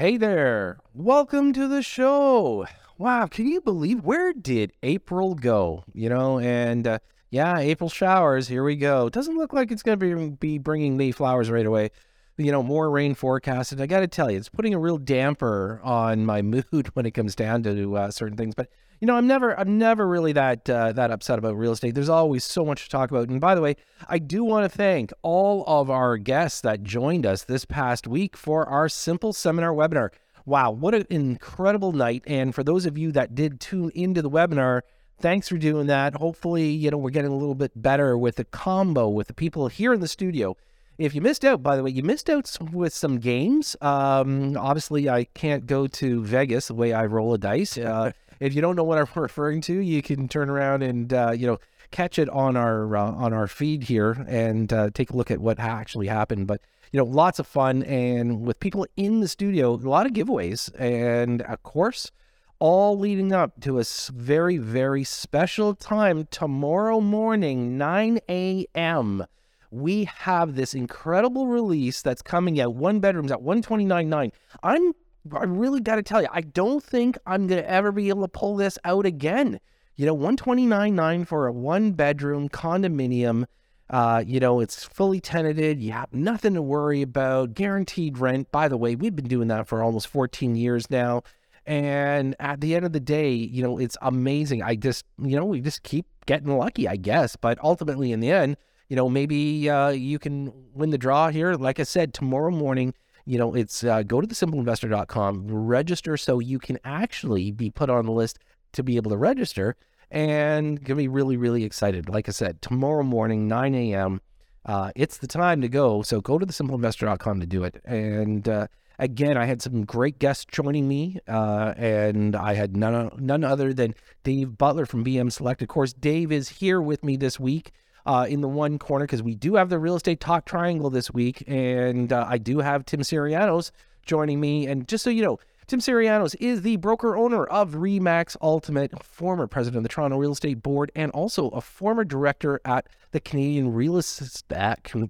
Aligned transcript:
Hey 0.00 0.16
there. 0.16 0.78
Welcome 0.94 1.52
to 1.52 1.68
the 1.68 1.82
show. 1.82 2.64
Wow, 2.96 3.26
can 3.26 3.46
you 3.46 3.60
believe 3.60 4.02
where 4.02 4.32
did 4.32 4.72
April 4.82 5.34
go? 5.34 5.84
You 5.92 6.08
know, 6.08 6.38
and 6.38 6.86
uh, 6.86 6.98
yeah, 7.28 7.58
April 7.58 7.90
showers. 7.90 8.48
Here 8.48 8.64
we 8.64 8.76
go. 8.76 9.10
Doesn't 9.10 9.36
look 9.36 9.52
like 9.52 9.70
it's 9.70 9.82
going 9.82 9.98
to 9.98 10.16
be, 10.16 10.30
be 10.30 10.56
bringing 10.56 10.96
me 10.96 11.12
flowers 11.12 11.50
right 11.50 11.66
away. 11.66 11.90
You 12.38 12.50
know, 12.50 12.62
more 12.62 12.90
rain 12.90 13.14
forecasted. 13.14 13.78
I 13.78 13.84
got 13.84 14.00
to 14.00 14.08
tell 14.08 14.30
you, 14.30 14.38
it's 14.38 14.48
putting 14.48 14.72
a 14.72 14.78
real 14.78 14.96
damper 14.96 15.82
on 15.84 16.24
my 16.24 16.40
mood 16.72 16.88
when 16.94 17.04
it 17.04 17.10
comes 17.10 17.34
down 17.34 17.62
to 17.64 17.94
uh, 17.94 18.10
certain 18.10 18.38
things. 18.38 18.54
But 18.54 18.70
you 19.00 19.06
know, 19.06 19.16
I'm 19.16 19.26
never, 19.26 19.58
I'm 19.58 19.78
never 19.78 20.06
really 20.06 20.32
that 20.32 20.68
uh, 20.68 20.92
that 20.92 21.10
upset 21.10 21.38
about 21.38 21.56
real 21.56 21.72
estate. 21.72 21.94
There's 21.94 22.10
always 22.10 22.44
so 22.44 22.64
much 22.64 22.84
to 22.84 22.88
talk 22.90 23.10
about. 23.10 23.28
And 23.28 23.40
by 23.40 23.54
the 23.54 23.62
way, 23.62 23.76
I 24.08 24.18
do 24.18 24.44
want 24.44 24.70
to 24.70 24.76
thank 24.76 25.10
all 25.22 25.64
of 25.66 25.90
our 25.90 26.18
guests 26.18 26.60
that 26.60 26.82
joined 26.82 27.24
us 27.24 27.44
this 27.44 27.64
past 27.64 28.06
week 28.06 28.36
for 28.36 28.68
our 28.68 28.88
simple 28.88 29.32
seminar 29.32 29.72
webinar. 29.72 30.10
Wow, 30.44 30.72
what 30.72 30.94
an 30.94 31.06
incredible 31.08 31.92
night! 31.92 32.24
And 32.26 32.54
for 32.54 32.62
those 32.62 32.84
of 32.84 32.98
you 32.98 33.10
that 33.12 33.34
did 33.34 33.58
tune 33.58 33.90
into 33.94 34.20
the 34.20 34.30
webinar, 34.30 34.82
thanks 35.18 35.48
for 35.48 35.56
doing 35.56 35.86
that. 35.86 36.14
Hopefully, 36.16 36.68
you 36.70 36.90
know, 36.90 36.98
we're 36.98 37.10
getting 37.10 37.32
a 37.32 37.36
little 37.36 37.54
bit 37.54 37.72
better 37.74 38.18
with 38.18 38.36
the 38.36 38.44
combo 38.44 39.08
with 39.08 39.28
the 39.28 39.34
people 39.34 39.68
here 39.68 39.94
in 39.94 40.00
the 40.00 40.08
studio. 40.08 40.56
If 40.98 41.14
you 41.14 41.22
missed 41.22 41.46
out, 41.46 41.62
by 41.62 41.76
the 41.76 41.82
way, 41.82 41.90
you 41.90 42.02
missed 42.02 42.28
out 42.28 42.54
with 42.72 42.92
some 42.92 43.18
games. 43.18 43.74
Um, 43.80 44.54
obviously, 44.58 45.08
I 45.08 45.24
can't 45.24 45.64
go 45.64 45.86
to 45.86 46.22
Vegas 46.22 46.68
the 46.68 46.74
way 46.74 46.92
I 46.92 47.06
roll 47.06 47.32
a 47.32 47.38
dice. 47.38 47.78
Uh, 47.78 48.12
if 48.40 48.54
you 48.54 48.60
don't 48.60 48.74
know 48.74 48.84
what 48.84 48.98
I'm 48.98 49.06
referring 49.22 49.60
to, 49.62 49.74
you 49.74 50.02
can 50.02 50.26
turn 50.26 50.50
around 50.50 50.82
and 50.82 51.12
uh, 51.12 51.32
you 51.36 51.46
know 51.46 51.58
catch 51.90 52.18
it 52.18 52.28
on 52.30 52.56
our 52.56 52.96
uh, 52.96 53.12
on 53.12 53.32
our 53.32 53.46
feed 53.46 53.84
here 53.84 54.24
and 54.26 54.72
uh, 54.72 54.90
take 54.92 55.10
a 55.10 55.16
look 55.16 55.30
at 55.30 55.38
what 55.38 55.58
actually 55.60 56.08
happened. 56.08 56.46
But 56.46 56.60
you 56.92 56.98
know, 56.98 57.04
lots 57.04 57.38
of 57.38 57.46
fun 57.46 57.82
and 57.84 58.40
with 58.44 58.58
people 58.58 58.86
in 58.96 59.20
the 59.20 59.28
studio, 59.28 59.74
a 59.74 59.76
lot 59.76 60.06
of 60.06 60.12
giveaways, 60.12 60.70
and 60.78 61.42
of 61.42 61.62
course, 61.62 62.10
all 62.58 62.98
leading 62.98 63.32
up 63.32 63.60
to 63.60 63.78
a 63.78 63.84
very 64.12 64.56
very 64.56 65.04
special 65.04 65.74
time 65.74 66.26
tomorrow 66.30 67.00
morning, 67.00 67.78
9 67.78 68.18
a.m. 68.28 69.26
We 69.72 70.04
have 70.04 70.56
this 70.56 70.74
incredible 70.74 71.46
release 71.46 72.02
that's 72.02 72.22
coming 72.22 72.60
out. 72.60 72.74
One 72.74 72.98
bedrooms 72.98 73.30
at 73.30 73.38
129.9. 73.38 74.32
I'm 74.64 74.92
I 75.34 75.44
really 75.44 75.80
got 75.80 75.96
to 75.96 76.02
tell 76.02 76.22
you, 76.22 76.28
I 76.30 76.40
don't 76.40 76.82
think 76.82 77.18
I'm 77.26 77.46
going 77.46 77.62
to 77.62 77.70
ever 77.70 77.92
be 77.92 78.08
able 78.08 78.22
to 78.22 78.28
pull 78.28 78.56
this 78.56 78.78
out 78.84 79.06
again. 79.06 79.60
You 79.96 80.06
know, 80.06 80.16
129.9 80.16 81.26
for 81.26 81.46
a 81.46 81.52
one 81.52 81.92
bedroom 81.92 82.48
condominium. 82.48 83.44
Uh, 83.90 84.22
you 84.24 84.40
know, 84.40 84.60
it's 84.60 84.84
fully 84.84 85.20
tenanted. 85.20 85.80
You 85.80 85.92
have 85.92 86.12
nothing 86.12 86.54
to 86.54 86.62
worry 86.62 87.02
about. 87.02 87.54
Guaranteed 87.54 88.18
rent. 88.18 88.50
By 88.52 88.68
the 88.68 88.76
way, 88.76 88.94
we've 88.94 89.14
been 89.14 89.28
doing 89.28 89.48
that 89.48 89.66
for 89.66 89.82
almost 89.82 90.06
14 90.08 90.56
years 90.56 90.88
now. 90.90 91.22
And 91.66 92.34
at 92.40 92.60
the 92.60 92.74
end 92.74 92.86
of 92.86 92.92
the 92.92 93.00
day, 93.00 93.32
you 93.32 93.62
know, 93.62 93.78
it's 93.78 93.96
amazing. 94.00 94.62
I 94.62 94.76
just, 94.76 95.04
you 95.22 95.36
know, 95.36 95.44
we 95.44 95.60
just 95.60 95.82
keep 95.82 96.06
getting 96.26 96.56
lucky, 96.56 96.88
I 96.88 96.96
guess. 96.96 97.36
But 97.36 97.62
ultimately, 97.62 98.12
in 98.12 98.20
the 98.20 98.30
end, 98.30 98.56
you 98.88 98.96
know, 98.96 99.08
maybe 99.08 99.68
uh, 99.68 99.90
you 99.90 100.18
can 100.18 100.52
win 100.72 100.90
the 100.90 100.98
draw 100.98 101.28
here. 101.28 101.54
Like 101.54 101.78
I 101.78 101.84
said, 101.84 102.14
tomorrow 102.14 102.50
morning, 102.50 102.94
you 103.30 103.38
know, 103.38 103.54
it's 103.54 103.84
uh, 103.84 104.02
go 104.02 104.20
to 104.20 104.26
thesimpleinvestor.com, 104.26 105.46
register 105.46 106.16
so 106.16 106.40
you 106.40 106.58
can 106.58 106.80
actually 106.84 107.52
be 107.52 107.70
put 107.70 107.88
on 107.88 108.04
the 108.04 108.10
list 108.10 108.40
to 108.72 108.82
be 108.82 108.96
able 108.96 109.12
to 109.12 109.16
register 109.16 109.76
and 110.10 110.82
get 110.82 110.96
me 110.96 111.06
really, 111.06 111.36
really 111.36 111.62
excited. 111.62 112.08
Like 112.08 112.28
I 112.28 112.32
said, 112.32 112.60
tomorrow 112.60 113.04
morning, 113.04 113.46
9 113.46 113.72
a.m., 113.76 114.20
uh, 114.66 114.90
it's 114.96 115.18
the 115.18 115.28
time 115.28 115.60
to 115.60 115.68
go. 115.68 116.02
So 116.02 116.20
go 116.20 116.40
to 116.40 116.44
thesimpleinvestor.com 116.44 117.38
to 117.38 117.46
do 117.46 117.62
it. 117.62 117.80
And 117.84 118.48
uh, 118.48 118.66
again, 118.98 119.36
I 119.36 119.44
had 119.44 119.62
some 119.62 119.84
great 119.84 120.18
guests 120.18 120.44
joining 120.50 120.88
me, 120.88 121.20
uh, 121.28 121.74
and 121.76 122.34
I 122.34 122.54
had 122.54 122.76
none, 122.76 123.12
none 123.16 123.44
other 123.44 123.72
than 123.72 123.94
Dave 124.24 124.58
Butler 124.58 124.86
from 124.86 125.04
BM 125.04 125.30
Select. 125.30 125.62
Of 125.62 125.68
course, 125.68 125.92
Dave 125.92 126.32
is 126.32 126.48
here 126.48 126.80
with 126.80 127.04
me 127.04 127.16
this 127.16 127.38
week 127.38 127.70
uh, 128.10 128.24
in 128.24 128.40
the 128.40 128.48
one 128.48 128.76
corner 128.76 129.04
because 129.04 129.22
we 129.22 129.36
do 129.36 129.54
have 129.54 129.68
the 129.68 129.78
real 129.78 129.94
estate 129.94 130.18
talk 130.18 130.44
triangle 130.44 130.90
this 130.90 131.12
week, 131.12 131.44
and 131.46 132.12
uh, 132.12 132.26
I 132.28 132.38
do 132.38 132.58
have 132.58 132.84
Tim 132.84 133.02
Syrianos 133.02 133.70
joining 134.04 134.40
me. 134.40 134.66
And 134.66 134.88
just 134.88 135.04
so 135.04 135.10
you 135.10 135.22
know, 135.22 135.38
Tim 135.68 135.78
Syrianos 135.78 136.34
is 136.40 136.62
the 136.62 136.74
broker 136.78 137.16
owner 137.16 137.44
of 137.44 137.74
Remax 137.74 138.36
Ultimate, 138.42 139.00
former 139.04 139.46
president 139.46 139.76
of 139.76 139.82
the 139.84 139.88
Toronto 139.88 140.18
Real 140.18 140.32
Estate 140.32 140.60
Board, 140.60 140.90
and 140.96 141.12
also 141.12 141.50
a 141.50 141.60
former 141.60 142.02
director 142.02 142.60
at 142.64 142.88
the 143.12 143.20
Canadian 143.20 143.72
Real 143.72 143.96
Estate 143.96 144.42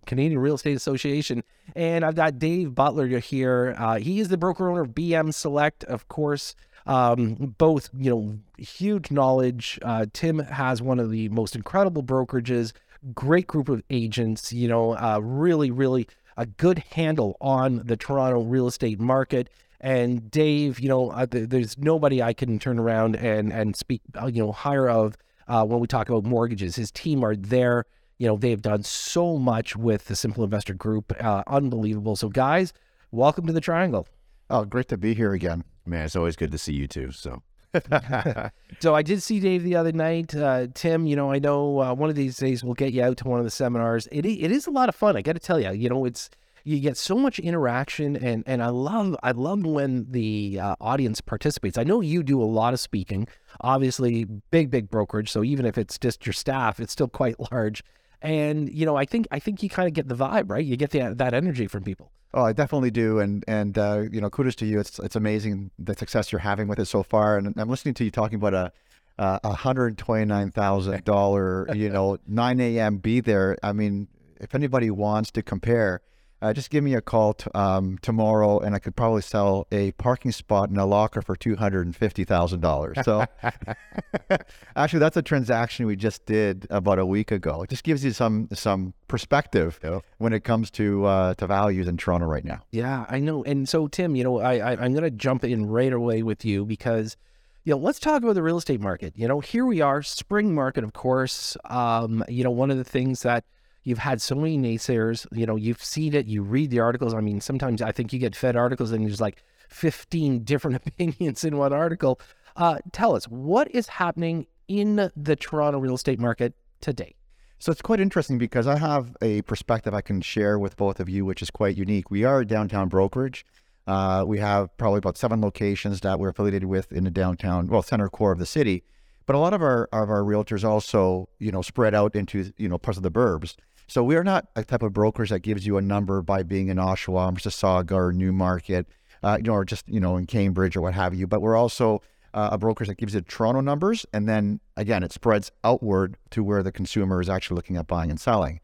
Canadian 0.05 0.39
Real 0.39 0.57
Estate 0.57 0.77
Association. 0.77 1.43
And 1.75 2.05
I've 2.05 2.17
got 2.17 2.39
Dave 2.39 2.75
Butler 2.75 3.07
here. 3.19 3.75
Uh, 3.79 3.97
he 3.97 4.21
is 4.21 4.29
the 4.29 4.37
broker 4.37 4.69
owner 4.69 4.83
of 4.83 4.89
BM 4.89 5.33
Select, 5.33 5.85
of 5.85 6.07
course. 6.09 6.55
Um, 6.87 7.55
both, 7.57 7.89
you 7.97 8.11
know, 8.11 8.39
huge 8.59 9.11
knowledge. 9.11 9.79
Uh, 9.81 10.07
Tim 10.13 10.41
has 10.41 10.83
one 10.83 10.99
of 10.99 11.11
the 11.11 11.29
most 11.31 11.55
incredible 11.55 12.03
brokerages, 12.03 12.73
great 13.15 13.47
group 13.47 13.69
of 13.69 13.83
agents, 13.91 14.53
you 14.53 14.69
know, 14.69 14.97
uh, 14.97 15.19
really, 15.23 15.71
really 15.71 16.07
a 16.37 16.47
good 16.47 16.79
handle 16.93 17.37
on 17.41 17.83
the 17.85 17.97
Toronto 17.97 18.43
real 18.43 18.67
estate 18.67 19.01
market. 19.01 19.49
And 19.81 20.31
Dave, 20.31 20.79
you 20.81 20.89
know, 20.89 21.11
uh, 21.11 21.27
there's 21.31 21.79
nobody 21.79 22.23
I 22.23 22.33
can 22.33 22.59
turn 22.59 22.79
around 22.79 23.17
and 23.17 23.53
and 23.53 23.75
speak, 23.75 24.03
uh, 24.21 24.27
you 24.27 24.43
know, 24.43 24.53
higher 24.53 24.89
of 24.89 25.17
uh, 25.49 25.65
when 25.65 25.81
we 25.81 25.87
talk 25.87 26.09
about 26.09 26.25
mortgages. 26.25 26.77
His 26.77 26.91
team 26.91 27.25
are 27.25 27.37
there. 27.37 27.87
You 28.19 28.27
know, 28.29 28.37
they've 28.37 28.61
done 28.61 28.83
so 28.83 29.39
much 29.39 29.77
with 29.77 30.05
the 30.05 30.17
Simple 30.17 30.45
Investor 30.45 30.75
Group. 30.75 31.13
Uh, 31.19 31.43
unbelievable. 31.47 32.17
So, 32.17 32.29
guys, 32.29 32.75
welcome 33.11 33.47
to 33.47 33.53
the 33.53 33.63
Triangle. 33.63 34.07
Oh, 34.51 34.65
great 34.65 34.89
to 34.89 34.99
be 34.99 35.15
here 35.15 35.33
again. 35.33 35.65
Man, 35.87 36.05
it's 36.05 36.17
always 36.17 36.37
good 36.37 36.53
to 36.53 36.59
see 36.59 36.75
you 36.75 36.87
too. 36.87 37.13
So, 37.13 37.43
so 38.81 38.95
I 38.95 39.03
did 39.03 39.23
see 39.23 39.41
Dave 39.41 39.63
the 39.63 39.77
other 39.77 39.93
night. 39.93 40.35
Uh, 40.35 40.67
Tim, 40.75 41.07
you 41.07 41.17
know, 41.17 41.31
I 41.31 41.39
know 41.39 41.81
uh, 41.81 41.95
one 41.95 42.11
of 42.11 42.17
these 42.17 42.37
days 42.37 42.65
we'll 42.65 42.75
get 42.75 42.93
you 42.93 43.03
out 43.03 43.17
to 43.19 43.29
one 43.29 43.39
of 43.39 43.45
the 43.45 43.51
seminars. 43.51 44.09
It 44.11 44.27
it 44.27 44.51
is 44.51 44.67
a 44.67 44.71
lot 44.71 44.89
of 44.89 44.95
fun. 44.95 45.17
I 45.17 45.23
got 45.23 45.35
to 45.35 45.39
tell 45.39 45.61
you, 45.61 45.71
you 45.73 45.89
know, 45.89 46.05
it's 46.05 46.31
you 46.65 46.81
get 46.81 46.97
so 46.97 47.17
much 47.17 47.39
interaction, 47.39 48.17
and 48.17 48.43
and 48.47 48.63
I 48.63 48.69
love 48.69 49.17
I 49.23 49.31
love 49.33 49.65
when 49.65 50.07
the 50.11 50.59
uh, 50.61 50.77
audience 50.81 51.21
participates. 51.21 51.79
I 51.79 51.85
know 51.85 52.01
you 52.01 52.23
do 52.23 52.43
a 52.43 52.45
lot 52.45 52.75
of 52.75 52.81
speaking. 52.81 53.29
Obviously, 53.61 54.25
big 54.25 54.71
big 54.71 54.91
brokerage, 54.91 55.31
so 55.31 55.45
even 55.45 55.65
if 55.65 55.79
it's 55.79 55.99
just 55.99 56.27
your 56.27 56.33
staff, 56.33 56.81
it's 56.81 56.93
still 56.93 57.09
quite 57.09 57.37
large. 57.53 57.83
And 58.23 58.73
you 58.73 58.85
know, 58.85 58.97
I 58.97 59.05
think 59.05 59.29
I 59.31 59.39
think 59.39 59.63
you 59.63 59.69
kind 59.69 59.87
of 59.87 59.95
get 59.95 60.09
the 60.09 60.17
vibe, 60.17 60.51
right? 60.51 60.65
You 60.65 60.77
get 60.77 60.91
the, 60.91 61.15
that 61.15 61.35
energy 61.35 61.67
from 61.67 61.85
people. 61.85 62.11
Oh, 62.33 62.45
I 62.45 62.53
definitely 62.53 62.91
do, 62.93 63.19
and 63.19 63.45
and 63.49 63.77
uh, 63.77 64.05
you 64.11 64.21
know, 64.21 64.31
kudos 64.31 64.55
to 64.57 64.67
you. 64.67 64.79
It's 64.79 64.99
it's 65.01 65.17
amazing 65.17 65.71
the 65.79 65.95
success 65.95 66.31
you're 66.31 66.41
having 66.41 66.69
with 66.69 66.79
it 66.79 66.87
so 66.87 67.03
far. 67.03 67.37
And 67.37 67.53
I'm 67.57 67.69
listening 67.69 67.95
to 67.95 68.05
you 68.05 68.11
talking 68.11 68.37
about 68.37 68.55
a 68.55 68.73
a 69.19 69.53
hundred 69.53 69.99
twenty 69.99 70.25
nine 70.25 70.51
thousand 70.51 71.05
dollar, 71.05 71.73
you 71.75 71.91
know, 71.91 72.19
nine 72.27 72.61
a.m. 72.61 72.99
be 72.99 73.21
there. 73.21 73.57
I 73.63 73.73
mean, 73.73 74.09
if 74.41 74.55
anybody 74.55 74.91
wants 74.91 75.31
to 75.33 75.43
compare, 75.43 76.01
uh, 76.43 76.53
just 76.53 76.71
give 76.71 76.83
me 76.83 76.95
a 76.95 77.01
call 77.01 77.35
t- 77.35 77.51
um, 77.55 77.99
tomorrow, 78.03 78.59
and 78.59 78.75
I 78.75 78.79
could 78.79 78.97
probably 78.97 79.23
sell 79.23 79.67
a 79.71 79.93
parking 79.93 80.33
spot 80.33 80.71
in 80.71 80.79
a 80.79 80.87
locker 80.87 81.21
for 81.23 81.37
two 81.37 81.57
hundred 81.57 81.87
and 81.87 81.95
fifty 81.95 82.25
thousand 82.25 82.61
dollars. 82.61 82.97
So, 83.05 83.25
actually, 84.77 85.01
that's 85.01 85.17
a 85.17 85.23
transaction 85.23 85.87
we 85.87 85.97
just 85.97 86.25
did 86.27 86.67
about 86.71 86.99
a 86.99 87.07
week 87.07 87.31
ago. 87.31 87.63
It 87.63 87.71
just 87.71 87.85
gives 87.85 88.05
you 88.05 88.13
some 88.13 88.49
some 88.55 88.95
perspective 89.09 89.79
yeah. 89.83 90.01
when 90.19 90.33
it 90.33 90.45
comes 90.45 90.71
to 90.73 91.05
uh, 91.05 91.35
to 91.35 91.47
values 91.47 91.89
in 91.89 91.97
Toronto 91.97 92.27
right 92.27 92.45
now. 92.45 92.63
Yeah, 92.71 93.05
I 93.09 93.21
know. 93.21 93.45
And 93.45 93.69
so, 93.69 93.87
Tim, 93.87 94.17
you 94.17 94.25
know, 94.25 94.41
I, 94.41 94.55
I 94.55 94.71
I'm 94.73 94.93
going 94.93 95.05
to 95.05 95.11
jump 95.11 95.45
in 95.45 95.67
right 95.67 95.93
away 95.93 96.23
with 96.23 96.45
you 96.45 96.65
because 96.65 97.17
you 97.65 97.73
know, 97.73 97.79
let's 97.79 97.99
talk 97.99 98.23
about 98.23 98.35
the 98.35 98.43
real 98.43 98.57
estate 98.57 98.81
market. 98.81 99.13
You 99.17 99.29
know, 99.29 99.41
here 99.41 99.67
we 99.67 99.83
are, 99.83 100.03
spring 100.03 100.55
market, 100.55 100.83
of 100.83 100.95
course. 100.95 101.57
Um, 101.67 102.25
you 102.29 102.43
know, 102.43 102.51
one 102.51 102.71
of 102.71 102.79
the 102.79 102.85
things 102.85 103.23
that 103.23 103.45
You've 103.83 103.99
had 103.99 104.21
so 104.21 104.35
many 104.35 104.59
naysayers. 104.59 105.27
You 105.33 105.47
know, 105.47 105.57
you've 105.57 105.83
seen 105.83 106.15
it. 106.15 106.27
You 106.27 106.43
read 106.43 106.71
the 106.71 106.81
articles. 106.81 107.15
I 107.15 107.21
mean, 107.21 107.41
sometimes 107.41 107.81
I 107.83 107.93
think 107.93 108.13
you 108.13 108.19
get 108.19 108.37
fed 108.37 108.57
articles 108.57 108.93
and 108.93 109.07
there's 109.07 109.21
like 109.21 109.43
15 109.69 110.45
different 110.45 110.77
opinions 110.87 111.45
in 111.45 111.57
one 111.57 111.73
article. 111.73 112.21
Uh, 112.57 112.79
tell 112.93 113.15
us 113.15 113.25
what 113.27 113.71
is 113.71 113.89
happening 113.89 114.47
in 114.69 115.11
the 115.17 115.37
Toronto 115.37 115.79
real 115.79 115.95
estate 115.95 116.19
market 116.19 116.55
today. 116.81 117.15
So 117.59 117.71
it's 117.71 117.83
quite 117.83 118.01
interesting 118.01 118.39
because 118.39 118.67
I 118.67 118.79
have 118.79 119.17
a 119.21 119.43
perspective 119.43 119.93
I 119.93 120.01
can 120.01 120.23
share 120.23 120.59
with 120.59 120.77
both 120.77 120.99
of 120.99 121.11
you, 121.11 121.25
which 121.27 121.43
is 121.43 121.51
quite 121.51 121.77
unique. 121.77 122.11
We 122.11 122.25
are 122.25 122.41
a 122.41 122.47
downtown 122.47 122.89
brokerage. 122.89 123.45
Uh, 123.87 124.25
we 124.27 124.39
have 124.39 124.75
probably 124.79 124.99
about 124.99 125.19
seven 125.19 125.41
locations 125.41 126.01
that 126.01 126.19
we're 126.19 126.31
affiliated 126.31 126.65
with 126.65 126.91
in 126.93 127.05
the 127.05 127.11
downtown, 127.11 127.67
well, 127.67 127.83
center 127.83 128.09
core 128.09 128.33
of 128.33 128.39
the 128.39 128.47
city. 128.47 128.83
But 129.31 129.37
a 129.37 129.39
lot 129.39 129.55
of 129.55 129.63
our 129.63 129.89
of 129.93 130.11
our 130.11 130.23
realtors 130.23 130.65
also, 130.65 131.29
you 131.39 131.53
know, 131.53 131.63
spread 131.63 131.95
out 131.95 132.17
into 132.17 132.53
you 132.57 132.69
know 132.69 132.79
parts 132.79 132.97
of 132.97 133.05
the 133.05 133.13
burbs. 133.13 133.55
So 133.87 134.03
we 134.03 134.17
are 134.17 134.25
not 134.25 134.49
a 134.57 134.65
type 134.65 134.83
of 134.83 134.93
brokers 134.93 135.31
that 135.31 135.39
gives 135.39 135.65
you 135.65 135.77
a 135.77 135.81
number 135.81 136.21
by 136.21 136.43
being 136.43 136.67
in 136.67 136.79
Oshawa, 136.79 137.29
or 137.29 137.33
Mississauga, 137.33 137.93
or 137.93 138.13
Newmarket, 138.13 138.89
uh, 139.23 139.37
you 139.39 139.45
know, 139.45 139.53
or 139.53 139.65
just 139.65 139.89
you 139.89 140.01
know 140.01 140.17
in 140.17 140.27
Cambridge 140.27 140.77
or 140.77 140.81
what 140.81 140.95
have 140.95 141.15
you. 141.15 141.29
But 141.29 141.43
we're 141.43 141.55
also 141.55 142.03
uh, 142.35 142.49
a 142.51 142.59
broker 142.59 142.85
that 142.85 142.97
gives 142.97 143.15
you 143.15 143.21
Toronto 143.21 143.61
numbers, 143.61 144.05
and 144.13 144.29
then 144.29 144.59
again, 144.77 145.05
it 145.05 145.13
spreads 145.13 145.53
outward 145.63 146.17
to 146.31 146.43
where 146.43 146.65
the 146.65 146.73
consumer 146.73 147.21
is 147.21 147.29
actually 147.29 147.55
looking 147.55 147.77
at 147.77 147.87
buying 147.87 148.11
and 148.11 148.21
selling. 148.21 148.59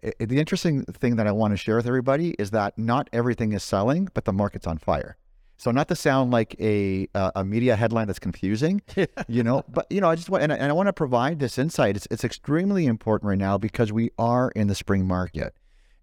It, 0.00 0.28
the 0.28 0.38
interesting 0.38 0.84
thing 0.84 1.16
that 1.16 1.26
I 1.26 1.32
want 1.32 1.54
to 1.54 1.56
share 1.56 1.74
with 1.74 1.88
everybody 1.88 2.36
is 2.38 2.52
that 2.52 2.78
not 2.78 3.10
everything 3.12 3.52
is 3.52 3.64
selling, 3.64 4.10
but 4.14 4.26
the 4.26 4.32
market's 4.32 4.68
on 4.68 4.78
fire. 4.78 5.16
So 5.56 5.70
not 5.70 5.88
to 5.88 5.96
sound 5.96 6.30
like 6.30 6.56
a 6.60 7.08
uh, 7.14 7.30
a 7.36 7.44
media 7.44 7.76
headline 7.76 8.06
that's 8.06 8.18
confusing, 8.18 8.82
you 9.28 9.42
know, 9.42 9.64
but 9.68 9.86
you 9.90 10.00
know, 10.00 10.10
I 10.10 10.16
just 10.16 10.28
want 10.28 10.42
and 10.42 10.52
I, 10.52 10.56
and 10.56 10.70
I 10.70 10.72
want 10.72 10.88
to 10.88 10.92
provide 10.92 11.38
this 11.38 11.58
insight. 11.58 11.96
It's 11.96 12.08
it's 12.10 12.24
extremely 12.24 12.86
important 12.86 13.28
right 13.28 13.38
now 13.38 13.56
because 13.56 13.92
we 13.92 14.10
are 14.18 14.50
in 14.50 14.66
the 14.66 14.74
spring 14.74 15.06
market. 15.06 15.54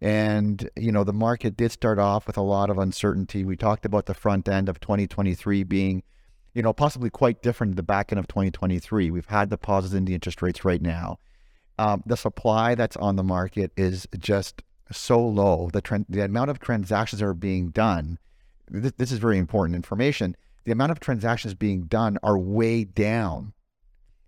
And, 0.02 0.68
you 0.76 0.92
know, 0.92 1.04
the 1.04 1.14
market 1.14 1.56
did 1.56 1.72
start 1.72 2.00
off 2.00 2.26
with 2.26 2.36
a 2.36 2.42
lot 2.42 2.72
of 2.72 2.80
uncertainty. 2.80 3.46
We 3.46 3.56
talked 3.56 3.86
about 3.86 4.08
the 4.08 4.16
front 4.16 4.50
end 4.50 4.68
of 4.68 4.80
2023 4.80 5.64
being, 5.64 6.02
you 6.56 6.64
know, 6.64 6.74
possibly 6.74 7.12
quite 7.12 7.44
different 7.44 7.72
than 7.72 7.76
the 7.78 7.84
back 7.84 8.12
end 8.12 8.18
of 8.18 8.28
2023. 8.28 9.12
We've 9.12 9.26
had 9.28 9.52
the 9.52 9.60
pauses 9.60 9.94
in 9.94 10.06
the 10.06 10.16
interest 10.16 10.42
rates 10.42 10.66
right 10.66 10.82
now. 10.82 11.20
Um, 11.78 12.02
the 12.08 12.18
supply 12.18 12.74
that's 12.74 12.98
on 12.98 13.16
the 13.16 13.24
market 13.24 13.72
is 13.78 14.08
just 14.18 14.64
so 14.92 15.24
low. 15.24 15.70
The, 15.72 15.82
trend, 15.82 16.08
the 16.10 16.26
amount 16.26 16.50
of 16.50 16.60
transactions 16.60 17.20
that 17.20 17.28
are 17.28 17.36
being 17.36 17.70
done, 17.70 18.18
this, 18.72 18.94
this 18.98 19.12
is 19.12 19.20
very 19.20 19.38
important 19.38 19.76
information. 19.76 20.36
The 20.64 20.72
amount 20.72 20.92
of 20.92 21.00
transactions 21.00 21.54
being 21.54 21.84
done 21.84 22.18
are 22.24 22.38
way 22.38 22.84
down, 22.84 23.54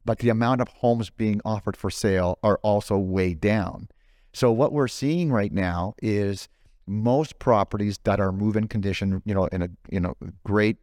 but 0.06 0.19
the 0.19 0.30
amount 0.30 0.62
of 0.62 0.68
homes 0.68 1.10
being 1.10 1.42
offered 1.45 1.78
for 1.78 1.90
sale 1.90 2.40
are 2.44 2.60
also 2.63 2.98
way 2.98 3.34
down. 3.34 3.88
So 4.34 4.51
what 4.51 4.74
we're 4.74 4.88
seeing 4.88 5.31
right 5.31 5.51
now 5.51 5.94
is 6.01 6.50
most 6.88 7.40
properties 7.40 8.00
that 8.04 8.19
are 8.19 8.31
move-in 8.31 8.68
condition, 8.68 9.22
you 9.25 9.34
know, 9.34 9.45
in 9.48 9.62
a 9.62 9.69
you 9.90 10.00
know 10.00 10.16
great 10.44 10.78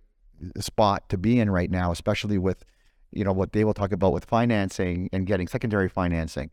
spot 0.58 1.08
to 1.10 1.18
be 1.18 1.38
in 1.38 1.50
right 1.50 1.70
now, 1.70 1.90
especially 1.90 2.38
with 2.38 2.64
you 3.10 3.24
know 3.24 3.32
what 3.32 3.52
they 3.52 3.64
will 3.64 3.74
talk 3.74 3.92
about 3.92 4.12
with 4.12 4.24
financing 4.24 5.10
and 5.12 5.26
getting 5.26 5.48
secondary 5.48 5.88
financing. 5.88 6.50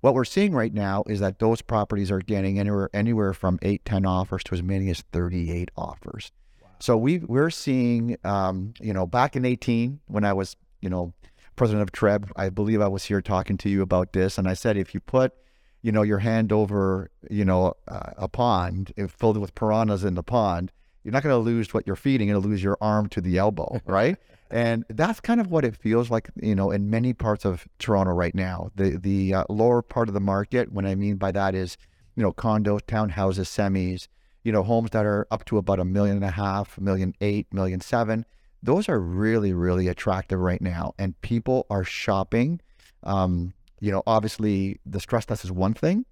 What 0.00 0.14
we're 0.14 0.24
seeing 0.24 0.52
right 0.52 0.72
now 0.72 1.04
is 1.06 1.20
that 1.20 1.38
those 1.38 1.62
properties 1.62 2.10
are 2.10 2.20
getting 2.20 2.58
anywhere 2.58 2.90
anywhere 2.92 3.32
from 3.32 3.58
eight, 3.62 3.84
10 3.84 4.06
offers 4.06 4.42
to 4.44 4.54
as 4.54 4.62
many 4.62 4.90
as 4.90 5.02
38 5.12 5.70
offers. 5.76 6.32
So 6.80 6.96
we 6.96 7.18
we're 7.18 7.50
seeing, 7.50 8.16
um, 8.24 8.74
you 8.80 8.92
know, 8.92 9.06
back 9.06 9.36
in 9.36 9.44
18 9.44 10.00
when 10.06 10.24
I 10.24 10.32
was, 10.32 10.56
you 10.80 10.88
know, 10.88 11.12
president 11.56 11.82
of 11.82 11.92
TREB, 11.92 12.30
I 12.36 12.48
believe 12.48 12.80
I 12.80 12.88
was 12.88 13.04
here 13.04 13.20
talking 13.20 13.58
to 13.58 13.68
you 13.68 13.82
about 13.82 14.12
this, 14.12 14.38
and 14.38 14.48
I 14.48 14.54
said 14.54 14.76
if 14.76 14.94
you 14.94 15.00
put 15.00 15.34
you 15.82 15.92
know, 15.92 16.02
your 16.02 16.18
hand 16.18 16.52
over, 16.52 17.10
you 17.30 17.44
know, 17.44 17.74
uh, 17.88 18.10
a 18.16 18.28
pond 18.28 18.92
filled 19.18 19.38
with 19.38 19.54
piranhas 19.54 20.04
in 20.04 20.14
the 20.14 20.22
pond, 20.22 20.72
you're 21.02 21.12
not 21.12 21.22
going 21.22 21.32
to 21.34 21.38
lose 21.38 21.72
what 21.72 21.86
you're 21.86 21.96
feeding. 21.96 22.28
You're 22.28 22.34
going 22.34 22.42
to 22.42 22.48
lose 22.48 22.62
your 22.62 22.76
arm 22.80 23.08
to 23.10 23.20
the 23.20 23.38
elbow, 23.38 23.80
right? 23.86 24.16
and 24.50 24.84
that's 24.88 25.20
kind 25.20 25.40
of 25.40 25.46
what 25.46 25.64
it 25.64 25.76
feels 25.76 26.10
like, 26.10 26.28
you 26.34 26.56
know, 26.56 26.72
in 26.72 26.90
many 26.90 27.12
parts 27.12 27.44
of 27.44 27.68
Toronto 27.78 28.12
right 28.12 28.34
now. 28.34 28.70
The 28.74 28.98
the 28.98 29.34
uh, 29.34 29.44
lower 29.48 29.80
part 29.80 30.08
of 30.08 30.14
the 30.14 30.20
market, 30.20 30.72
when 30.72 30.84
I 30.84 30.94
mean 30.94 31.16
by 31.16 31.30
that 31.32 31.54
is, 31.54 31.76
you 32.16 32.22
know, 32.22 32.32
condos, 32.32 32.82
townhouses, 32.82 33.46
semis, 33.46 34.08
you 34.44 34.52
know, 34.52 34.62
homes 34.62 34.90
that 34.90 35.04
are 35.04 35.26
up 35.30 35.44
to 35.46 35.58
about 35.58 35.80
a 35.80 35.84
million 35.84 36.16
and 36.16 36.24
a 36.24 36.30
half, 36.30 36.78
a 36.78 36.80
million 36.80 37.14
eight, 37.20 37.52
million 37.52 37.80
seven. 37.80 38.24
Those 38.62 38.88
are 38.88 39.00
really, 39.00 39.52
really 39.52 39.88
attractive 39.88 40.38
right 40.38 40.60
now, 40.60 40.94
and 40.98 41.18
people 41.22 41.66
are 41.70 41.84
shopping. 41.84 42.60
Um, 43.02 43.54
you 43.80 43.90
know, 43.90 44.02
obviously 44.06 44.78
the 44.84 45.00
stress 45.00 45.26
test 45.26 45.44
is 45.44 45.50
one 45.50 45.74
thing. 45.74 46.04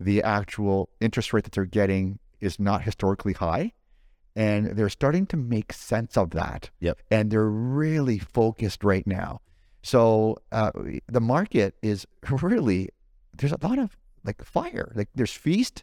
The 0.00 0.22
actual 0.22 0.88
interest 1.00 1.32
rate 1.32 1.44
that 1.44 1.52
they're 1.52 1.64
getting 1.64 2.20
is 2.40 2.60
not 2.60 2.82
historically 2.82 3.32
high. 3.32 3.72
And 4.36 4.76
they're 4.76 4.88
starting 4.88 5.26
to 5.26 5.36
make 5.36 5.72
sense 5.72 6.16
of 6.16 6.30
that. 6.30 6.70
Yep. 6.78 7.00
And 7.10 7.30
they're 7.30 7.50
really 7.50 8.20
focused 8.20 8.84
right 8.84 9.04
now. 9.04 9.40
So 9.82 10.36
uh, 10.52 10.70
the 11.08 11.20
market 11.20 11.74
is 11.82 12.06
really, 12.42 12.90
there's 13.36 13.52
a 13.52 13.58
lot 13.60 13.80
of 13.80 13.96
like 14.24 14.44
fire. 14.44 14.92
Like 14.94 15.08
there's 15.14 15.32
feast 15.32 15.82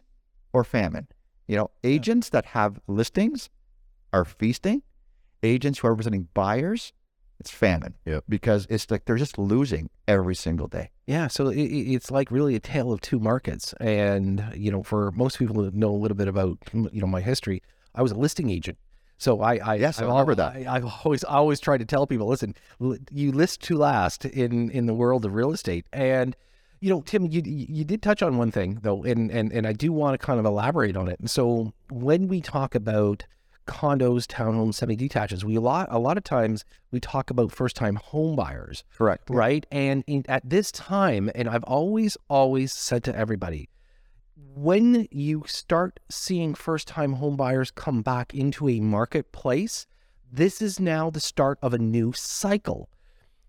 or 0.54 0.64
famine. 0.64 1.08
You 1.46 1.56
know, 1.56 1.70
agents 1.84 2.28
yeah. 2.28 2.40
that 2.40 2.46
have 2.46 2.80
listings 2.86 3.50
are 4.12 4.24
feasting. 4.24 4.82
Agents 5.42 5.78
who 5.78 5.88
are 5.88 5.92
representing 5.92 6.28
buyers 6.34 6.92
it's 7.38 7.50
famine. 7.50 7.94
Yep. 8.04 8.24
Because 8.28 8.66
it's 8.70 8.90
like 8.90 9.04
they're 9.04 9.16
just 9.16 9.38
losing 9.38 9.90
every 10.08 10.34
single 10.34 10.68
day. 10.68 10.90
Yeah. 11.06 11.28
So 11.28 11.48
it, 11.48 11.58
it's 11.58 12.10
like 12.10 12.30
really 12.30 12.54
a 12.54 12.60
tale 12.60 12.92
of 12.92 13.00
two 13.00 13.18
markets. 13.18 13.74
And, 13.80 14.44
you 14.54 14.70
know, 14.70 14.82
for 14.82 15.12
most 15.12 15.38
people 15.38 15.62
that 15.62 15.74
know 15.74 15.90
a 15.90 15.96
little 15.96 16.16
bit 16.16 16.28
about, 16.28 16.58
you 16.72 17.00
know, 17.00 17.06
my 17.06 17.20
history, 17.20 17.62
I 17.94 18.02
was 18.02 18.12
a 18.12 18.16
listing 18.16 18.50
agent. 18.50 18.78
So 19.18 19.40
I, 19.40 19.56
I 19.56 19.74
yes, 19.76 19.98
I 19.98 20.04
remember 20.04 20.34
that. 20.34 20.56
I, 20.66 20.74
have 20.74 20.92
always, 21.04 21.24
always 21.24 21.58
tried 21.58 21.78
to 21.78 21.86
tell 21.86 22.06
people, 22.06 22.26
listen, 22.26 22.54
you 23.10 23.32
list 23.32 23.62
to 23.62 23.76
last 23.78 24.26
in 24.26 24.70
in 24.70 24.84
the 24.84 24.92
world 24.92 25.24
of 25.24 25.34
real 25.34 25.52
estate, 25.52 25.86
and 25.90 26.36
you 26.80 26.90
know, 26.90 27.00
Tim, 27.02 27.26
you 27.26 27.42
you 27.44 27.84
did 27.84 28.02
touch 28.02 28.22
on 28.22 28.36
one 28.36 28.50
thing 28.50 28.80
though, 28.82 29.02
and 29.04 29.30
and 29.30 29.52
and 29.52 29.66
I 29.66 29.72
do 29.72 29.92
want 29.92 30.18
to 30.18 30.24
kind 30.24 30.38
of 30.38 30.46
elaborate 30.46 30.96
on 30.96 31.08
it. 31.08 31.18
So 31.28 31.72
when 31.90 32.28
we 32.28 32.40
talk 32.40 32.74
about 32.74 33.26
condos, 33.66 34.26
townhomes, 34.26 34.74
semi-detaches. 34.74 35.44
We 35.44 35.56
a 35.56 35.60
lot 35.60 35.88
a 35.90 35.98
lot 35.98 36.16
of 36.16 36.24
times 36.24 36.64
we 36.90 37.00
talk 37.00 37.30
about 37.30 37.52
first-time 37.52 37.96
home 37.96 38.36
buyers. 38.36 38.84
Correct. 38.96 39.28
Right? 39.28 39.66
And 39.70 40.04
in, 40.06 40.24
at 40.28 40.48
this 40.48 40.72
time, 40.72 41.30
and 41.34 41.48
I've 41.48 41.64
always 41.64 42.16
always 42.28 42.72
said 42.72 43.04
to 43.04 43.16
everybody, 43.16 43.68
when 44.54 45.06
you 45.10 45.44
start 45.46 46.00
seeing 46.08 46.54
first-time 46.54 47.14
home 47.14 47.36
buyers 47.36 47.70
come 47.70 48.02
back 48.02 48.34
into 48.34 48.68
a 48.68 48.80
marketplace, 48.80 49.86
this 50.32 50.62
is 50.62 50.80
now 50.80 51.10
the 51.10 51.20
start 51.20 51.58
of 51.60 51.74
a 51.74 51.78
new 51.78 52.12
cycle. 52.12 52.88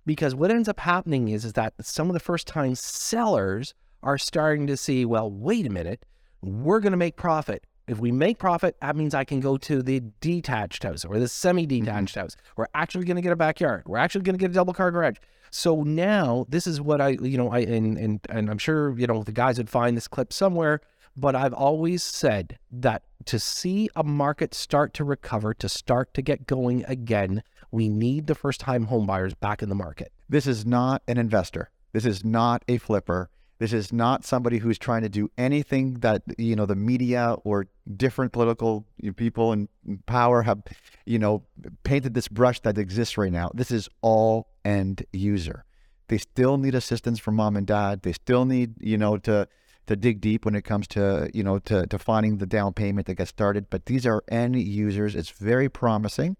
Because 0.07 0.33
what 0.33 0.49
ends 0.49 0.67
up 0.67 0.79
happening 0.79 1.27
is, 1.27 1.45
is 1.45 1.53
that 1.53 1.75
some 1.81 2.09
of 2.09 2.15
the 2.15 2.19
first-time 2.19 2.73
sellers 2.73 3.75
are 4.01 4.17
starting 4.17 4.65
to 4.65 4.75
see, 4.75 5.05
well, 5.05 5.29
wait 5.29 5.67
a 5.67 5.69
minute, 5.69 6.03
we're 6.41 6.79
going 6.79 6.91
to 6.91 6.97
make 6.97 7.15
profit 7.15 7.63
if 7.87 7.99
we 7.99 8.11
make 8.11 8.37
profit, 8.37 8.75
that 8.81 8.95
means 8.95 9.15
I 9.15 9.23
can 9.23 9.39
go 9.39 9.57
to 9.57 9.81
the 9.81 10.01
detached 10.19 10.83
house 10.83 11.05
or 11.05 11.19
the 11.19 11.27
semi-detached 11.27 12.15
mm-hmm. 12.15 12.19
house. 12.19 12.35
We're 12.57 12.67
actually 12.75 13.05
going 13.05 13.15
to 13.15 13.21
get 13.21 13.31
a 13.31 13.37
backyard. 13.37 13.83
We're 13.85 13.97
actually 13.97 14.21
going 14.21 14.37
to 14.37 14.39
get 14.39 14.51
a 14.51 14.53
double 14.53 14.73
car 14.73 14.91
garage. 14.91 15.17
So 15.51 15.83
now 15.83 16.45
this 16.49 16.67
is 16.67 16.81
what 16.81 16.99
I, 16.99 17.09
you 17.21 17.37
know, 17.37 17.49
I 17.49 17.59
and 17.59 17.97
and 17.97 18.19
and 18.29 18.49
I'm 18.49 18.57
sure 18.57 18.97
you 18.99 19.07
know 19.07 19.23
the 19.23 19.31
guys 19.31 19.57
would 19.57 19.69
find 19.69 19.95
this 19.95 20.07
clip 20.07 20.33
somewhere. 20.33 20.81
But 21.15 21.35
I've 21.35 21.53
always 21.53 22.03
said 22.03 22.59
that 22.71 23.03
to 23.25 23.39
see 23.39 23.89
a 23.95 24.03
market 24.03 24.53
start 24.53 24.93
to 24.95 25.03
recover, 25.03 25.53
to 25.55 25.69
start 25.69 26.13
to 26.13 26.21
get 26.21 26.45
going 26.45 26.83
again, 26.85 27.41
we 27.71 27.89
need 27.89 28.27
the 28.27 28.35
first-time 28.35 28.87
homebuyers 28.87 29.39
back 29.39 29.61
in 29.61 29.69
the 29.69 29.75
market. 29.75 30.11
This 30.29 30.47
is 30.47 30.65
not 30.65 31.01
an 31.07 31.17
investor. 31.17 31.69
This 31.93 32.05
is 32.05 32.23
not 32.23 32.63
a 32.67 32.77
flipper. 32.77 33.29
This 33.59 33.73
is 33.73 33.91
not 33.91 34.23
somebody 34.23 34.59
who's 34.59 34.77
trying 34.77 35.01
to 35.01 35.09
do 35.09 35.31
anything 35.37 35.95
that 36.01 36.21
you 36.37 36.55
know 36.55 36.67
the 36.67 36.75
media 36.75 37.37
or 37.43 37.67
different 37.95 38.31
political 38.31 38.85
people 39.15 39.51
in 39.51 39.67
power 40.05 40.43
have, 40.43 40.61
you 41.05 41.17
know, 41.17 41.43
painted 41.83 42.13
this 42.13 42.27
brush 42.27 42.59
that 42.61 42.77
exists 42.77 43.17
right 43.17 43.31
now. 43.31 43.49
This 43.53 43.71
is 43.71 43.89
all 44.01 44.47
end 44.63 45.05
user. 45.11 45.65
They 46.07 46.19
still 46.19 46.57
need 46.57 46.75
assistance 46.75 47.19
from 47.19 47.35
mom 47.35 47.57
and 47.57 47.65
dad. 47.65 48.03
They 48.03 48.13
still 48.13 48.45
need, 48.45 48.75
you 48.79 48.97
know, 48.97 49.17
to 49.17 49.47
to 49.87 49.95
dig 49.95 50.21
deep 50.21 50.45
when 50.45 50.53
it 50.53 50.63
comes 50.63 50.87
to, 50.89 51.29
you 51.33 51.43
know, 51.43 51.57
to 51.59 51.87
to 51.87 51.97
finding 51.97 52.37
the 52.37 52.45
down 52.45 52.73
payment 52.73 53.07
to 53.07 53.15
get 53.15 53.27
started. 53.27 53.71
But 53.71 53.87
these 53.87 54.05
are 54.05 54.23
end 54.27 54.55
users. 54.55 55.15
It's 55.15 55.31
very 55.31 55.67
promising. 55.67 56.37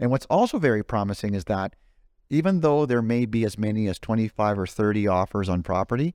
And 0.00 0.10
what's 0.10 0.26
also 0.26 0.58
very 0.58 0.82
promising 0.82 1.34
is 1.34 1.44
that 1.44 1.76
even 2.30 2.60
though 2.60 2.86
there 2.86 3.02
may 3.02 3.26
be 3.26 3.44
as 3.44 3.58
many 3.58 3.86
as 3.86 3.98
25 3.98 4.58
or 4.58 4.66
30 4.66 5.06
offers 5.06 5.48
on 5.48 5.62
property, 5.62 6.14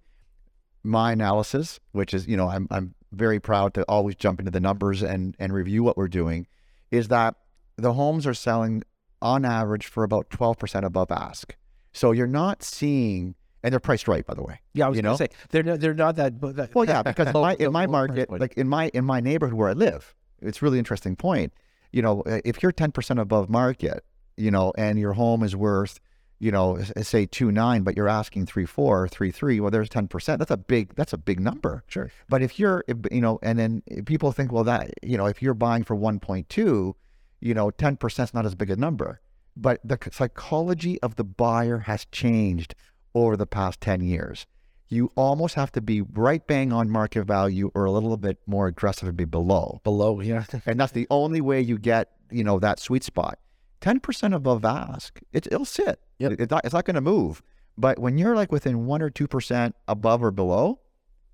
my 0.83 1.11
analysis, 1.11 1.79
which 1.91 2.13
is, 2.13 2.27
you 2.27 2.35
know, 2.35 2.49
I'm, 2.49 2.67
I'm 2.71 2.95
very 3.11 3.39
proud 3.39 3.73
to 3.75 3.83
always 3.83 4.15
jump 4.15 4.39
into 4.39 4.51
the 4.51 4.59
numbers 4.59 5.03
and, 5.03 5.35
and 5.39 5.53
review 5.53 5.83
what 5.83 5.97
we're 5.97 6.07
doing, 6.07 6.47
is 6.89 7.09
that 7.09 7.35
the 7.75 7.93
homes 7.93 8.25
are 8.25 8.33
selling 8.33 8.83
on 9.21 9.45
average 9.45 9.85
for 9.85 10.03
about 10.03 10.29
12% 10.29 10.83
above 10.83 11.11
ask. 11.11 11.55
So 11.93 12.11
you're 12.11 12.27
not 12.27 12.63
seeing, 12.63 13.35
and 13.63 13.71
they're 13.71 13.79
priced 13.79 14.07
right, 14.07 14.25
by 14.25 14.33
the 14.33 14.43
way. 14.43 14.59
Yeah, 14.73 14.87
I 14.87 14.89
was 14.89 14.99
going 14.99 15.13
to 15.13 15.17
say 15.17 15.29
they're 15.51 15.63
not, 15.63 15.79
they're 15.79 15.93
not 15.93 16.15
that. 16.17 16.39
that 16.55 16.75
well, 16.75 16.85
yeah, 16.85 17.03
because 17.03 17.27
in 17.27 17.33
my, 17.33 17.55
in 17.55 17.71
my 17.71 17.87
market, 17.87 18.29
like 18.29 18.53
in 18.53 18.67
my 18.67 18.89
in 18.93 19.05
my 19.05 19.19
neighborhood 19.19 19.57
where 19.57 19.69
I 19.69 19.73
live, 19.73 20.13
it's 20.41 20.61
really 20.61 20.77
interesting 20.77 21.15
point. 21.15 21.53
You 21.95 22.01
know, 22.01 22.21
uh, 22.23 22.41
if 22.43 22.61
you're 22.61 22.73
10% 22.73 23.21
above 23.21 23.49
market, 23.49 24.03
you 24.35 24.51
know, 24.51 24.73
and 24.77 24.99
your 24.99 25.13
home 25.13 25.43
is 25.43 25.55
worth 25.55 25.99
you 26.39 26.51
know, 26.51 26.77
say 27.01 27.25
two 27.25 27.51
nine, 27.51 27.83
but 27.83 27.95
you're 27.95 28.09
asking 28.09 28.45
three 28.45 28.65
four, 28.65 29.07
three 29.07 29.31
three. 29.31 29.59
Well, 29.59 29.71
there's 29.71 29.89
ten 29.89 30.07
percent. 30.07 30.39
That's 30.39 30.51
a 30.51 30.57
big. 30.57 30.93
That's 30.95 31.13
a 31.13 31.17
big 31.17 31.39
number. 31.39 31.83
Sure. 31.87 32.11
But 32.27 32.41
if 32.41 32.59
you're, 32.59 32.83
you 33.09 33.21
know, 33.21 33.39
and 33.41 33.57
then 33.57 33.81
people 34.05 34.31
think, 34.31 34.51
well, 34.51 34.65
that 34.65 34.91
you 35.01 35.17
know, 35.17 35.27
if 35.27 35.41
you're 35.41 35.53
buying 35.53 35.83
for 35.83 35.95
one 35.95 36.19
point 36.19 36.49
two, 36.49 36.95
you 37.39 37.53
know, 37.53 37.71
ten 37.71 37.95
percent 37.95 38.29
is 38.29 38.33
not 38.33 38.45
as 38.45 38.55
big 38.55 38.69
a 38.69 38.75
number. 38.75 39.21
But 39.55 39.79
the 39.83 39.97
psychology 40.11 41.01
of 41.01 41.15
the 41.15 41.23
buyer 41.23 41.79
has 41.79 42.05
changed 42.11 42.75
over 43.13 43.37
the 43.37 43.47
past 43.47 43.79
ten 43.79 44.01
years. 44.01 44.45
You 44.87 45.11
almost 45.15 45.55
have 45.55 45.71
to 45.73 45.81
be 45.81 46.01
right 46.01 46.45
bang 46.45 46.71
on 46.71 46.89
market 46.89 47.23
value, 47.23 47.71
or 47.73 47.85
a 47.85 47.91
little 47.91 48.17
bit 48.17 48.37
more 48.45 48.67
aggressive 48.67 49.07
and 49.07 49.17
be 49.17 49.25
below. 49.25 49.81
Below, 49.83 50.21
yeah. 50.21 50.45
and 50.65 50.79
that's 50.79 50.91
the 50.91 51.07
only 51.09 51.41
way 51.41 51.61
you 51.61 51.77
get, 51.77 52.11
you 52.29 52.43
know, 52.43 52.59
that 52.59 52.79
sweet 52.79 53.03
spot. 53.03 53.39
10% 53.81 54.33
above 54.33 54.65
ask, 54.65 55.19
it, 55.31 55.47
it'll 55.47 55.65
sit. 55.65 55.99
Yep. 56.19 56.33
It, 56.33 56.41
it's 56.41 56.51
not, 56.51 56.71
not 56.71 56.85
going 56.85 56.95
to 56.95 57.01
move. 57.01 57.41
But 57.77 57.99
when 57.99 58.17
you're 58.17 58.35
like 58.35 58.51
within 58.51 58.85
1% 58.85 59.01
or 59.01 59.09
2% 59.09 59.73
above 59.87 60.23
or 60.23 60.31
below, 60.31 60.79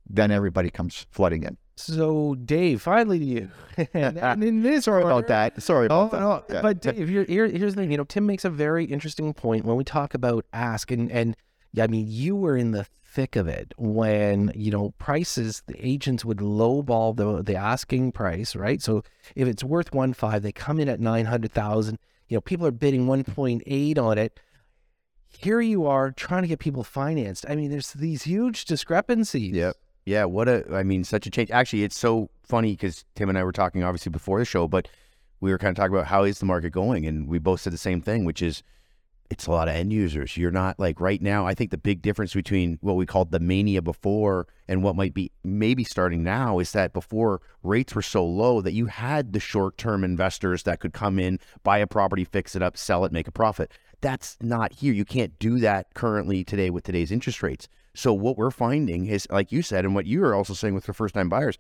then 0.10 0.32
everybody 0.32 0.70
comes 0.70 1.06
flooding 1.12 1.44
in. 1.44 1.58
So, 1.76 2.36
Dave, 2.36 2.82
finally 2.82 3.20
to 3.20 3.26
you. 3.26 3.50
and, 3.94 4.18
and 4.18 4.44
in 4.44 4.62
this 4.62 4.86
Sorry 4.86 5.04
order- 5.04 5.16
about 5.16 5.28
that. 5.28 5.62
Sorry 5.62 5.86
about 5.88 6.12
that. 6.12 6.20
no, 6.20 6.62
but 6.62 6.82
Dave, 6.82 7.10
here, 7.10 7.24
here, 7.24 7.48
here's 7.48 7.76
the 7.76 7.82
thing. 7.82 7.92
You 7.92 7.98
know, 7.98 8.04
Tim 8.04 8.26
makes 8.26 8.46
a 8.46 8.50
very 8.50 8.86
interesting 8.86 9.34
point 9.34 9.66
when 9.66 9.78
we 9.78 9.84
talk 9.84 10.14
about 10.14 10.46
ask, 10.54 10.92
and 10.92 11.12
and 11.12 11.36
yeah, 11.74 11.86
I 11.86 11.88
mean, 11.88 12.06
you 12.08 12.36
were 12.36 12.56
in 12.56 12.72
the 12.72 12.86
thick 13.12 13.36
of 13.36 13.48
it 13.48 13.74
when 13.78 14.52
you 14.56 14.72
know 14.72 14.92
prices. 14.98 15.62
The 15.68 15.76
agents 15.86 16.24
would 16.24 16.38
lowball 16.38 17.16
the 17.16 17.44
the 17.44 17.56
asking 17.56 18.14
price, 18.14 18.56
right? 18.56 18.82
So 18.82 19.04
if 19.36 19.48
it's 19.48 19.64
worth 19.64 19.94
one 19.94 20.14
five, 20.14 20.44
they 20.44 20.52
come 20.52 20.80
in 20.80 20.90
at 20.90 21.00
nine 21.00 21.26
hundred 21.26 21.52
thousand. 21.52 22.00
You 22.28 22.38
know, 22.38 22.42
people 22.42 22.66
are 22.66 22.72
bidding 22.72 23.08
one 23.08 23.24
point 23.24 23.64
eight 23.66 23.98
on 23.98 24.18
it. 24.18 24.40
Here 25.28 25.62
you 25.62 25.86
are 25.86 26.12
trying 26.12 26.42
to 26.42 26.48
get 26.48 26.60
people 26.60 26.84
financed. 26.84 27.46
I 27.48 27.56
mean, 27.56 27.72
there's 27.72 27.94
these 27.94 28.24
huge 28.24 28.66
discrepancies. 28.66 29.56
Yep. 29.56 29.76
Yeah. 30.06 30.26
What 30.26 30.48
a, 30.50 30.66
I 30.74 30.84
mean, 30.84 31.04
such 31.04 31.26
a 31.26 31.30
change. 31.30 31.52
Actually, 31.52 31.84
it's 31.84 31.98
so 31.98 32.30
funny 32.44 32.72
because 32.74 33.06
Tim 33.16 33.30
and 33.30 33.38
I 33.38 33.44
were 33.44 33.52
talking 33.52 33.84
obviously 33.84 34.10
before 34.10 34.40
the 34.40 34.46
show, 34.46 34.68
but 34.68 34.88
we 35.40 35.52
were 35.52 35.58
kind 35.58 35.72
of 35.72 35.76
talking 35.76 35.96
about 35.96 36.08
how 36.08 36.24
is 36.24 36.40
the 36.40 36.46
market 36.46 36.72
going, 36.72 37.06
and 37.06 37.28
we 37.28 37.40
both 37.40 37.62
said 37.62 37.74
the 37.74 37.78
same 37.78 38.02
thing, 38.02 38.26
which 38.26 38.42
is 38.42 38.62
it's 39.32 39.48
a 39.48 39.52
lot 39.52 39.70
of 39.70 39.76
end 39.76 39.94
users. 39.94 40.36
You're 40.36 40.52
not 40.52 40.78
like 40.78 41.00
right 41.00 41.22
now. 41.22 41.48
I 41.48 41.54
think 41.54 41.72
the 41.72 41.78
big 41.78 42.02
difference 42.02 42.34
between 42.34 42.78
what 42.82 42.98
we 42.98 43.06
called 43.06 43.32
the 43.32 43.40
mania 43.40 43.82
before 43.82 44.46
and 44.68 44.84
what 44.84 44.98
might 44.98 45.14
be 45.14 45.32
maybe 45.42 45.86
starting 45.86 46.22
now 46.22 46.60
is 46.60 46.74
that 46.74 46.92
before 46.92 47.42
rates 47.64 47.96
were 47.96 48.02
so 48.02 48.26
low 48.26 48.60
that 48.60 48.74
you 48.74 48.88
had 48.88 49.32
the 49.32 49.40
short 49.40 49.78
term 49.78 50.04
investors 50.04 50.64
that 50.64 50.82
could 50.82 50.92
come 50.92 51.18
in, 51.18 51.40
buy 51.64 51.78
a 51.78 51.88
property, 51.88 52.26
fix 52.26 52.58
it 52.58 52.62
up, 52.62 52.76
sell 52.76 53.06
it, 53.06 53.14
make 53.14 53.30
a 53.30 53.32
profit. 53.32 53.72
That's 54.02 54.36
not 54.42 54.74
here. 54.74 54.94
You 54.94 55.06
can't 55.06 55.40
do 55.40 55.60
that 55.60 55.94
currently 55.94 56.44
today 56.44 56.70
with 56.70 56.84
today's 56.84 57.12
interest 57.12 57.42
rates. 57.42 57.70
So 57.96 58.12
what 58.12 58.38
we're 58.38 58.52
finding 58.52 59.06
is, 59.06 59.28
like 59.30 59.54
you 59.54 59.62
said, 59.62 59.86
and 59.86 59.96
what 59.96 60.06
you 60.06 60.26
are 60.26 60.36
also 60.36 60.54
saying 60.54 60.74
with 60.74 60.88
the 60.88 60.94
first 60.94 61.14
time 61.16 61.30
buyers, 61.30 61.58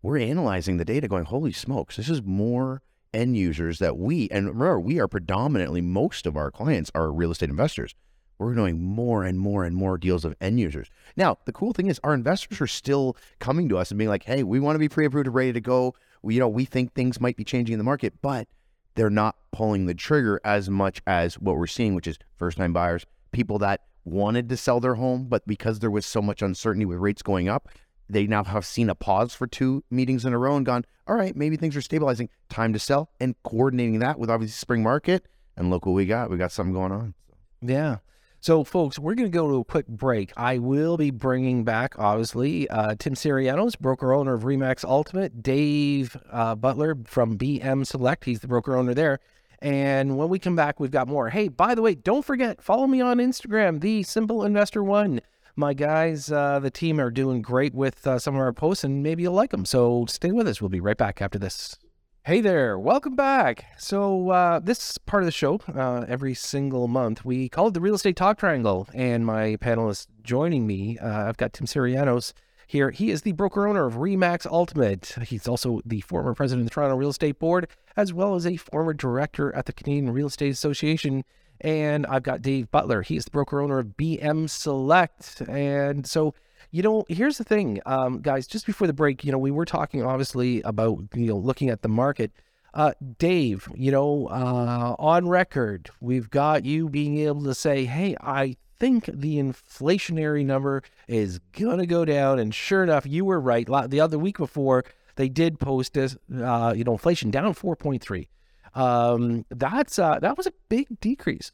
we're 0.00 0.16
analyzing 0.16 0.78
the 0.78 0.86
data 0.86 1.08
going, 1.08 1.26
holy 1.26 1.52
smokes, 1.52 1.96
this 1.96 2.08
is 2.08 2.22
more 2.22 2.80
end 3.12 3.36
users 3.36 3.78
that 3.78 3.96
we, 3.96 4.28
and 4.30 4.46
remember, 4.46 4.80
we 4.80 5.00
are 5.00 5.08
predominantly, 5.08 5.80
most 5.80 6.26
of 6.26 6.36
our 6.36 6.50
clients 6.50 6.90
are 6.94 7.12
real 7.12 7.30
estate 7.30 7.50
investors. 7.50 7.94
We're 8.38 8.54
doing 8.54 8.82
more 8.82 9.22
and 9.24 9.38
more 9.38 9.64
and 9.64 9.76
more 9.76 9.98
deals 9.98 10.24
of 10.24 10.34
end 10.40 10.58
users. 10.60 10.88
Now, 11.14 11.36
the 11.44 11.52
cool 11.52 11.72
thing 11.74 11.88
is 11.88 12.00
our 12.02 12.14
investors 12.14 12.60
are 12.60 12.66
still 12.66 13.16
coming 13.38 13.68
to 13.68 13.76
us 13.76 13.90
and 13.90 13.98
being 13.98 14.08
like, 14.08 14.24
hey, 14.24 14.42
we 14.42 14.60
want 14.60 14.76
to 14.76 14.80
be 14.80 14.88
pre-approved 14.88 15.26
and 15.26 15.34
ready 15.34 15.52
to 15.52 15.60
go. 15.60 15.94
We, 16.22 16.34
you 16.34 16.40
know, 16.40 16.48
we 16.48 16.64
think 16.64 16.94
things 16.94 17.20
might 17.20 17.36
be 17.36 17.44
changing 17.44 17.74
in 17.74 17.78
the 17.78 17.84
market, 17.84 18.14
but 18.22 18.48
they're 18.94 19.10
not 19.10 19.36
pulling 19.52 19.86
the 19.86 19.94
trigger 19.94 20.40
as 20.42 20.70
much 20.70 21.02
as 21.06 21.34
what 21.34 21.56
we're 21.56 21.66
seeing, 21.66 21.94
which 21.94 22.06
is 22.06 22.18
first 22.36 22.56
time 22.56 22.72
buyers, 22.72 23.04
people 23.30 23.58
that 23.58 23.82
wanted 24.04 24.48
to 24.48 24.56
sell 24.56 24.80
their 24.80 24.94
home, 24.94 25.26
but 25.28 25.46
because 25.46 25.80
there 25.80 25.90
was 25.90 26.06
so 26.06 26.22
much 26.22 26.40
uncertainty 26.40 26.86
with 26.86 26.98
rates 26.98 27.22
going 27.22 27.48
up, 27.48 27.68
they 28.12 28.26
now 28.26 28.44
have 28.44 28.64
seen 28.64 28.90
a 28.90 28.94
pause 28.94 29.34
for 29.34 29.46
two 29.46 29.84
meetings 29.90 30.24
in 30.24 30.32
a 30.32 30.38
row 30.38 30.56
and 30.56 30.66
gone, 30.66 30.84
all 31.06 31.16
right, 31.16 31.34
maybe 31.34 31.56
things 31.56 31.76
are 31.76 31.82
stabilizing. 31.82 32.28
Time 32.48 32.72
to 32.72 32.78
sell 32.78 33.10
and 33.20 33.34
coordinating 33.42 33.98
that 34.00 34.18
with 34.18 34.30
obviously 34.30 34.52
spring 34.52 34.82
market. 34.82 35.26
And 35.56 35.70
look 35.70 35.86
what 35.86 35.92
we 35.92 36.06
got. 36.06 36.30
We 36.30 36.36
got 36.36 36.52
something 36.52 36.72
going 36.72 36.92
on. 36.92 37.14
Yeah. 37.60 37.98
So, 38.42 38.64
folks, 38.64 38.98
we're 38.98 39.14
going 39.14 39.30
to 39.30 39.36
go 39.36 39.48
to 39.48 39.56
a 39.56 39.64
quick 39.64 39.86
break. 39.86 40.32
I 40.34 40.56
will 40.56 40.96
be 40.96 41.10
bringing 41.10 41.62
back, 41.62 41.98
obviously, 41.98 42.70
uh, 42.70 42.94
Tim 42.98 43.14
Syrianos, 43.14 43.78
broker 43.78 44.14
owner 44.14 44.32
of 44.32 44.44
Remax 44.44 44.82
Ultimate, 44.82 45.42
Dave 45.42 46.16
uh, 46.32 46.54
Butler 46.54 46.96
from 47.04 47.36
BM 47.36 47.86
Select. 47.86 48.24
He's 48.24 48.40
the 48.40 48.48
broker 48.48 48.78
owner 48.78 48.94
there. 48.94 49.20
And 49.60 50.16
when 50.16 50.30
we 50.30 50.38
come 50.38 50.56
back, 50.56 50.80
we've 50.80 50.90
got 50.90 51.06
more. 51.06 51.28
Hey, 51.28 51.48
by 51.48 51.74
the 51.74 51.82
way, 51.82 51.94
don't 51.94 52.24
forget, 52.24 52.62
follow 52.62 52.86
me 52.86 53.02
on 53.02 53.18
Instagram, 53.18 53.80
the 53.80 54.02
Simple 54.04 54.42
Investor 54.44 54.82
One. 54.82 55.20
My 55.56 55.74
guys, 55.74 56.30
uh, 56.30 56.60
the 56.60 56.70
team 56.70 57.00
are 57.00 57.10
doing 57.10 57.42
great 57.42 57.74
with 57.74 58.06
uh, 58.06 58.18
some 58.18 58.34
of 58.34 58.40
our 58.40 58.52
posts, 58.52 58.84
and 58.84 59.02
maybe 59.02 59.24
you'll 59.24 59.34
like 59.34 59.50
them. 59.50 59.64
So 59.64 60.06
stay 60.08 60.30
with 60.30 60.46
us. 60.46 60.60
We'll 60.60 60.68
be 60.68 60.80
right 60.80 60.96
back 60.96 61.20
after 61.20 61.38
this. 61.38 61.76
Hey 62.24 62.40
there, 62.40 62.78
welcome 62.78 63.16
back. 63.16 63.64
So, 63.78 64.28
uh, 64.28 64.58
this 64.60 64.98
part 64.98 65.22
of 65.22 65.26
the 65.26 65.32
show, 65.32 65.58
uh, 65.74 66.04
every 66.06 66.34
single 66.34 66.86
month, 66.86 67.24
we 67.24 67.48
call 67.48 67.68
it 67.68 67.74
the 67.74 67.80
Real 67.80 67.94
Estate 67.94 68.14
Talk 68.14 68.38
Triangle. 68.38 68.86
And 68.92 69.24
my 69.24 69.56
panelists 69.56 70.06
joining 70.22 70.66
me, 70.66 70.98
uh, 70.98 71.28
I've 71.28 71.38
got 71.38 71.54
Tim 71.54 71.66
Syrianos 71.66 72.34
here. 72.66 72.90
He 72.90 73.10
is 73.10 73.22
the 73.22 73.32
broker 73.32 73.66
owner 73.66 73.86
of 73.86 73.94
Remax 73.94 74.46
Ultimate. 74.46 75.16
He's 75.22 75.48
also 75.48 75.80
the 75.84 76.02
former 76.02 76.34
president 76.34 76.66
of 76.66 76.70
the 76.70 76.74
Toronto 76.74 76.94
Real 76.94 77.08
Estate 77.08 77.38
Board, 77.38 77.66
as 77.96 78.12
well 78.12 78.34
as 78.34 78.46
a 78.46 78.56
former 78.58 78.92
director 78.92 79.52
at 79.56 79.64
the 79.64 79.72
Canadian 79.72 80.12
Real 80.12 80.26
Estate 80.26 80.50
Association. 80.50 81.24
And 81.60 82.06
I've 82.06 82.22
got 82.22 82.42
Dave 82.42 82.70
Butler. 82.70 83.02
He's 83.02 83.24
the 83.24 83.30
broker 83.30 83.60
owner 83.60 83.78
of 83.78 83.96
BM 83.98 84.48
Select. 84.48 85.42
And 85.42 86.06
so, 86.06 86.34
you 86.70 86.82
know, 86.82 87.04
here's 87.08 87.38
the 87.38 87.44
thing, 87.44 87.80
um, 87.86 88.20
guys. 88.20 88.46
Just 88.46 88.66
before 88.66 88.86
the 88.86 88.92
break, 88.92 89.24
you 89.24 89.32
know, 89.32 89.38
we 89.38 89.50
were 89.50 89.64
talking 89.64 90.02
obviously 90.02 90.62
about 90.62 91.00
you 91.14 91.26
know 91.26 91.36
looking 91.36 91.68
at 91.68 91.82
the 91.82 91.88
market. 91.88 92.32
Uh, 92.72 92.92
Dave, 93.18 93.68
you 93.74 93.90
know, 93.90 94.28
uh, 94.28 94.94
on 94.98 95.28
record, 95.28 95.90
we've 96.00 96.30
got 96.30 96.64
you 96.64 96.88
being 96.88 97.18
able 97.18 97.42
to 97.42 97.54
say, 97.54 97.84
"Hey, 97.84 98.16
I 98.20 98.56
think 98.78 99.06
the 99.06 99.38
inflationary 99.38 100.46
number 100.46 100.84
is 101.08 101.40
gonna 101.52 101.86
go 101.86 102.04
down," 102.04 102.38
and 102.38 102.54
sure 102.54 102.84
enough, 102.84 103.04
you 103.06 103.24
were 103.24 103.40
right. 103.40 103.66
The 103.66 104.00
other 104.00 104.18
week 104.18 104.38
before, 104.38 104.84
they 105.16 105.28
did 105.28 105.58
post 105.58 105.94
this, 105.94 106.16
uh, 106.32 106.72
you 106.76 106.84
know, 106.84 106.92
inflation 106.92 107.32
down 107.32 107.52
four 107.54 107.74
point 107.74 108.02
three. 108.02 108.28
Um, 108.74 109.44
that's 109.50 109.98
uh, 109.98 110.18
that 110.20 110.36
was 110.36 110.46
a 110.46 110.52
big 110.68 111.00
decrease. 111.00 111.52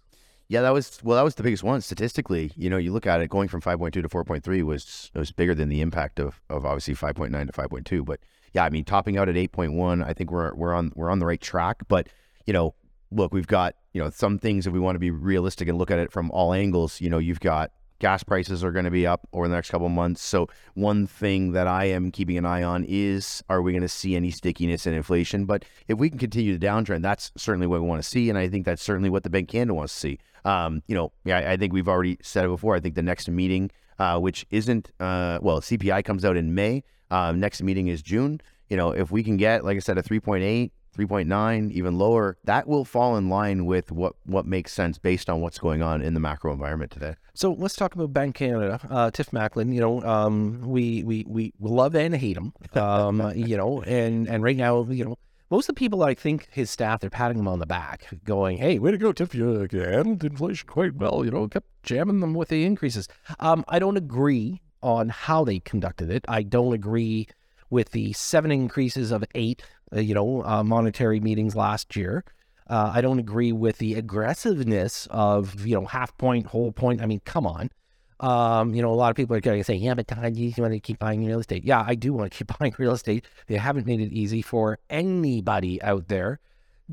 Yeah, 0.49 0.62
that 0.62 0.73
was 0.73 1.00
well. 1.02 1.16
That 1.16 1.25
was 1.25 1.35
the 1.35 1.42
biggest 1.42 1.64
one 1.64 1.80
statistically. 1.80 2.52
You 2.56 2.70
know, 2.70 2.76
you 2.76 2.92
look 2.92 3.06
at 3.06 3.20
it, 3.20 3.28
going 3.28 3.49
from 3.49 3.61
five 3.61 3.78
point 3.78 3.94
two 3.94 4.02
to 4.02 4.08
four 4.08 4.25
point 4.25 4.44
three 4.44 4.62
was 4.62 5.11
was 5.14 5.32
bigger 5.32 5.54
than 5.54 5.68
the 5.68 5.80
impact 5.80 6.20
of 6.20 6.40
of 6.49 6.64
obviously 6.64 6.94
five 6.94 7.16
point 7.16 7.32
nine 7.32 7.46
to 7.46 7.52
five 7.52 7.70
point 7.70 7.87
two. 7.87 8.04
But 8.04 8.20
yeah, 8.52 8.64
I 8.64 8.70
mean, 8.70 8.85
topping 8.85 9.18
out 9.18 9.28
at 9.28 9.37
eight 9.37 9.52
point 9.52 9.73
one, 9.73 10.02
I 10.02 10.12
think 10.12 10.30
we're 10.30 10.54
we're 10.54 10.73
on 10.73 10.92
we're 10.94 11.11
on 11.11 11.18
the 11.18 11.26
right 11.26 11.40
track. 11.40 11.82
But 11.88 12.08
you 12.46 12.52
know, 12.52 12.75
look, 13.11 13.32
we've 13.32 13.46
got 13.46 13.75
you 13.92 14.02
know 14.02 14.11
some 14.11 14.38
things 14.38 14.66
if 14.66 14.73
we 14.73 14.78
want 14.78 14.94
to 14.94 15.00
be 15.00 15.11
realistic 15.11 15.68
and 15.68 15.78
look 15.78 15.90
at 15.90 15.99
it 15.99 16.12
from 16.12 16.30
all 16.30 16.52
angles. 16.52 17.00
You 17.00 17.11
know, 17.11 17.18
you've 17.18 17.40
got 17.40 17.73
gas 17.98 18.22
prices 18.22 18.62
are 18.62 18.72
going 18.72 18.84
to 18.84 18.90
be 18.90 19.06
up 19.06 19.26
over 19.32 19.48
the 19.48 19.54
next 19.54 19.70
couple 19.70 19.86
of 19.86 19.92
months. 19.92 20.22
So 20.22 20.48
one 20.74 21.06
thing 21.06 21.52
that 21.52 21.66
I 21.66 21.86
am 21.86 22.10
keeping 22.10 22.36
an 22.36 22.46
eye 22.46 22.62
on 22.62 22.84
is 22.86 23.42
are 23.48 23.62
we 23.62 23.72
going 23.72 23.82
to 23.82 23.88
see 23.88 24.16
any 24.16 24.30
stickiness 24.30 24.86
in 24.86 24.94
inflation? 24.94 25.44
But 25.44 25.64
if 25.88 25.98
we 25.98 26.10
can 26.10 26.18
continue 26.18 26.56
the 26.56 26.66
downtrend, 26.66 27.02
that's 27.02 27.32
certainly 27.36 27.66
what 27.66 27.80
we 27.80 27.86
want 27.86 28.02
to 28.02 28.08
see, 28.08 28.28
and 28.28 28.38
I 28.38 28.48
think 28.48 28.64
that's 28.64 28.82
certainly 28.82 29.10
what 29.10 29.22
the 29.22 29.30
Bank 29.30 29.48
Canada 29.48 29.74
wants 29.74 29.94
to 29.94 30.00
see. 30.00 30.18
Um, 30.44 30.82
you 30.86 30.94
know, 30.94 31.12
yeah, 31.24 31.50
I, 31.50 31.56
think 31.56 31.72
we've 31.72 31.88
already 31.88 32.18
said 32.22 32.44
it 32.44 32.48
before. 32.48 32.76
I 32.76 32.80
think 32.80 32.94
the 32.94 33.02
next 33.02 33.28
meeting, 33.28 33.70
uh, 33.98 34.18
which 34.18 34.46
isn't 34.50 34.92
uh, 35.00 35.40
well, 35.42 35.60
CPI 35.60 36.04
comes 36.04 36.24
out 36.24 36.36
in 36.36 36.54
May. 36.54 36.84
Um, 37.10 37.40
next 37.40 37.62
meeting 37.62 37.88
is 37.88 38.02
June. 38.02 38.40
You 38.68 38.76
know, 38.76 38.90
if 38.90 39.10
we 39.10 39.22
can 39.22 39.36
get, 39.36 39.64
like 39.64 39.76
I 39.76 39.80
said, 39.80 39.98
a 39.98 40.02
3.8, 40.02 40.70
3.9, 40.96 41.70
even 41.72 41.98
lower, 41.98 42.36
that 42.44 42.66
will 42.66 42.84
fall 42.84 43.16
in 43.16 43.28
line 43.28 43.66
with 43.66 43.92
what 43.92 44.14
what 44.24 44.46
makes 44.46 44.72
sense 44.72 44.98
based 44.98 45.28
on 45.28 45.40
what's 45.40 45.58
going 45.58 45.82
on 45.82 46.02
in 46.02 46.14
the 46.14 46.20
macro 46.20 46.52
environment 46.52 46.90
today. 46.90 47.14
So 47.34 47.52
let's 47.52 47.76
talk 47.76 47.94
about 47.94 48.12
Bank 48.12 48.34
Canada. 48.34 48.80
Uh, 48.88 49.10
Tiff 49.10 49.30
Macklem, 49.30 49.74
you 49.74 49.80
know, 49.80 50.02
um, 50.02 50.62
we, 50.62 51.04
we 51.04 51.24
we 51.28 51.52
love 51.60 51.94
and 51.94 52.14
hate 52.14 52.36
him, 52.36 52.52
um, 52.74 53.32
you 53.36 53.56
know, 53.56 53.82
and 53.82 54.26
and 54.28 54.42
right 54.42 54.56
now, 54.56 54.84
you 54.84 55.04
know, 55.04 55.18
most 55.50 55.68
of 55.68 55.74
the 55.74 55.78
people 55.78 56.02
I 56.02 56.14
think 56.14 56.48
his 56.50 56.70
staff 56.70 57.00
they're 57.00 57.10
patting 57.10 57.38
him 57.38 57.48
on 57.48 57.58
the 57.58 57.66
back, 57.66 58.06
going, 58.24 58.58
"Hey, 58.58 58.78
way 58.78 58.90
to 58.90 58.98
go, 58.98 59.12
Tiff! 59.12 59.34
You 59.34 59.68
handled 59.72 60.24
inflation 60.24 60.66
quite 60.66 60.94
well. 60.94 61.24
You 61.24 61.30
know, 61.30 61.46
kept 61.48 61.68
jamming 61.82 62.20
them 62.20 62.34
with 62.34 62.48
the 62.48 62.64
increases." 62.64 63.08
Um, 63.38 63.64
I 63.68 63.78
don't 63.78 63.96
agree 63.96 64.60
on 64.82 65.08
how 65.08 65.44
they 65.44 65.60
conducted 65.60 66.10
it. 66.10 66.24
I 66.28 66.42
don't 66.42 66.72
agree 66.72 67.28
with 67.70 67.90
the 67.90 68.12
seven 68.12 68.50
increases 68.50 69.10
of 69.10 69.24
eight, 69.34 69.62
you 69.92 70.14
know, 70.14 70.44
uh, 70.44 70.62
monetary 70.62 71.20
meetings 71.20 71.54
last 71.54 71.96
year. 71.96 72.24
Uh, 72.68 72.90
I 72.94 73.00
don't 73.00 73.18
agree 73.18 73.52
with 73.52 73.78
the 73.78 73.94
aggressiveness 73.94 75.06
of, 75.10 75.64
you 75.64 75.74
know, 75.74 75.86
half 75.86 76.16
point, 76.18 76.46
whole 76.46 76.72
point. 76.72 77.00
I 77.00 77.06
mean, 77.06 77.20
come 77.24 77.46
on. 77.46 77.70
Um, 78.18 78.74
you 78.74 78.82
know, 78.82 78.90
a 78.90 78.94
lot 78.94 79.10
of 79.10 79.16
people 79.16 79.36
are 79.36 79.40
going 79.40 79.60
to 79.60 79.64
say, 79.64 79.74
yeah, 79.74 79.94
but 79.94 80.08
Todd, 80.08 80.36
you 80.36 80.52
want 80.58 80.72
to 80.72 80.80
keep 80.80 80.98
buying 80.98 81.24
real 81.24 81.38
estate. 81.38 81.64
Yeah, 81.64 81.84
I 81.86 81.94
do 81.94 82.12
want 82.12 82.32
to 82.32 82.36
keep 82.36 82.56
buying 82.58 82.74
real 82.78 82.92
estate. 82.92 83.24
They 83.46 83.56
haven't 83.56 83.86
made 83.86 84.00
it 84.00 84.12
easy 84.12 84.42
for 84.42 84.78
anybody 84.90 85.80
out 85.82 86.08
there. 86.08 86.40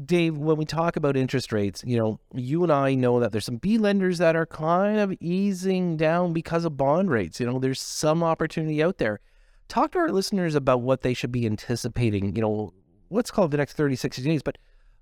Dave, 0.06 0.38
when 0.38 0.58
we 0.58 0.66
talk 0.66 0.96
about 0.96 1.16
interest 1.16 1.52
rates, 1.52 1.84
you 1.86 1.98
know, 1.98 2.20
you 2.34 2.64
and 2.64 2.72
I 2.72 2.96
know 2.96 3.20
that 3.20 3.32
there's 3.32 3.46
some 3.46 3.58
B 3.58 3.78
lenders 3.78 4.18
that 4.18 4.36
are 4.36 4.48
kind 4.48 4.98
of 4.98 5.14
easing 5.20 5.98
down 5.98 6.34
because 6.34 6.66
of 6.66 6.78
bond 6.78 7.12
rates. 7.12 7.40
You 7.40 7.46
know, 7.46 7.60
there's 7.60 7.80
some 7.80 8.24
opportunity 8.24 8.82
out 8.82 8.98
there. 8.98 9.20
Talk 9.68 9.92
to 9.92 10.00
our 10.00 10.10
listeners 10.10 10.56
about 10.56 10.82
what 10.82 11.02
they 11.02 11.14
should 11.14 11.32
be 11.32 11.46
anticipating, 11.46 12.36
you 12.36 12.42
know, 12.42 12.74
let's 13.14 13.32
call 13.32 13.46
it 13.46 13.52
the 13.52 13.58
next 13.58 13.74
30, 13.74 13.96
60 13.96 14.24
days, 14.24 14.44
but 14.44 14.58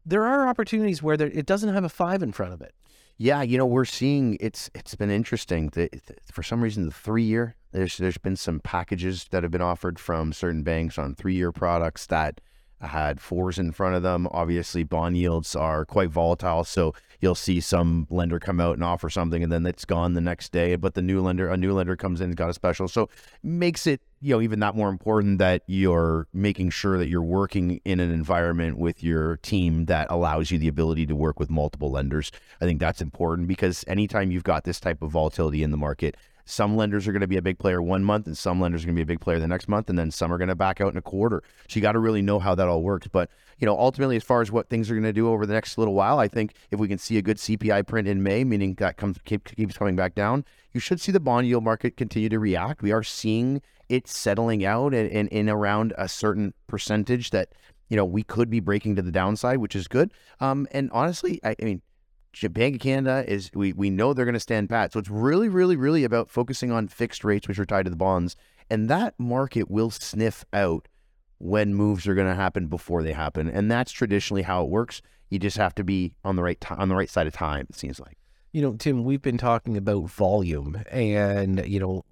there 0.05 0.25
are 0.25 0.47
opportunities 0.47 1.01
where 1.01 1.17
there, 1.17 1.29
it 1.29 1.45
doesn't 1.45 1.73
have 1.73 1.83
a 1.83 1.89
five 1.89 2.21
in 2.21 2.31
front 2.31 2.53
of 2.53 2.61
it. 2.61 2.73
Yeah, 3.17 3.43
you 3.43 3.57
know, 3.57 3.67
we're 3.67 3.85
seeing 3.85 4.35
it's 4.39 4.71
it's 4.73 4.95
been 4.95 5.11
interesting 5.11 5.69
that 5.73 6.01
for 6.31 6.41
some 6.41 6.61
reason 6.61 6.87
the 6.87 6.91
three 6.91 7.23
year 7.23 7.55
there's 7.71 7.97
there's 7.97 8.17
been 8.17 8.35
some 8.35 8.59
packages 8.59 9.25
that 9.29 9.43
have 9.43 9.51
been 9.51 9.61
offered 9.61 9.99
from 9.99 10.33
certain 10.33 10.63
banks 10.63 10.97
on 10.97 11.13
three 11.13 11.35
year 11.35 11.51
products 11.51 12.07
that 12.07 12.41
had 12.81 13.19
fours 13.19 13.59
in 13.59 13.71
front 13.71 13.95
of 13.95 14.03
them. 14.03 14.27
Obviously, 14.31 14.83
bond 14.83 15.17
yields 15.17 15.55
are 15.55 15.85
quite 15.85 16.09
volatile, 16.09 16.63
so 16.63 16.93
you'll 17.19 17.35
see 17.35 17.59
some 17.59 18.07
lender 18.09 18.39
come 18.39 18.59
out 18.59 18.75
and 18.75 18.83
offer 18.83 19.09
something, 19.09 19.43
and 19.43 19.51
then 19.51 19.65
it's 19.65 19.85
gone 19.85 20.13
the 20.13 20.21
next 20.21 20.51
day. 20.51 20.75
But 20.75 20.95
the 20.95 21.01
new 21.01 21.21
lender, 21.21 21.49
a 21.49 21.57
new 21.57 21.73
lender 21.73 21.95
comes 21.95 22.19
in 22.19 22.29
and 22.29 22.35
got 22.35 22.49
a 22.49 22.53
special, 22.53 22.87
so 22.87 23.09
makes 23.43 23.87
it 23.87 24.01
you 24.21 24.35
know 24.35 24.41
even 24.41 24.59
that 24.59 24.75
more 24.75 24.89
important 24.89 25.39
that 25.39 25.63
you're 25.67 26.27
making 26.33 26.69
sure 26.69 26.97
that 26.97 27.07
you're 27.07 27.21
working 27.21 27.79
in 27.85 27.99
an 27.99 28.11
environment 28.11 28.77
with 28.77 29.03
your 29.03 29.37
team 29.37 29.85
that 29.85 30.07
allows 30.09 30.51
you 30.51 30.57
the 30.57 30.67
ability 30.67 31.05
to 31.05 31.15
work 31.15 31.39
with 31.39 31.49
multiple 31.49 31.91
lenders. 31.91 32.31
I 32.59 32.65
think 32.65 32.79
that's 32.79 33.01
important 33.01 33.47
because 33.47 33.83
anytime 33.87 34.31
you've 34.31 34.43
got 34.43 34.63
this 34.63 34.79
type 34.79 35.01
of 35.01 35.11
volatility 35.11 35.63
in 35.63 35.71
the 35.71 35.77
market, 35.77 36.15
some 36.45 36.75
lenders 36.75 37.07
are 37.07 37.11
going 37.11 37.21
to 37.21 37.27
be 37.27 37.37
a 37.37 37.41
big 37.41 37.59
player 37.59 37.81
one 37.81 38.03
month, 38.03 38.27
and 38.27 38.37
some 38.37 38.59
lenders 38.59 38.83
are 38.83 38.87
going 38.87 38.95
to 38.95 38.99
be 38.99 39.03
a 39.03 39.13
big 39.13 39.21
player 39.21 39.39
the 39.39 39.47
next 39.47 39.67
month, 39.67 39.89
and 39.89 39.97
then 39.97 40.11
some 40.11 40.33
are 40.33 40.37
going 40.37 40.47
to 40.49 40.55
back 40.55 40.81
out 40.81 40.91
in 40.91 40.97
a 40.97 41.01
quarter. 41.01 41.43
So 41.67 41.77
you 41.77 41.81
got 41.81 41.93
to 41.93 41.99
really 41.99 42.21
know 42.21 42.39
how 42.39 42.55
that 42.55 42.67
all 42.67 42.81
works. 42.81 43.07
But 43.07 43.29
you 43.59 43.65
know, 43.65 43.77
ultimately, 43.77 44.15
as 44.15 44.23
far 44.23 44.41
as 44.41 44.51
what 44.51 44.69
things 44.69 44.89
are 44.89 44.95
going 44.95 45.03
to 45.03 45.13
do 45.13 45.29
over 45.29 45.45
the 45.45 45.53
next 45.53 45.77
little 45.77 45.93
while, 45.93 46.19
I 46.19 46.27
think 46.27 46.55
if 46.71 46.79
we 46.79 46.87
can 46.87 46.97
see 46.97 47.17
a 47.17 47.21
good 47.21 47.37
CPI 47.37 47.87
print 47.87 48.07
in 48.07 48.23
May, 48.23 48.43
meaning 48.43 48.73
that 48.75 48.97
comes 48.97 49.17
keep, 49.25 49.43
keeps 49.55 49.77
coming 49.77 49.95
back 49.95 50.15
down, 50.15 50.45
you 50.73 50.79
should 50.79 50.99
see 50.99 51.11
the 51.11 51.19
bond 51.19 51.47
yield 51.47 51.63
market 51.63 51.97
continue 51.97 52.29
to 52.29 52.39
react. 52.39 52.81
We 52.81 52.91
are 52.91 53.03
seeing 53.03 53.61
it 53.89 54.07
settling 54.07 54.65
out 54.65 54.93
and 54.93 55.09
in, 55.09 55.27
in, 55.27 55.39
in 55.39 55.49
around 55.49 55.93
a 55.97 56.07
certain 56.07 56.53
percentage 56.67 57.31
that 57.31 57.49
you 57.89 57.97
know 57.97 58.05
we 58.05 58.23
could 58.23 58.49
be 58.49 58.59
breaking 58.59 58.95
to 58.95 59.01
the 59.01 59.11
downside, 59.11 59.57
which 59.57 59.75
is 59.75 59.87
good. 59.87 60.11
Um, 60.39 60.67
and 60.71 60.89
honestly, 60.91 61.39
I, 61.43 61.55
I 61.61 61.65
mean 61.65 61.81
Bank 62.51 62.75
of 62.75 62.81
Canada 62.81 63.23
is 63.31 63.51
we 63.53 63.73
we 63.73 63.89
know 63.89 64.13
they're 64.13 64.25
going 64.25 64.33
to 64.33 64.39
stand 64.39 64.69
pat. 64.69 64.93
So 64.93 64.99
it's 64.99 65.09
really, 65.09 65.49
really, 65.49 65.75
really 65.75 66.03
about 66.03 66.29
focusing 66.29 66.71
on 66.71 66.87
fixed 66.87 67.23
rates, 67.23 67.47
which 67.47 67.59
are 67.59 67.65
tied 67.65 67.83
to 67.83 67.89
the 67.89 67.95
bonds, 67.95 68.35
and 68.69 68.89
that 68.89 69.13
market 69.19 69.69
will 69.69 69.91
sniff 69.91 70.45
out 70.53 70.87
when 71.39 71.73
moves 71.73 72.07
are 72.07 72.15
going 72.15 72.27
to 72.27 72.35
happen 72.35 72.67
before 72.67 73.03
they 73.03 73.13
happen, 73.13 73.49
and 73.49 73.69
that's 73.69 73.91
traditionally 73.91 74.43
how 74.43 74.63
it 74.63 74.69
works. 74.69 75.01
You 75.29 75.39
just 75.39 75.57
have 75.57 75.73
to 75.75 75.83
be 75.83 76.13
on 76.23 76.35
the 76.35 76.43
right 76.43 76.59
t- 76.59 76.75
on 76.75 76.89
the 76.89 76.95
right 76.95 77.09
side 77.09 77.27
of 77.27 77.33
time. 77.33 77.67
It 77.69 77.75
seems 77.75 77.99
like. 77.99 78.17
You 78.53 78.61
know, 78.61 78.73
Tim, 78.73 79.05
we've 79.05 79.21
been 79.21 79.37
talking 79.37 79.77
about 79.77 80.09
volume, 80.09 80.81
and 80.91 81.65
you 81.65 81.79
know, 81.79 82.05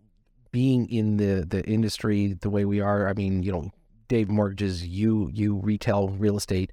being 0.51 0.89
in 0.89 1.17
the 1.17 1.45
the 1.47 1.63
industry 1.65 2.33
the 2.33 2.49
way 2.49 2.65
we 2.65 2.81
are. 2.81 3.07
I 3.07 3.13
mean, 3.13 3.43
you 3.43 3.51
know, 3.51 3.71
Dave 4.07 4.29
mortgages, 4.29 4.85
you 4.85 5.29
you 5.33 5.55
retail 5.55 6.09
real 6.09 6.37
estate 6.37 6.71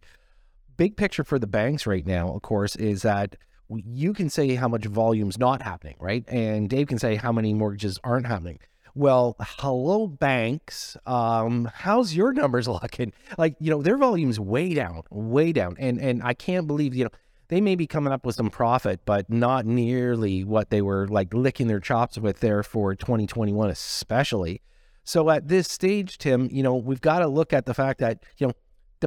big 0.77 0.97
picture 0.97 1.25
for 1.25 1.39
the 1.39 1.47
banks 1.47 1.87
right 1.87 2.07
now, 2.07 2.33
of 2.33 2.43
course, 2.43 2.77
is 2.77 3.03
that 3.03 3.37
you 3.69 4.13
can 4.13 4.31
say 4.31 4.55
how 4.55 4.69
much 4.69 4.87
volume's 4.87 5.39
not 5.39 5.63
happening, 5.63 5.97
right? 5.99 6.25
And 6.29 6.69
Dave 6.69 6.87
can 6.87 6.99
say 6.99 7.17
how 7.17 7.33
many 7.33 7.53
mortgages 7.53 7.99
aren't 8.05 8.27
happening. 8.27 8.59
Well, 8.95 9.37
hello, 9.41 10.07
banks. 10.07 10.97
Um, 11.05 11.71
how's 11.75 12.15
your 12.15 12.33
numbers 12.33 12.67
looking? 12.69 13.13
Like, 13.37 13.57
you 13.61 13.71
know, 13.71 13.83
their 13.83 13.99
volume's 13.99 14.41
way 14.41 14.73
down, 14.73 15.03
way 15.11 15.53
down. 15.53 15.77
And 15.79 16.01
and 16.01 16.23
I 16.23 16.33
can't 16.33 16.67
believe, 16.67 16.95
you 16.95 17.05
know, 17.05 17.11
they 17.49 17.61
may 17.61 17.77
be 17.77 17.87
coming 17.87 18.13
up 18.13 18.25
with 18.25 18.37
some 18.37 18.51
profit, 18.51 19.01
but 19.05 19.29
not 19.31 19.67
nearly 19.67 20.45
what 20.45 20.71
they 20.71 20.83
were 20.83 21.07
like 21.09 21.35
licking 21.35 21.67
their 21.67 21.81
chops 21.81 22.19
with 22.19 22.41
there 22.41 22.63
for 22.63 22.95
2021, 22.95 23.69
especially. 23.69 24.63
So 25.05 25.31
at 25.31 25.47
this 25.47 25.69
stage, 25.71 26.19
Tim, 26.19 26.49
you 26.51 26.63
know, 26.63 26.75
we've 26.75 27.01
got 27.01 27.21
to 27.21 27.29
look 27.29 27.53
at 27.53 27.67
the 27.67 27.75
fact 27.75 28.01
that, 28.01 28.25
you 28.39 28.49
know, 28.49 28.55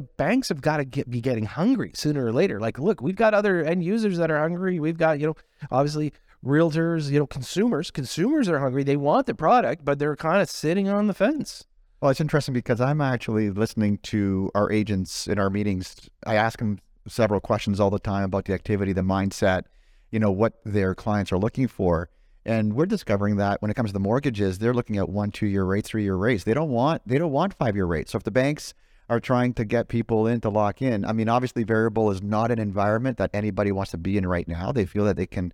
the 0.00 0.08
banks 0.16 0.48
have 0.48 0.62
got 0.62 0.78
to 0.78 0.84
get, 0.86 1.10
be 1.10 1.20
getting 1.20 1.44
hungry 1.44 1.92
sooner 1.94 2.24
or 2.24 2.32
later. 2.32 2.58
Like, 2.58 2.78
look, 2.78 3.02
we've 3.02 3.16
got 3.16 3.34
other 3.34 3.62
end 3.62 3.84
users 3.84 4.16
that 4.16 4.30
are 4.30 4.40
hungry. 4.40 4.80
We've 4.80 4.96
got, 4.96 5.20
you 5.20 5.26
know, 5.26 5.34
obviously 5.70 6.14
realtors, 6.42 7.10
you 7.10 7.18
know, 7.18 7.26
consumers. 7.26 7.90
Consumers 7.90 8.48
are 8.48 8.58
hungry. 8.58 8.82
They 8.82 8.96
want 8.96 9.26
the 9.26 9.34
product, 9.34 9.84
but 9.84 9.98
they're 9.98 10.16
kind 10.16 10.40
of 10.40 10.48
sitting 10.48 10.88
on 10.88 11.06
the 11.06 11.12
fence. 11.12 11.66
Well, 12.00 12.10
it's 12.10 12.20
interesting 12.20 12.54
because 12.54 12.80
I'm 12.80 13.02
actually 13.02 13.50
listening 13.50 13.98
to 14.04 14.50
our 14.54 14.72
agents 14.72 15.26
in 15.26 15.38
our 15.38 15.50
meetings. 15.50 16.08
I 16.26 16.36
ask 16.36 16.58
them 16.58 16.78
several 17.06 17.40
questions 17.40 17.78
all 17.78 17.90
the 17.90 17.98
time 17.98 18.24
about 18.24 18.46
the 18.46 18.54
activity, 18.54 18.94
the 18.94 19.02
mindset, 19.02 19.64
you 20.10 20.18
know, 20.18 20.30
what 20.30 20.54
their 20.64 20.94
clients 20.94 21.30
are 21.30 21.38
looking 21.38 21.68
for. 21.68 22.08
And 22.46 22.72
we're 22.72 22.86
discovering 22.86 23.36
that 23.36 23.60
when 23.60 23.70
it 23.70 23.74
comes 23.74 23.90
to 23.90 23.92
the 23.92 24.00
mortgages, 24.00 24.58
they're 24.58 24.72
looking 24.72 24.96
at 24.96 25.10
one, 25.10 25.30
two 25.30 25.46
year 25.46 25.64
rates, 25.64 25.90
three 25.90 26.04
year 26.04 26.16
rates. 26.16 26.44
They 26.44 26.54
don't 26.54 26.70
want 26.70 27.02
they 27.06 27.18
don't 27.18 27.32
want 27.32 27.52
five 27.52 27.76
year 27.76 27.84
rates. 27.84 28.12
So 28.12 28.16
if 28.16 28.24
the 28.24 28.30
banks 28.30 28.72
are 29.10 29.20
trying 29.20 29.52
to 29.54 29.64
get 29.64 29.88
people 29.88 30.28
in 30.28 30.40
to 30.40 30.48
lock 30.48 30.80
in. 30.80 31.04
I 31.04 31.12
mean, 31.12 31.28
obviously, 31.28 31.64
variable 31.64 32.10
is 32.12 32.22
not 32.22 32.52
an 32.52 32.60
environment 32.60 33.18
that 33.18 33.30
anybody 33.34 33.72
wants 33.72 33.90
to 33.90 33.98
be 33.98 34.16
in 34.16 34.24
right 34.24 34.46
now. 34.46 34.70
They 34.70 34.86
feel 34.86 35.04
that 35.04 35.16
they 35.16 35.26
can. 35.26 35.52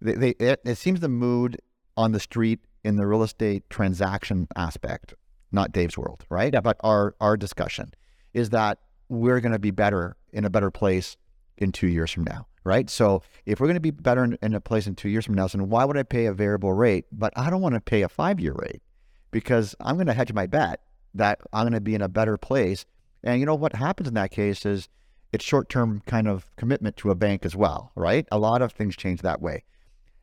They, 0.00 0.12
they 0.12 0.30
it, 0.32 0.60
it 0.64 0.76
seems 0.76 1.00
the 1.00 1.08
mood 1.08 1.58
on 1.96 2.12
the 2.12 2.20
street 2.20 2.60
in 2.84 2.96
the 2.96 3.06
real 3.06 3.22
estate 3.22 3.68
transaction 3.70 4.46
aspect, 4.54 5.14
not 5.50 5.72
Dave's 5.72 5.96
world, 5.96 6.26
right? 6.28 6.52
Yeah. 6.52 6.60
But 6.60 6.76
our 6.80 7.16
our 7.18 7.38
discussion 7.38 7.92
is 8.34 8.50
that 8.50 8.78
we're 9.08 9.40
going 9.40 9.52
to 9.52 9.58
be 9.58 9.70
better 9.70 10.16
in 10.30 10.44
a 10.44 10.50
better 10.50 10.70
place 10.70 11.16
in 11.56 11.72
two 11.72 11.88
years 11.88 12.10
from 12.10 12.24
now, 12.24 12.46
right? 12.62 12.90
So 12.90 13.22
if 13.46 13.58
we're 13.58 13.68
going 13.68 13.76
to 13.76 13.80
be 13.80 13.90
better 13.90 14.22
in, 14.22 14.38
in 14.42 14.54
a 14.54 14.60
place 14.60 14.86
in 14.86 14.94
two 14.94 15.08
years 15.08 15.24
from 15.24 15.34
now, 15.34 15.48
then 15.48 15.70
why 15.70 15.86
would 15.86 15.96
I 15.96 16.02
pay 16.02 16.26
a 16.26 16.34
variable 16.34 16.74
rate? 16.74 17.06
But 17.10 17.32
I 17.36 17.48
don't 17.48 17.62
want 17.62 17.74
to 17.74 17.80
pay 17.80 18.02
a 18.02 18.08
five 18.08 18.38
year 18.38 18.52
rate 18.52 18.82
because 19.30 19.74
I'm 19.80 19.96
going 19.96 20.08
to 20.08 20.12
hedge 20.12 20.34
my 20.34 20.46
bet 20.46 20.82
that 21.14 21.40
I'm 21.54 21.64
going 21.64 21.72
to 21.72 21.80
be 21.80 21.94
in 21.94 22.02
a 22.02 22.08
better 22.08 22.36
place 22.36 22.84
and 23.22 23.40
you 23.40 23.46
know 23.46 23.54
what 23.54 23.74
happens 23.74 24.08
in 24.08 24.14
that 24.14 24.30
case 24.30 24.64
is 24.64 24.88
it's 25.32 25.44
short 25.44 25.68
term 25.68 26.02
kind 26.06 26.28
of 26.28 26.54
commitment 26.56 26.96
to 26.98 27.10
a 27.10 27.14
bank 27.14 27.44
as 27.44 27.54
well, 27.54 27.92
right? 27.94 28.26
A 28.32 28.38
lot 28.38 28.62
of 28.62 28.72
things 28.72 28.96
change 28.96 29.22
that 29.22 29.40
way. 29.40 29.64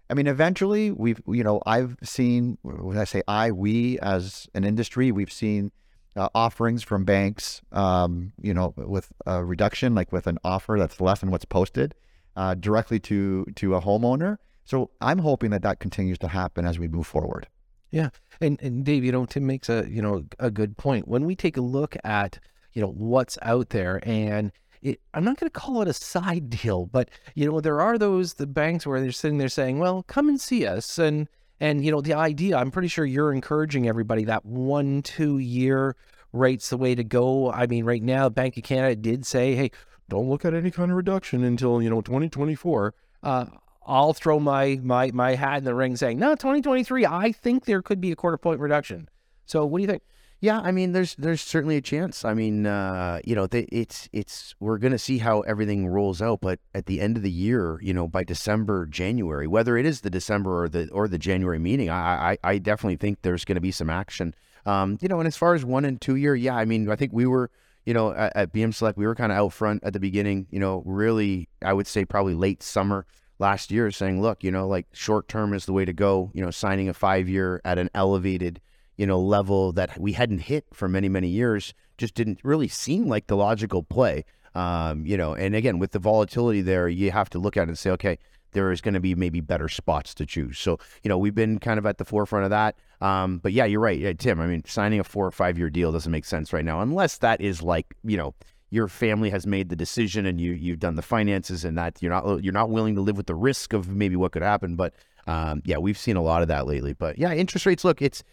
I 0.10 0.14
mean, 0.14 0.28
eventually 0.28 0.92
we've, 0.92 1.22
you 1.28 1.44
know, 1.44 1.62
I've 1.66 1.98
seen, 2.04 2.58
when 2.62 2.98
I 2.98 3.06
say 3.06 3.24
I, 3.28 3.52
we 3.52 4.00
as 4.00 4.48
an 4.54 4.64
industry, 4.64 5.12
we've 5.12 5.32
seen 5.32 5.72
uh, 6.16 6.30
offerings 6.36 6.84
from 6.84 7.06
banks, 7.06 7.62
um, 7.72 8.32
you 8.42 8.54
know, 8.54 8.74
with 8.78 9.12
a 9.26 9.44
reduction, 9.44 9.96
like 9.96 10.12
with 10.12 10.28
an 10.28 10.38
offer 10.44 10.78
that's 10.80 11.02
less 11.02 11.20
than 11.20 11.32
what's 11.32 11.46
posted 11.46 11.96
uh, 12.36 12.54
directly 12.56 13.00
to 13.00 13.46
to 13.56 13.76
a 13.76 13.82
homeowner. 13.82 14.38
So 14.64 14.92
I'm 15.02 15.20
hoping 15.20 15.52
that 15.52 15.62
that 15.64 15.80
continues 15.80 16.18
to 16.20 16.28
happen 16.28 16.66
as 16.66 16.80
we 16.80 16.88
move 16.88 17.08
forward. 17.08 17.48
Yeah, 17.92 18.10
and 18.42 18.62
and 18.62 18.84
Dave, 18.84 19.04
you 19.04 19.12
know, 19.12 19.26
Tim 19.26 19.46
makes 19.46 19.70
a 19.70 19.86
you 19.90 20.02
know 20.02 20.26
a 20.40 20.52
good 20.52 20.78
point. 20.78 21.08
When 21.08 21.26
we 21.26 21.36
take 21.36 21.58
a 21.58 21.62
look 21.62 21.96
at 22.04 22.40
you 22.76 22.82
know 22.82 22.92
what's 22.92 23.40
out 23.42 23.70
there 23.70 24.00
and 24.08 24.52
it, 24.86 25.02
I'm 25.16 25.24
not 25.24 25.38
going 25.40 25.50
to 25.50 25.60
call 25.60 25.82
it 25.82 25.88
a 25.88 25.94
side 25.94 26.50
deal, 26.52 26.86
but 26.86 27.10
you 27.34 27.50
know 27.50 27.60
there 27.60 27.82
are 27.82 27.98
those 27.98 28.36
the 28.36 28.46
banks 28.46 28.86
where 28.86 29.02
they're 29.02 29.12
sitting 29.12 29.40
there 29.40 29.50
saying, 29.50 29.80
"Well, 29.80 30.04
come 30.04 30.30
and 30.30 30.40
see 30.40 30.68
us," 30.68 31.00
and 31.00 31.28
and 31.60 31.84
you 31.84 31.92
know 31.92 32.02
the 32.02 32.14
idea. 32.14 32.58
I'm 32.58 32.70
pretty 32.70 32.88
sure 32.88 33.04
you're 33.04 33.34
encouraging 33.34 33.88
everybody 33.88 34.26
that 34.26 34.46
one 34.46 35.02
two 35.02 35.40
year 35.40 35.96
rate's 36.34 36.70
the 36.70 36.78
way 36.78 36.94
to 36.94 37.04
go. 37.04 37.52
I 37.52 37.66
mean, 37.66 37.84
right 37.84 38.04
now, 38.04 38.30
Bank 38.30 38.58
of 38.58 38.64
Canada 38.64 38.96
did 38.96 39.26
say, 39.26 39.56
"Hey, 39.56 39.72
don't 40.08 40.30
look 40.30 40.46
at 40.46 40.54
any 40.54 40.70
kind 40.70 40.92
of 40.92 40.98
reduction 40.98 41.44
until 41.44 41.82
you 41.82 41.90
know 41.90 42.02
2024." 42.02 42.94
Uh, 43.24 43.46
I'll 43.88 44.14
throw 44.14 44.40
my 44.40 44.80
my 44.84 45.10
my 45.12 45.34
hat 45.34 45.60
in 45.60 45.64
the 45.64 45.74
ring, 45.74 45.96
saying, 45.96 46.20
"No, 46.20 46.36
2023. 46.36 47.08
I 47.08 47.32
think 47.32 47.66
there 47.66 47.82
could 47.82 48.00
be 48.00 48.12
a 48.12 48.16
quarter 48.16 48.38
point 48.38 48.60
reduction." 48.60 49.10
So, 49.48 49.66
what 49.66 49.80
do 49.80 49.82
you 49.82 49.88
think? 49.88 50.04
Yeah, 50.46 50.60
I 50.60 50.72
mean, 50.72 50.92
there's 50.92 51.16
there's 51.16 51.42
certainly 51.42 51.76
a 51.76 51.82
chance. 51.82 52.24
I 52.24 52.36
mean, 52.36 52.68
uh, 52.68 53.20
you 53.26 53.34
know, 53.34 53.48
it's 53.52 54.08
it's 54.14 54.54
we're 54.60 54.78
gonna 54.78 55.00
see 55.00 55.18
how 55.18 55.42
everything 55.42 55.88
rolls 55.88 56.22
out, 56.22 56.40
but 56.40 56.60
at 56.76 56.86
the 56.86 57.02
end 57.02 57.18
of 57.18 57.24
the 57.24 57.32
year, 57.32 57.80
you 57.82 57.96
know, 57.96 58.08
by 58.08 58.24
December, 58.24 58.86
January, 58.86 59.48
whether 59.48 59.76
it 59.76 59.88
is 59.88 60.02
the 60.02 60.12
December 60.12 60.66
or 60.66 60.70
the 60.70 60.88
or 60.92 61.08
the 61.08 61.18
January 61.18 61.58
meeting, 61.58 61.90
I 61.90 62.34
I, 62.34 62.38
I 62.44 62.58
definitely 62.60 62.98
think 62.98 63.24
there's 63.24 63.44
gonna 63.44 63.60
be 63.60 63.72
some 63.72 63.90
action. 63.90 64.36
Um, 64.68 65.00
you 65.02 65.08
know, 65.08 65.18
and 65.18 65.26
as 65.26 65.36
far 65.36 65.56
as 65.56 65.66
one 65.66 65.84
and 65.84 66.00
two 66.00 66.16
year, 66.16 66.36
yeah, 66.36 66.56
I 66.56 66.66
mean, 66.66 66.92
I 66.92 66.96
think 66.96 67.12
we 67.12 67.26
were, 67.26 67.50
you 67.84 67.96
know, 67.96 68.14
at, 68.14 68.36
at 68.36 68.54
BM 68.54 68.72
Select, 68.72 69.00
we 69.00 69.08
were 69.08 69.16
kind 69.16 69.32
of 69.32 69.40
out 69.40 69.52
front 69.52 69.84
at 69.84 69.94
the 69.94 70.00
beginning. 70.00 70.46
You 70.52 70.60
know, 70.60 70.84
really, 70.86 71.50
I 71.64 71.74
would 71.74 71.88
say 71.88 72.06
probably 72.06 72.36
late 72.36 72.62
summer 72.62 73.08
last 73.40 73.72
year, 73.72 73.90
saying, 73.90 74.22
look, 74.22 74.44
you 74.44 74.52
know, 74.52 74.68
like 74.68 74.86
short 74.94 75.28
term 75.28 75.56
is 75.56 75.66
the 75.66 75.74
way 75.74 75.86
to 75.86 75.94
go. 75.94 76.30
You 76.36 76.46
know, 76.46 76.52
signing 76.52 76.88
a 76.88 76.94
five 76.94 77.28
year 77.28 77.62
at 77.66 77.80
an 77.80 77.90
elevated 77.96 78.62
you 78.98 79.06
know, 79.06 79.20
level 79.20 79.72
that 79.74 80.00
we 80.00 80.14
hadn't 80.14 80.40
hit 80.40 80.66
for 80.74 80.88
many, 80.88 81.10
many 81.10 81.28
years 81.28 81.74
just 81.98 82.14
didn't 82.14 82.40
really 82.44 82.68
seem 82.68 83.08
like 83.08 83.28
the 83.28 83.36
logical 83.36 83.84
play. 83.84 84.26
Um, 84.54 85.06
you 85.06 85.18
know, 85.18 85.34
and 85.34 85.54
again, 85.54 85.80
with 85.80 85.92
the 85.92 86.00
volatility 86.00 86.62
there, 86.62 86.88
you 86.88 87.12
have 87.12 87.30
to 87.32 87.40
look 87.40 87.58
at 87.58 87.64
it 87.64 87.68
and 87.68 87.78
say, 87.78 87.90
okay, 87.92 88.18
there 88.54 88.72
is 88.72 88.80
going 88.80 88.94
to 88.94 89.02
be 89.02 89.14
maybe 89.14 89.42
better 89.42 89.68
spots 89.68 90.14
to 90.16 90.26
choose. 90.26 90.58
So, 90.58 90.80
you 91.04 91.10
know, 91.10 91.18
we've 91.18 91.36
been 91.36 91.60
kind 91.60 91.78
of 91.78 91.86
at 91.86 91.98
the 91.98 92.06
forefront 92.06 92.46
of 92.46 92.52
that. 92.52 92.76
Um, 93.02 93.40
but 93.40 93.52
yeah, 93.52 93.66
you're 93.66 93.82
right, 93.82 94.00
yeah, 94.00 94.14
Tim. 94.14 94.40
I 94.40 94.48
mean, 94.48 94.64
signing 94.66 95.02
a 95.02 95.04
four 95.04 95.28
or 95.28 95.32
five 95.32 95.58
year 95.58 95.70
deal 95.70 95.92
doesn't 95.92 96.12
make 96.12 96.24
sense 96.24 96.54
right 96.54 96.64
now, 96.64 96.80
unless 96.80 97.18
that 97.18 97.42
is 97.42 97.62
like, 97.62 97.94
you 98.06 98.16
know, 98.16 98.34
your 98.72 98.88
family 98.88 99.30
has 99.30 99.46
made 99.46 99.70
the 99.70 99.76
decision 99.76 100.26
and 100.26 100.42
you 100.42 100.52
you've 100.52 100.80
done 100.80 100.96
the 100.96 101.02
finances 101.02 101.64
and 101.64 101.78
that 101.78 102.02
you're 102.02 102.12
not 102.12 102.44
you're 102.44 102.54
not 102.54 102.70
willing 102.70 102.96
to 102.96 103.02
live 103.02 103.16
with 103.16 103.28
the 103.28 103.36
risk 103.36 103.74
of 103.74 103.90
maybe 103.90 104.16
what 104.16 104.32
could 104.32 104.42
happen. 104.42 104.76
But 104.76 104.94
um, 105.28 105.62
yeah, 105.66 105.78
we've 105.78 105.98
seen 105.98 106.16
a 106.16 106.22
lot 106.22 106.42
of 106.42 106.48
that 106.48 106.66
lately. 106.66 106.94
But 106.94 107.18
yeah, 107.18 107.34
interest 107.34 107.66
rates. 107.66 107.84
Look, 107.84 108.02
it's 108.02 108.24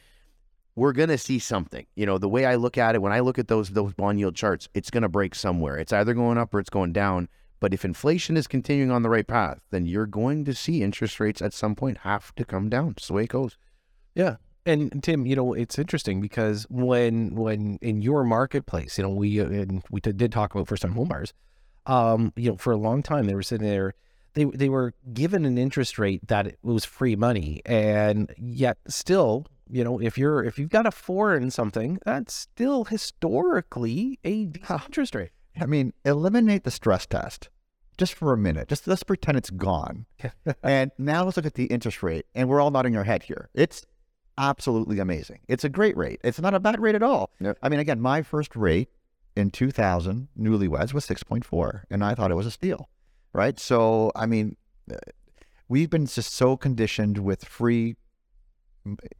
we're 0.74 0.92
going 0.92 1.08
to 1.10 1.18
see 1.18 1.38
something. 1.38 1.86
You 1.94 2.06
know, 2.06 2.18
the 2.18 2.28
way 2.28 2.46
I 2.46 2.54
look 2.54 2.78
at 2.78 2.94
it, 2.94 3.02
when 3.02 3.12
I 3.12 3.20
look 3.20 3.38
at 3.38 3.48
those 3.48 3.70
those 3.70 3.92
bond 3.92 4.18
yield 4.18 4.34
charts, 4.34 4.68
it's 4.74 4.90
going 4.90 5.02
to 5.02 5.08
break 5.08 5.34
somewhere. 5.34 5.76
It's 5.76 5.92
either 5.92 6.14
going 6.14 6.38
up 6.38 6.54
or 6.54 6.60
it's 6.60 6.70
going 6.70 6.92
down. 6.92 7.28
But 7.60 7.72
if 7.72 7.84
inflation 7.84 8.36
is 8.36 8.48
continuing 8.48 8.90
on 8.90 9.02
the 9.02 9.08
right 9.08 9.26
path, 9.26 9.60
then 9.70 9.86
you're 9.86 10.06
going 10.06 10.44
to 10.46 10.54
see 10.54 10.82
interest 10.82 11.20
rates 11.20 11.40
at 11.40 11.52
some 11.52 11.76
point 11.76 11.98
have 11.98 12.34
to 12.34 12.44
come 12.44 12.68
down. 12.68 12.94
It's 12.96 13.06
the 13.06 13.12
way 13.12 13.24
it 13.24 13.28
goes. 13.28 13.56
Yeah. 14.16 14.36
And 14.66 15.02
Tim, 15.02 15.26
you 15.26 15.36
know, 15.36 15.52
it's 15.52 15.78
interesting 15.78 16.20
because 16.20 16.66
when 16.70 17.34
when 17.34 17.78
in 17.80 18.02
your 18.02 18.24
marketplace, 18.24 18.98
you 18.98 19.04
know, 19.04 19.10
we 19.10 19.40
uh, 19.40 19.46
and 19.46 19.82
we 19.90 20.00
did 20.00 20.32
talk 20.32 20.54
about 20.54 20.68
first 20.68 20.82
time 20.82 20.94
homebuyers. 20.94 21.32
Um, 21.86 22.32
you 22.36 22.50
know, 22.50 22.56
for 22.56 22.72
a 22.72 22.76
long 22.76 23.02
time 23.02 23.26
they 23.26 23.34
were 23.34 23.42
sitting 23.42 23.66
there. 23.66 23.94
They 24.34 24.44
they 24.44 24.68
were 24.68 24.94
given 25.12 25.44
an 25.44 25.58
interest 25.58 25.98
rate 25.98 26.26
that 26.28 26.56
was 26.62 26.84
free 26.84 27.16
money, 27.16 27.60
and 27.66 28.32
yet 28.38 28.78
still, 28.88 29.46
you 29.72 29.82
know, 29.82 29.98
if 29.98 30.18
you're 30.18 30.44
if 30.44 30.58
you've 30.58 30.70
got 30.70 30.86
a 30.86 30.90
four 30.90 31.34
in 31.34 31.50
something, 31.50 31.98
that's 32.04 32.34
still 32.34 32.84
historically 32.84 34.18
a 34.24 34.52
interest 34.84 35.14
rate. 35.14 35.30
I 35.60 35.66
mean, 35.66 35.92
eliminate 36.04 36.64
the 36.64 36.70
stress 36.70 37.06
test 37.06 37.48
just 37.96 38.14
for 38.14 38.32
a 38.32 38.36
minute. 38.36 38.68
Just 38.68 38.86
let's 38.86 39.02
pretend 39.02 39.38
it's 39.38 39.50
gone. 39.50 40.06
and 40.62 40.90
now 40.98 41.24
let's 41.24 41.36
look 41.36 41.46
at 41.46 41.54
the 41.54 41.66
interest 41.66 42.02
rate, 42.02 42.26
and 42.34 42.48
we're 42.48 42.60
all 42.60 42.70
nodding 42.70 42.96
our 42.96 43.04
head 43.04 43.22
here. 43.22 43.48
It's 43.54 43.86
absolutely 44.38 44.98
amazing. 44.98 45.40
It's 45.48 45.64
a 45.64 45.68
great 45.68 45.96
rate. 45.96 46.20
It's 46.22 46.40
not 46.40 46.54
a 46.54 46.60
bad 46.60 46.80
rate 46.80 46.94
at 46.94 47.02
all. 47.02 47.30
Yep. 47.40 47.58
I 47.62 47.68
mean, 47.68 47.80
again, 47.80 48.00
my 48.00 48.22
first 48.22 48.54
rate 48.54 48.88
in 49.36 49.50
2000, 49.50 50.28
newlyweds, 50.38 50.92
was 50.92 51.06
6.4, 51.06 51.82
and 51.90 52.04
I 52.04 52.14
thought 52.14 52.30
it 52.30 52.36
was 52.36 52.46
a 52.46 52.50
steal, 52.50 52.88
right? 53.32 53.58
So, 53.58 54.12
I 54.14 54.26
mean, 54.26 54.56
uh, 54.90 54.96
we've 55.68 55.88
been 55.88 56.06
just 56.06 56.34
so 56.34 56.56
conditioned 56.56 57.18
with 57.18 57.44
free, 57.44 57.96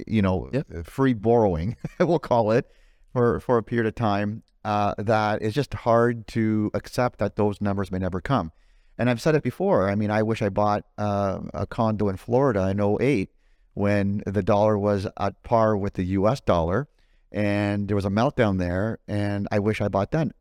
you 0.07 0.22
know, 0.22 0.51
Yep. 0.53 0.66
uh, 0.75 0.83
free 0.83 1.14
borrowing, 1.14 1.77
we'll 2.01 2.18
call 2.18 2.51
it, 2.53 2.70
for, 3.12 3.40
for 3.40 3.59
a 3.59 3.62
period 3.62 3.87
of 3.87 3.94
time 3.94 4.42
uh, 4.64 4.94
that 4.98 5.42
it's 5.42 5.55
just 5.55 5.75
hard 5.75 6.27
to 6.29 6.70
accept 6.75 7.18
that 7.18 7.37
those 7.37 7.61
numbers 7.61 7.90
may 7.90 7.98
never 7.98 8.20
come. 8.20 8.53
And 8.98 9.09
I've 9.11 9.20
said 9.20 9.35
it 9.35 9.42
before. 9.42 9.88
I 9.88 9.94
mean, 9.94 10.11
I 10.11 10.22
wish 10.22 10.42
I 10.42 10.48
bought 10.48 10.85
uh, 10.98 11.40
a 11.55 11.66
condo 11.66 12.09
in 12.09 12.16
Florida 12.16 12.68
in 12.68 12.81
08 12.81 13.31
when 13.75 14.22
the 14.27 14.42
dollar 14.42 14.79
was 14.79 15.07
at 15.18 15.42
par 15.42 15.77
with 15.77 15.94
the 15.94 16.05
US 16.05 16.40
dollar 16.40 16.88
and 17.33 17.88
there 17.88 17.96
was 17.96 18.05
a 18.05 18.11
meltdown 18.11 18.59
there. 18.59 18.98
And 19.09 19.48
I 19.51 19.59
wish 19.61 19.81
I 19.81 19.88
bought 19.88 20.11
then. 20.11 20.33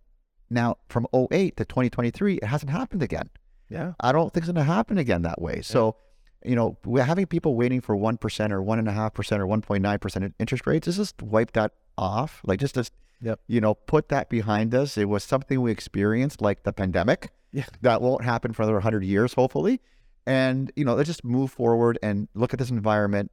Now, 0.50 0.76
from 0.90 1.08
08 1.14 1.56
to 1.58 1.66
2023, 1.66 2.36
it 2.36 2.44
hasn't 2.44 2.70
happened 2.72 3.02
again. 3.02 3.30
Yeah. 3.70 3.94
I 4.02 4.12
don't 4.12 4.34
think 4.34 4.44
it's 4.44 4.52
going 4.52 4.66
to 4.66 4.72
happen 4.72 4.98
again 4.98 5.22
that 5.22 5.42
way. 5.42 5.62
So, 5.62 5.96
you 6.44 6.56
know, 6.56 6.78
we're 6.86 7.04
having 7.04 7.26
people 7.26 7.56
waiting 7.56 7.82
for 7.82 7.96
1% 7.96 8.52
or 8.52 8.62
1.5% 8.62 9.40
or 9.40 9.46
1.9% 9.46 10.34
interest 10.40 10.68
rates. 10.68 10.88
Let's 10.88 10.98
just 10.98 11.22
wipe 11.22 11.52
that 11.54 11.74
off. 11.98 12.42
Like, 12.44 12.60
just, 12.60 12.76
just 12.76 12.94
Yep. 13.22 13.40
you 13.48 13.62
know, 13.62 13.76
put 13.76 14.10
that 14.10 14.30
behind 14.30 14.74
us. 14.74 14.98
It 14.98 15.06
was 15.06 15.24
something 15.24 15.62
we 15.62 15.72
experienced, 15.72 16.42
like 16.42 16.64
the 16.64 16.74
pandemic. 16.74 17.32
Yeah. 17.52 17.66
That 17.82 18.02
won't 18.02 18.24
happen 18.24 18.54
for 18.54 18.64
another 18.64 18.76
100 18.76 19.04
years, 19.04 19.34
hopefully. 19.34 19.80
And, 20.26 20.72
you 20.76 20.86
know, 20.86 20.96
let's 20.96 21.08
just 21.08 21.24
move 21.24 21.52
forward 21.52 22.00
and 22.02 22.28
look 22.34 22.54
at 22.54 22.60
this 22.60 22.70
environment. 22.70 23.32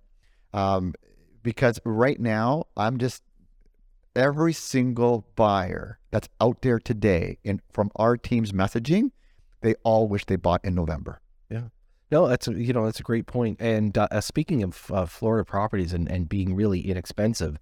Um, 0.53 0.95
because 1.43 1.81
right 1.85 2.19
now, 2.21 2.65
I'm 2.77 2.99
just, 2.99 3.23
every 4.15 4.53
single 4.53 5.27
buyer 5.37 5.99
that's 6.11 6.29
out 6.41 6.63
there 6.63 6.79
today 6.79 7.39
in 7.45 7.61
from 7.73 7.91
our 7.97 8.17
team's 8.17 8.53
messaging, 8.53 9.13
they 9.61 9.75
all 9.85 10.09
wish 10.09 10.25
they 10.25 10.37
bought 10.37 10.65
in 10.65 10.75
November. 10.75 11.21
No, 12.11 12.27
that's 12.27 12.49
a, 12.49 12.55
you 12.55 12.73
know 12.73 12.87
that's 12.87 13.01
a 13.01 13.05
great 13.05 13.27
point. 13.27 13.61
And 13.61 13.97
uh, 13.97 14.09
uh, 14.11 14.21
speaking 14.21 14.63
of 14.63 14.91
uh, 14.91 15.07
Florida 15.07 15.45
properties 15.45 15.93
and, 15.93 16.11
and 16.11 16.29
being 16.29 16.55
really 16.55 16.81
inexpensive, 16.81 17.59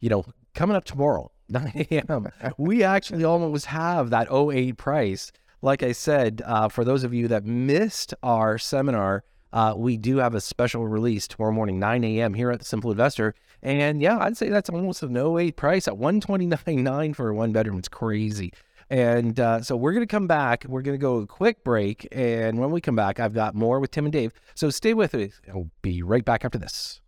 you 0.00 0.08
know, 0.08 0.24
coming 0.54 0.76
up 0.76 0.84
tomorrow, 0.84 1.30
9 1.48 1.86
a.m., 1.90 2.28
we 2.56 2.84
actually 2.84 3.24
almost 3.24 3.66
have 3.66 4.10
that 4.10 4.28
08 4.32 4.76
price. 4.76 5.32
Like 5.62 5.82
I 5.82 5.92
said, 5.92 6.42
uh, 6.46 6.68
for 6.68 6.84
those 6.84 7.04
of 7.04 7.12
you 7.12 7.28
that 7.28 7.44
missed 7.44 8.14
our 8.22 8.56
seminar, 8.56 9.24
uh, 9.52 9.74
we 9.76 9.96
do 9.96 10.18
have 10.18 10.34
a 10.34 10.40
special 10.40 10.86
release 10.86 11.26
tomorrow 11.26 11.52
morning, 11.52 11.78
9 11.78 12.04
a.m. 12.04 12.34
here 12.34 12.50
at 12.50 12.60
the 12.60 12.64
Simple 12.64 12.90
Investor. 12.90 13.34
And 13.62 14.00
yeah, 14.00 14.18
I'd 14.18 14.36
say 14.36 14.48
that's 14.48 14.70
almost 14.70 15.02
an 15.02 15.16
08 15.16 15.56
price 15.56 15.88
at 15.88 15.94
129.9 15.94 17.14
for 17.14 17.28
a 17.28 17.34
one 17.34 17.52
bedroom. 17.52 17.78
It's 17.78 17.88
crazy. 17.88 18.52
And 18.90 19.38
uh, 19.38 19.62
so 19.62 19.76
we're 19.76 19.92
going 19.92 20.06
to 20.06 20.10
come 20.10 20.26
back. 20.26 20.64
We're 20.68 20.82
going 20.82 20.98
to 20.98 21.00
go 21.00 21.18
a 21.18 21.26
quick 21.26 21.62
break. 21.62 22.08
And 22.10 22.58
when 22.58 22.72
we 22.72 22.80
come 22.80 22.96
back, 22.96 23.20
I've 23.20 23.32
got 23.32 23.54
more 23.54 23.78
with 23.78 23.92
Tim 23.92 24.04
and 24.04 24.12
Dave. 24.12 24.32
So 24.56 24.68
stay 24.68 24.94
with 24.94 25.14
me. 25.14 25.30
I'll 25.48 25.70
be 25.80 26.02
right 26.02 26.24
back 26.24 26.44
after 26.44 26.58
this. 26.58 27.00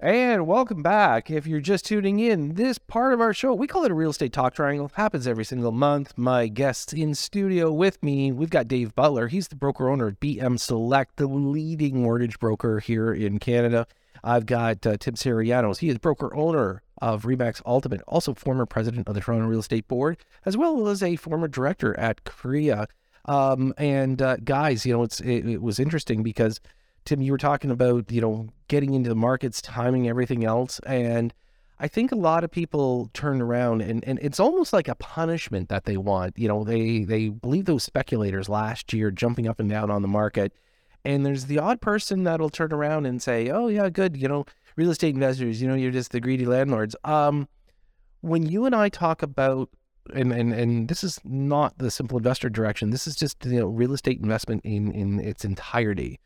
And 0.00 0.46
welcome 0.46 0.82
back. 0.82 1.30
If 1.30 1.46
you're 1.46 1.60
just 1.60 1.86
tuning 1.86 2.18
in, 2.18 2.54
this 2.54 2.78
part 2.78 3.14
of 3.14 3.20
our 3.20 3.32
show, 3.32 3.54
we 3.54 3.68
call 3.68 3.84
it 3.84 3.92
a 3.92 3.94
real 3.94 4.10
estate 4.10 4.32
talk 4.32 4.52
triangle, 4.54 4.90
happens 4.94 5.26
every 5.28 5.44
single 5.44 5.70
month. 5.70 6.12
My 6.16 6.48
guests 6.48 6.92
in 6.92 7.14
studio 7.14 7.72
with 7.72 8.02
me, 8.02 8.32
we've 8.32 8.50
got 8.50 8.68
Dave 8.68 8.94
Butler. 8.96 9.28
He's 9.28 9.48
the 9.48 9.56
broker 9.56 9.88
owner 9.88 10.08
at 10.08 10.20
BM 10.20 10.58
Select, 10.58 11.16
the 11.16 11.28
leading 11.28 12.02
mortgage 12.02 12.40
broker 12.40 12.80
here 12.80 13.14
in 13.14 13.38
Canada. 13.38 13.86
I've 14.24 14.46
got 14.46 14.84
uh, 14.86 14.96
Tim 14.98 15.14
Syrianos. 15.14 15.78
He 15.78 15.88
is 15.88 15.98
broker 15.98 16.34
owner 16.34 16.82
of 17.02 17.22
Remax 17.22 17.60
Ultimate, 17.66 18.02
also 18.06 18.34
former 18.34 18.66
president 18.66 19.08
of 19.08 19.14
the 19.14 19.20
Toronto 19.20 19.46
Real 19.46 19.60
Estate 19.60 19.88
Board, 19.88 20.18
as 20.44 20.56
well 20.56 20.88
as 20.88 21.02
a 21.02 21.16
former 21.16 21.48
director 21.48 21.98
at 21.98 22.24
CREA. 22.24 22.86
Um, 23.26 23.74
and 23.78 24.20
uh, 24.20 24.36
guys, 24.38 24.84
you 24.84 24.92
know, 24.92 25.02
it's 25.02 25.20
it, 25.20 25.46
it 25.46 25.62
was 25.62 25.78
interesting 25.78 26.22
because 26.22 26.60
Tim, 27.04 27.20
you 27.20 27.32
were 27.32 27.38
talking 27.38 27.70
about 27.70 28.10
you 28.10 28.20
know 28.20 28.48
getting 28.68 28.94
into 28.94 29.08
the 29.08 29.14
markets, 29.14 29.60
timing 29.60 30.08
everything 30.08 30.44
else, 30.44 30.80
and 30.86 31.32
I 31.78 31.88
think 31.88 32.12
a 32.12 32.16
lot 32.16 32.44
of 32.44 32.50
people 32.50 33.10
turn 33.14 33.42
around 33.42 33.82
and, 33.82 34.04
and 34.04 34.18
it's 34.22 34.38
almost 34.38 34.72
like 34.72 34.88
a 34.88 34.94
punishment 34.94 35.68
that 35.68 35.84
they 35.84 35.96
want. 35.96 36.38
You 36.38 36.48
know, 36.48 36.64
they 36.64 37.04
they 37.04 37.28
believe 37.28 37.64
those 37.64 37.84
speculators 37.84 38.48
last 38.48 38.92
year 38.92 39.10
jumping 39.10 39.48
up 39.48 39.58
and 39.58 39.68
down 39.68 39.90
on 39.90 40.02
the 40.02 40.08
market. 40.08 40.52
And 41.04 41.26
there's 41.26 41.46
the 41.46 41.58
odd 41.58 41.82
person 41.82 42.24
that'll 42.24 42.48
turn 42.48 42.72
around 42.72 43.04
and 43.04 43.20
say, 43.20 43.50
"Oh 43.50 43.68
yeah, 43.68 43.90
good. 43.90 44.16
You 44.16 44.28
know, 44.28 44.46
real 44.76 44.90
estate 44.90 45.14
investors. 45.14 45.60
You 45.60 45.68
know, 45.68 45.74
you're 45.74 45.90
just 45.90 46.12
the 46.12 46.20
greedy 46.20 46.46
landlords." 46.46 46.96
Um, 47.04 47.48
when 48.20 48.46
you 48.46 48.64
and 48.64 48.74
I 48.74 48.88
talk 48.88 49.22
about 49.22 49.68
and, 50.12 50.32
and 50.32 50.52
and 50.52 50.88
this 50.88 51.02
is 51.02 51.20
not 51.24 51.78
the 51.78 51.90
simple 51.90 52.18
investor 52.18 52.50
direction. 52.50 52.90
This 52.90 53.06
is 53.06 53.16
just 53.16 53.44
you 53.44 53.60
know 53.60 53.66
real 53.66 53.92
estate 53.92 54.20
investment 54.20 54.62
in 54.64 54.92
in 54.92 55.20
its 55.20 55.44
entirety. 55.44 56.20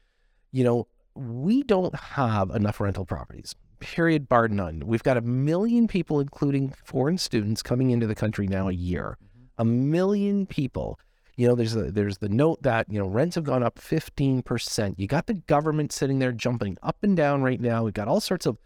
You 0.51 0.65
know, 0.65 0.89
we 1.15 1.63
don't 1.63 1.95
have 1.95 2.51
enough 2.51 2.81
rental 2.81 3.05
properties. 3.05 3.55
Period, 3.81 4.29
bar 4.29 4.49
none. 4.49 4.83
We've 4.87 5.03
got 5.03 5.17
a 5.17 5.21
million 5.21 5.87
people, 5.87 6.19
including 6.19 6.75
foreign 6.85 7.19
students, 7.19 7.63
coming 7.63 7.91
into 7.91 8.07
the 8.07 8.15
country 8.15 8.49
now 8.49 8.69
a 8.69 8.73
year. 8.73 9.17
A 9.59 9.65
million 9.65 10.47
people. 10.47 10.99
You 11.39 11.47
know, 11.47 11.55
there's 11.55 11.77
a, 11.77 11.93
there's 11.93 12.19
the 12.19 12.29
note 12.29 12.63
that 12.65 12.91
you 12.91 12.99
know 12.99 13.07
rents 13.07 13.37
have 13.37 13.45
gone 13.45 13.63
up 13.63 13.79
15 13.79 14.43
percent. 14.43 14.99
You 14.99 15.07
got 15.07 15.29
the 15.29 15.35
government 15.35 15.93
sitting 15.93 16.19
there 16.19 16.33
jumping 16.33 16.77
up 16.83 16.97
and 17.03 17.17
down 17.17 17.43
right 17.43 17.61
now. 17.61 17.85
We've 17.85 17.95
got 17.95 18.09
all 18.09 18.21
sorts 18.21 18.45
of 18.45 18.59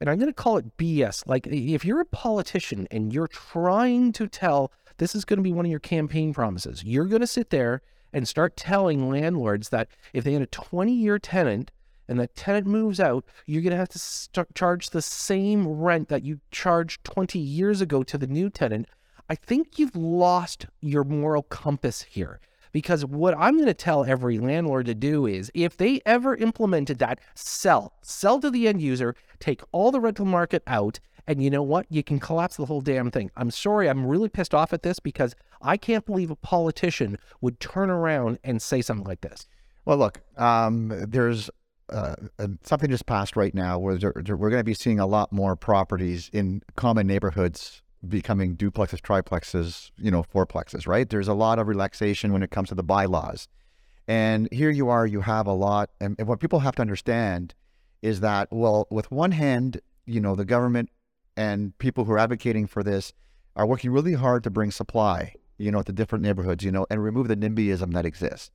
and 0.00 0.08
I'm 0.08 0.16
going 0.16 0.30
to 0.30 0.32
call 0.34 0.56
it 0.56 0.76
BS. 0.76 1.26
Like 1.26 1.48
if 1.48 1.84
you're 1.84 2.00
a 2.00 2.06
politician 2.06 2.86
and 2.92 3.12
you're 3.12 3.26
trying 3.26 4.12
to 4.12 4.28
tell 4.28 4.72
this 4.98 5.16
is 5.16 5.24
going 5.24 5.38
to 5.38 5.42
be 5.42 5.52
one 5.52 5.66
of 5.66 5.70
your 5.72 5.80
campaign 5.80 6.32
promises, 6.32 6.84
you're 6.84 7.06
going 7.06 7.20
to 7.20 7.26
sit 7.26 7.50
there 7.50 7.82
and 8.12 8.28
start 8.28 8.56
telling 8.56 9.10
landlords 9.10 9.68
that 9.70 9.88
if 10.12 10.22
they 10.22 10.32
had 10.32 10.42
a 10.42 10.46
20 10.46 10.92
year 10.92 11.18
tenant 11.18 11.72
and 12.08 12.20
the 12.20 12.28
tenant 12.28 12.66
moves 12.66 13.00
out, 13.00 13.24
you're 13.46 13.62
going 13.62 13.72
to 13.72 13.76
have 13.76 13.88
to 13.88 13.98
start 13.98 14.54
charge 14.54 14.90
the 14.90 15.02
same 15.02 15.66
rent 15.66 16.08
that 16.08 16.22
you 16.22 16.38
charged 16.52 17.02
20 17.02 17.40
years 17.40 17.80
ago 17.80 18.04
to 18.04 18.16
the 18.16 18.26
new 18.28 18.48
tenant. 18.50 18.88
I 19.30 19.36
think 19.36 19.78
you've 19.78 19.94
lost 19.94 20.66
your 20.80 21.04
moral 21.04 21.44
compass 21.44 22.02
here. 22.02 22.40
Because 22.72 23.04
what 23.04 23.36
I'm 23.38 23.54
going 23.54 23.66
to 23.66 23.74
tell 23.74 24.04
every 24.04 24.40
landlord 24.40 24.86
to 24.86 24.94
do 24.94 25.24
is 25.26 25.52
if 25.54 25.76
they 25.76 26.00
ever 26.04 26.34
implemented 26.34 26.98
that, 26.98 27.20
sell, 27.36 27.94
sell 28.02 28.40
to 28.40 28.50
the 28.50 28.66
end 28.66 28.82
user, 28.82 29.14
take 29.38 29.62
all 29.70 29.92
the 29.92 30.00
rental 30.00 30.24
market 30.24 30.64
out, 30.66 30.98
and 31.28 31.42
you 31.42 31.48
know 31.48 31.62
what? 31.62 31.86
You 31.90 32.02
can 32.02 32.18
collapse 32.18 32.56
the 32.56 32.66
whole 32.66 32.80
damn 32.80 33.12
thing. 33.12 33.30
I'm 33.36 33.52
sorry, 33.52 33.88
I'm 33.88 34.04
really 34.04 34.28
pissed 34.28 34.54
off 34.54 34.72
at 34.72 34.82
this 34.82 34.98
because 34.98 35.36
I 35.62 35.76
can't 35.76 36.06
believe 36.06 36.32
a 36.32 36.36
politician 36.36 37.16
would 37.40 37.60
turn 37.60 37.88
around 37.88 38.40
and 38.42 38.60
say 38.60 38.82
something 38.82 39.06
like 39.06 39.20
this. 39.20 39.46
Well, 39.84 39.98
look, 39.98 40.20
um, 40.38 40.92
there's 41.08 41.50
uh, 41.88 42.16
something 42.64 42.90
just 42.90 43.06
passed 43.06 43.36
right 43.36 43.54
now 43.54 43.78
where 43.78 43.96
we're 43.96 44.50
going 44.50 44.60
to 44.60 44.64
be 44.64 44.74
seeing 44.74 44.98
a 44.98 45.06
lot 45.06 45.32
more 45.32 45.54
properties 45.54 46.30
in 46.32 46.62
common 46.76 47.06
neighborhoods 47.06 47.82
becoming 48.06 48.56
duplexes, 48.56 49.00
triplexes, 49.00 49.90
you 49.96 50.10
know, 50.10 50.22
fourplexes, 50.22 50.86
right? 50.86 51.08
There's 51.08 51.28
a 51.28 51.34
lot 51.34 51.58
of 51.58 51.68
relaxation 51.68 52.32
when 52.32 52.42
it 52.42 52.50
comes 52.50 52.70
to 52.70 52.74
the 52.74 52.82
bylaws. 52.82 53.48
And 54.08 54.48
here 54.50 54.70
you 54.70 54.88
are, 54.88 55.06
you 55.06 55.20
have 55.20 55.46
a 55.46 55.52
lot. 55.52 55.90
And, 56.00 56.16
and 56.18 56.26
what 56.26 56.40
people 56.40 56.60
have 56.60 56.74
to 56.76 56.82
understand 56.82 57.54
is 58.02 58.20
that, 58.20 58.48
well, 58.50 58.86
with 58.90 59.10
one 59.10 59.32
hand, 59.32 59.80
you 60.06 60.20
know, 60.20 60.34
the 60.34 60.44
government 60.44 60.90
and 61.36 61.76
people 61.78 62.04
who 62.04 62.12
are 62.12 62.18
advocating 62.18 62.66
for 62.66 62.82
this 62.82 63.12
are 63.54 63.66
working 63.66 63.90
really 63.90 64.14
hard 64.14 64.42
to 64.44 64.50
bring 64.50 64.70
supply, 64.70 65.34
you 65.58 65.70
know, 65.70 65.82
to 65.82 65.92
different 65.92 66.24
neighborhoods, 66.24 66.64
you 66.64 66.72
know, 66.72 66.86
and 66.90 67.04
remove 67.04 67.28
the 67.28 67.36
NIMBYism 67.36 67.92
that 67.92 68.06
exists. 68.06 68.50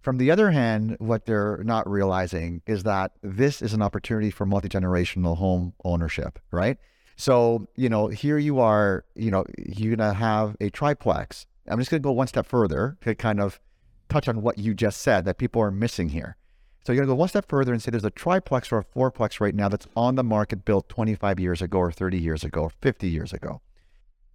From 0.00 0.18
the 0.18 0.30
other 0.30 0.52
hand, 0.52 0.96
what 1.00 1.26
they're 1.26 1.62
not 1.64 1.90
realizing 1.90 2.62
is 2.66 2.84
that 2.84 3.12
this 3.22 3.60
is 3.60 3.74
an 3.74 3.82
opportunity 3.82 4.30
for 4.30 4.46
multi 4.46 4.68
generational 4.68 5.36
home 5.36 5.74
ownership, 5.84 6.38
right? 6.52 6.78
So, 7.16 7.66
you 7.76 7.88
know, 7.88 8.08
here 8.08 8.38
you 8.38 8.60
are, 8.60 9.04
you 9.14 9.30
know, 9.30 9.44
you're 9.58 9.96
going 9.96 10.08
to 10.10 10.14
have 10.14 10.56
a 10.60 10.68
triplex. 10.70 11.46
I'm 11.66 11.78
just 11.78 11.90
going 11.90 12.02
to 12.02 12.06
go 12.06 12.12
one 12.12 12.26
step 12.26 12.46
further 12.46 12.98
to 13.00 13.14
kind 13.14 13.40
of 13.40 13.58
touch 14.08 14.28
on 14.28 14.42
what 14.42 14.58
you 14.58 14.74
just 14.74 15.00
said 15.00 15.24
that 15.24 15.38
people 15.38 15.60
are 15.62 15.70
missing 15.70 16.10
here. 16.10 16.36
So 16.84 16.92
you're 16.92 17.00
going 17.00 17.08
to 17.08 17.14
go 17.14 17.18
one 17.18 17.28
step 17.28 17.48
further 17.48 17.72
and 17.72 17.82
say 17.82 17.90
there's 17.90 18.04
a 18.04 18.10
triplex 18.10 18.70
or 18.70 18.78
a 18.78 18.84
fourplex 18.84 19.40
right 19.40 19.54
now 19.54 19.68
that's 19.68 19.88
on 19.96 20.14
the 20.14 20.22
market 20.22 20.64
built 20.64 20.88
25 20.88 21.40
years 21.40 21.60
ago 21.60 21.78
or 21.78 21.90
30 21.90 22.18
years 22.18 22.44
ago 22.44 22.62
or 22.62 22.70
50 22.70 23.08
years 23.08 23.32
ago. 23.32 23.60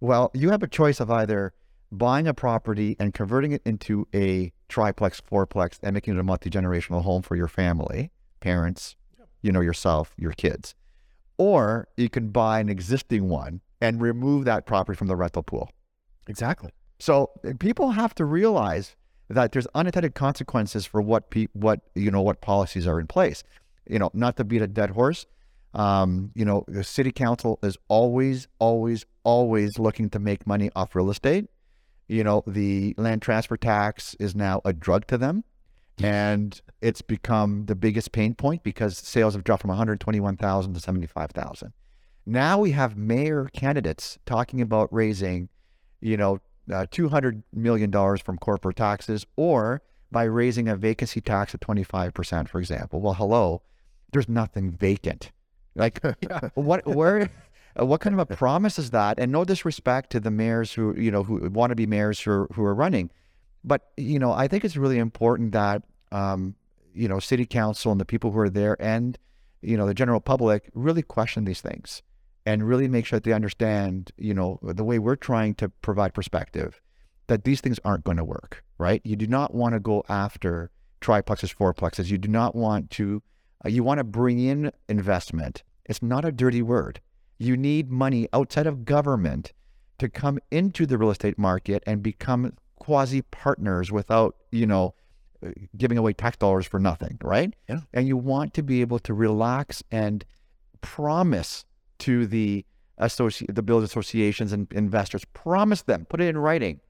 Well, 0.00 0.30
you 0.34 0.50
have 0.50 0.62
a 0.62 0.68
choice 0.68 1.00
of 1.00 1.10
either 1.10 1.54
buying 1.92 2.26
a 2.26 2.34
property 2.34 2.96
and 2.98 3.14
converting 3.14 3.52
it 3.52 3.62
into 3.64 4.08
a 4.14 4.52
triplex, 4.68 5.20
fourplex, 5.20 5.78
and 5.82 5.94
making 5.94 6.14
it 6.14 6.20
a 6.20 6.22
multi 6.22 6.50
generational 6.50 7.02
home 7.02 7.22
for 7.22 7.36
your 7.36 7.48
family, 7.48 8.10
parents, 8.40 8.96
you 9.40 9.52
know, 9.52 9.60
yourself, 9.60 10.12
your 10.18 10.32
kids. 10.32 10.74
Or 11.42 11.88
you 11.96 12.08
can 12.08 12.28
buy 12.28 12.60
an 12.60 12.68
existing 12.68 13.28
one 13.28 13.62
and 13.80 14.00
remove 14.00 14.44
that 14.44 14.64
property 14.64 14.96
from 14.96 15.08
the 15.08 15.16
rental 15.16 15.42
pool. 15.42 15.72
Exactly. 16.28 16.70
So 17.00 17.32
uh, 17.44 17.54
people 17.58 17.90
have 17.90 18.14
to 18.14 18.24
realize 18.24 18.94
that 19.28 19.50
there's 19.50 19.66
unintended 19.74 20.14
consequences 20.14 20.86
for 20.86 21.02
what 21.02 21.30
pe- 21.30 21.48
what 21.52 21.80
you 21.96 22.12
know 22.12 22.22
what 22.22 22.42
policies 22.42 22.86
are 22.86 23.00
in 23.00 23.08
place. 23.08 23.42
You 23.88 23.98
know, 23.98 24.10
not 24.14 24.36
to 24.36 24.44
beat 24.44 24.62
a 24.62 24.68
dead 24.68 24.90
horse. 24.90 25.26
Um, 25.74 26.30
you 26.36 26.44
know, 26.44 26.64
the 26.68 26.84
city 26.84 27.10
council 27.10 27.58
is 27.64 27.76
always, 27.88 28.46
always, 28.60 29.04
always 29.24 29.80
looking 29.80 30.10
to 30.10 30.20
make 30.20 30.46
money 30.46 30.70
off 30.76 30.94
real 30.94 31.10
estate. 31.10 31.46
You 32.06 32.22
know, 32.22 32.44
the 32.46 32.94
land 32.96 33.20
transfer 33.22 33.56
tax 33.56 34.14
is 34.20 34.36
now 34.36 34.60
a 34.64 34.72
drug 34.72 35.08
to 35.08 35.18
them, 35.18 35.42
and 36.00 36.60
it's 36.80 37.02
become 37.02 37.66
the 37.66 37.74
biggest 37.74 38.12
pain 38.12 38.34
point 38.34 38.62
because 38.62 38.98
sales 38.98 39.34
have 39.34 39.44
dropped 39.44 39.62
from 39.62 39.68
121,000 39.68 40.74
to 40.74 40.80
75,000. 40.80 41.72
Now 42.24 42.58
we 42.58 42.72
have 42.72 42.96
mayor 42.96 43.48
candidates 43.52 44.18
talking 44.26 44.60
about 44.60 44.92
raising, 44.92 45.48
you 46.00 46.16
know, 46.16 46.40
uh, 46.70 46.86
$200 46.90 47.42
million 47.52 47.90
from 48.18 48.38
corporate 48.38 48.76
taxes 48.76 49.26
or 49.36 49.82
by 50.10 50.24
raising 50.24 50.68
a 50.68 50.76
vacancy 50.76 51.20
tax 51.20 51.54
of 51.54 51.60
25%, 51.60 52.48
for 52.48 52.60
example. 52.60 53.00
Well, 53.00 53.14
hello, 53.14 53.62
there's 54.12 54.28
nothing 54.28 54.70
vacant. 54.70 55.32
Like, 55.74 56.00
what, 56.54 56.86
where, 56.86 57.30
uh, 57.80 57.86
what 57.86 58.00
kind 58.00 58.18
of 58.18 58.20
a 58.20 58.36
promise 58.36 58.78
is 58.78 58.90
that? 58.90 59.18
And 59.18 59.32
no 59.32 59.44
disrespect 59.44 60.10
to 60.10 60.20
the 60.20 60.30
mayors 60.30 60.72
who, 60.72 60.94
you 60.96 61.10
know, 61.10 61.24
who 61.24 61.48
want 61.50 61.70
to 61.70 61.76
be 61.76 61.86
mayors 61.86 62.20
who 62.20 62.30
are, 62.30 62.48
who 62.54 62.62
are 62.62 62.74
running. 62.74 63.10
But, 63.64 63.90
you 63.96 64.18
know, 64.18 64.32
I 64.32 64.48
think 64.48 64.64
it's 64.64 64.76
really 64.76 64.98
important 64.98 65.52
that, 65.52 65.82
um, 66.10 66.54
you 66.94 67.08
know, 67.08 67.20
city 67.20 67.46
council 67.46 67.92
and 67.92 68.00
the 68.00 68.04
people 68.04 68.32
who 68.32 68.38
are 68.38 68.50
there 68.50 68.76
and, 68.80 69.18
you 69.60 69.76
know, 69.76 69.86
the 69.86 69.94
general 69.94 70.20
public 70.20 70.70
really 70.74 71.02
question 71.02 71.44
these 71.44 71.60
things 71.60 72.02
and 72.44 72.66
really 72.66 72.88
make 72.88 73.06
sure 73.06 73.18
that 73.18 73.24
they 73.24 73.32
understand, 73.32 74.10
you 74.16 74.34
know, 74.34 74.58
the 74.62 74.84
way 74.84 74.98
we're 74.98 75.16
trying 75.16 75.54
to 75.54 75.68
provide 75.68 76.12
perspective 76.12 76.80
that 77.28 77.44
these 77.44 77.60
things 77.60 77.78
aren't 77.84 78.04
going 78.04 78.16
to 78.16 78.24
work, 78.24 78.64
right? 78.78 79.00
You 79.04 79.16
do 79.16 79.26
not 79.26 79.54
want 79.54 79.74
to 79.74 79.80
go 79.80 80.04
after 80.08 80.70
triplexes, 81.00 81.54
fourplexes. 81.54 82.10
You 82.10 82.18
do 82.18 82.28
not 82.28 82.54
want 82.54 82.90
to, 82.90 83.22
uh, 83.64 83.68
you 83.68 83.84
want 83.84 83.98
to 83.98 84.04
bring 84.04 84.40
in 84.40 84.72
investment. 84.88 85.62
It's 85.86 86.02
not 86.02 86.24
a 86.24 86.32
dirty 86.32 86.62
word. 86.62 87.00
You 87.38 87.56
need 87.56 87.90
money 87.90 88.28
outside 88.32 88.66
of 88.66 88.84
government 88.84 89.52
to 89.98 90.08
come 90.08 90.38
into 90.50 90.84
the 90.84 90.98
real 90.98 91.10
estate 91.10 91.38
market 91.38 91.82
and 91.86 92.02
become 92.02 92.54
quasi 92.82 93.22
partners 93.22 93.92
without, 93.92 94.34
you 94.50 94.66
know, 94.66 94.92
uh, 95.46 95.50
giving 95.76 95.98
away 95.98 96.12
tax 96.12 96.36
dollars 96.36 96.66
for 96.66 96.80
nothing, 96.80 97.16
right? 97.22 97.54
Yeah. 97.68 97.82
And 97.94 98.08
you 98.08 98.16
want 98.16 98.54
to 98.54 98.62
be 98.62 98.80
able 98.80 98.98
to 98.98 99.14
relax 99.14 99.84
and 99.92 100.24
promise 100.80 101.64
to 102.00 102.26
the 102.26 102.66
associ- 103.00 103.54
the 103.54 103.62
building 103.62 103.84
associations 103.84 104.52
and 104.52 104.66
investors, 104.72 105.24
promise 105.32 105.82
them, 105.82 106.06
put 106.08 106.20
it 106.20 106.26
in 106.26 106.36
writing, 106.36 106.80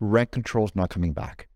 rent 0.00 0.30
control 0.32 0.64
is 0.64 0.74
not 0.74 0.88
coming 0.88 1.12
back, 1.12 1.48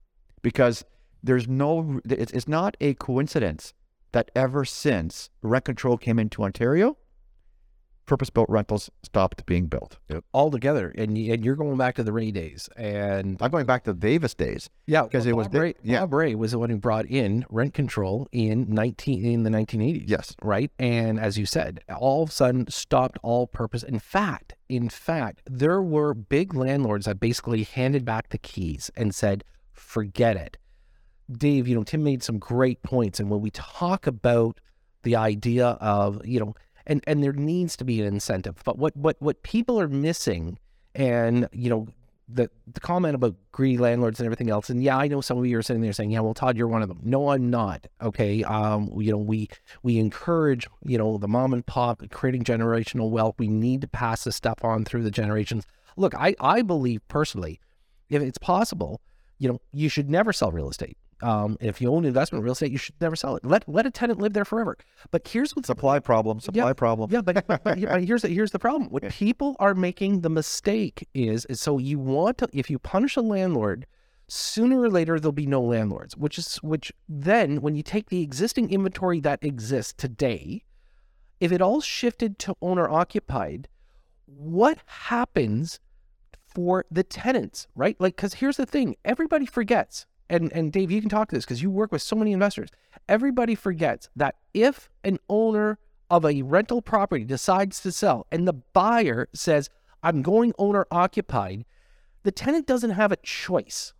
because 0.43 0.85
there's 1.23 1.49
no, 1.49 1.99
it's, 2.05 2.33
it's 2.33 2.49
not 2.49 2.77
a 2.83 2.93
coincidence 2.95 3.73
that 4.13 4.31
ever 4.37 4.67
since 4.67 5.31
rent 5.41 5.65
control 5.65 5.97
came 5.97 6.19
into 6.19 6.43
Ontario, 6.43 6.99
purpose-built 8.07 8.49
rentals 8.49 8.89
stopped 9.03 9.45
being 9.47 9.67
built. 9.67 9.99
All 10.33 10.51
together, 10.51 10.95
and 10.97 11.17
and 11.19 11.45
you're 11.45 11.57
going 11.57 11.77
back 11.77 11.97
to 11.97 12.03
the 12.05 12.13
Rae 12.13 12.31
days, 12.31 12.69
and 12.77 13.37
I'm 13.41 13.51
going 13.51 13.67
back 13.67 13.85
to 13.85 13.93
Davis 13.95 14.35
days. 14.35 14.71
yeah, 14.87 15.07
'Cause 15.09 15.27
it 15.27 15.37
was 15.37 15.47
Bob 15.49 15.53
the- 15.53 15.61
Rae. 15.61 15.75
yeah. 15.83 16.01
Bob 16.01 16.13
Rae 16.15 16.35
was 16.35 16.53
the 16.53 16.59
one 16.59 16.71
who 16.71 16.77
brought 16.77 17.07
in 17.07 17.45
rent 17.51 17.75
control 17.75 18.29
in 18.33 18.67
nineteen 18.69 19.25
in 19.25 19.43
the 19.43 19.51
1980s. 19.51 20.09
Yes. 20.09 20.35
right? 20.43 20.71
And 20.79 21.19
as 21.19 21.37
you 21.37 21.47
said, 21.47 21.81
all 21.99 22.23
of 22.23 22.31
a 22.31 22.33
sudden 22.33 22.67
stopped 22.71 23.19
all 23.23 23.47
purpose. 23.47 23.83
In 23.83 23.99
fact, 23.99 24.55
in 24.69 24.89
fact, 24.89 25.43
there 25.51 25.83
were 25.83 26.15
big 26.15 26.55
landlords 26.55 27.07
that 27.07 27.21
basically 27.21 27.65
handed 27.65 28.05
back 28.05 28.29
the 28.31 28.39
keys 28.39 28.91
and 28.97 29.15
said, 29.15 29.45
"Forget 29.73 30.37
it." 30.37 30.57
Dave, 31.31 31.67
you 31.67 31.75
know, 31.75 31.83
Tim 31.83 32.05
made 32.05 32.23
some 32.23 32.39
great 32.39 32.83
points, 32.83 33.19
and 33.19 33.29
when 33.31 33.41
we 33.41 33.51
talk 33.51 34.07
about 34.07 34.61
the 35.03 35.17
idea 35.17 35.71
of, 35.81 36.25
you 36.25 36.39
know, 36.41 36.55
and 36.87 37.03
and 37.07 37.23
there 37.23 37.33
needs 37.33 37.77
to 37.77 37.85
be 37.85 38.01
an 38.01 38.07
incentive, 38.07 38.63
but 38.65 38.79
what 38.79 38.97
what 38.97 39.17
what 39.21 39.43
people 39.43 39.81
are 39.81 39.89
missing, 39.89 40.59
and 40.95 41.49
you 41.53 41.69
know, 41.69 41.89
the 42.29 42.51
the 42.73 42.81
comment 42.81 43.15
about 43.15 43.37
greedy 43.53 43.79
landlords 43.79 44.21
and 44.21 44.27
everything 44.27 44.51
else, 44.51 44.71
and 44.71 44.83
yeah, 44.83 44.97
I 44.97 45.09
know 45.09 45.21
some 45.21 45.39
of 45.39 45.47
you 45.47 45.59
are 45.59 45.63
sitting 45.63 45.83
there 45.83 45.93
saying, 45.93 46.11
yeah, 46.11 46.21
well, 46.21 46.35
Todd, 46.35 46.57
you're 46.57 46.69
one 46.69 46.83
of 46.83 46.89
them. 46.89 47.01
No, 47.03 47.31
I'm 47.31 47.51
not. 47.51 47.87
Okay, 48.03 48.43
um, 48.45 48.91
you 48.97 49.13
know, 49.13 49.19
we 49.19 49.49
we 49.83 49.99
encourage, 49.99 50.67
you 50.85 50.99
know, 50.99 51.19
the 51.19 51.29
mom 51.29 51.53
and 51.53 51.65
pop 51.65 52.03
creating 52.11 52.45
generational 52.45 53.11
wealth. 53.11 53.37
We 53.39 53.49
need 53.49 53.81
to 53.83 53.89
pass 53.89 54.25
this 54.25 54.37
stuff 54.37 54.65
on 54.65 54.85
through 54.85 55.03
the 55.03 55.11
generations. 55.11 55.67
Look, 55.97 56.15
I 56.15 56.35
I 56.41 56.63
believe 56.63 57.07
personally, 57.09 57.61
if 58.09 58.23
it's 58.23 58.39
possible, 58.39 59.01
you 59.39 59.49
know, 59.49 59.61
you 59.73 59.89
should 59.89 60.11
never 60.11 60.33
sell 60.33 60.51
real 60.51 60.69
estate. 60.69 60.97
Um, 61.23 61.57
if 61.61 61.81
you 61.81 61.91
own 61.91 62.05
investment 62.05 62.45
real 62.45 62.53
estate, 62.53 62.73
you 62.73 62.79
should 62.79 62.95
never 63.01 63.17
sell 63.17 63.37
it. 63.37 63.45
Let 63.45 63.67
let 63.69 63.87
a 63.87 63.91
tenant 63.91 64.21
live 64.21 64.35
there 64.35 64.45
forever. 64.45 64.77
But 65.11 65.27
here's 65.27 65.57
what's 65.57 65.67
Supply 65.67 65.99
problem, 65.99 66.41
supply 66.41 66.73
problem. 66.75 67.11
yeah, 67.11 67.23
but, 67.23 67.47
but, 67.47 67.65
but 67.65 67.79
here's 68.05 68.23
the, 68.23 68.29
here's 68.29 68.51
the 68.51 68.59
problem. 68.59 68.91
What 68.91 69.09
people 69.09 69.57
are 69.59 69.75
making 69.75 70.21
the 70.21 70.29
mistake 70.31 71.09
is, 71.15 71.47
is 71.47 71.61
so 71.61 71.79
you 71.79 71.99
want 71.99 72.39
to 72.39 72.49
if 72.53 72.69
you 72.71 72.79
punish 72.79 73.17
a 73.17 73.23
landlord, 73.23 73.87
sooner 74.29 74.81
or 74.81 74.91
later 74.91 75.19
there'll 75.19 75.33
be 75.33 75.47
no 75.47 75.63
landlords. 75.63 76.17
Which 76.17 76.39
is 76.39 76.57
which 76.57 76.93
then 77.09 77.63
when 77.63 77.75
you 77.75 77.83
take 77.83 78.11
the 78.11 78.23
existing 78.23 78.71
inventory 78.71 79.21
that 79.21 79.43
exists 79.43 79.95
today, 79.97 80.65
if 81.41 81.51
it 81.51 81.63
all 81.63 81.81
shifted 81.81 82.39
to 82.41 82.57
owner 82.61 82.89
occupied, 82.89 83.69
what 84.27 84.79
happens 84.87 85.81
for 86.47 86.85
the 86.91 87.03
tenants, 87.03 87.67
right? 87.75 87.97
Like, 88.01 88.17
because 88.17 88.35
here's 88.35 88.57
the 88.57 88.67
thing: 88.67 88.97
everybody 89.05 89.47
forgets, 89.47 90.07
and 90.29 90.53
and 90.53 90.73
Dave, 90.73 90.91
you 90.91 91.01
can 91.01 91.11
talk 91.11 91.29
to 91.29 91.35
this 91.35 91.45
because 91.45 91.63
you 91.63 91.71
work 91.71 91.93
with 91.93 92.03
so 92.03 92.17
many 92.17 92.33
investors. 92.33 92.71
Everybody 93.09 93.55
forgets 93.55 94.09
that 94.17 94.37
if 94.55 94.89
an 95.05 95.19
owner 95.29 95.79
of 96.11 96.25
a 96.25 96.43
rental 96.43 96.83
property 96.83 97.25
decides 97.25 97.81
to 97.81 97.93
sell, 97.93 98.27
and 98.31 98.47
the 98.47 98.53
buyer 98.53 99.29
says, 99.33 99.69
"I'm 100.03 100.23
going 100.23 100.53
owner 100.59 100.87
occupied," 100.91 101.65
the 102.23 102.33
tenant 102.33 102.67
doesn't 102.67 102.91
have 102.91 103.13
a 103.13 103.17
choice. 103.17 103.93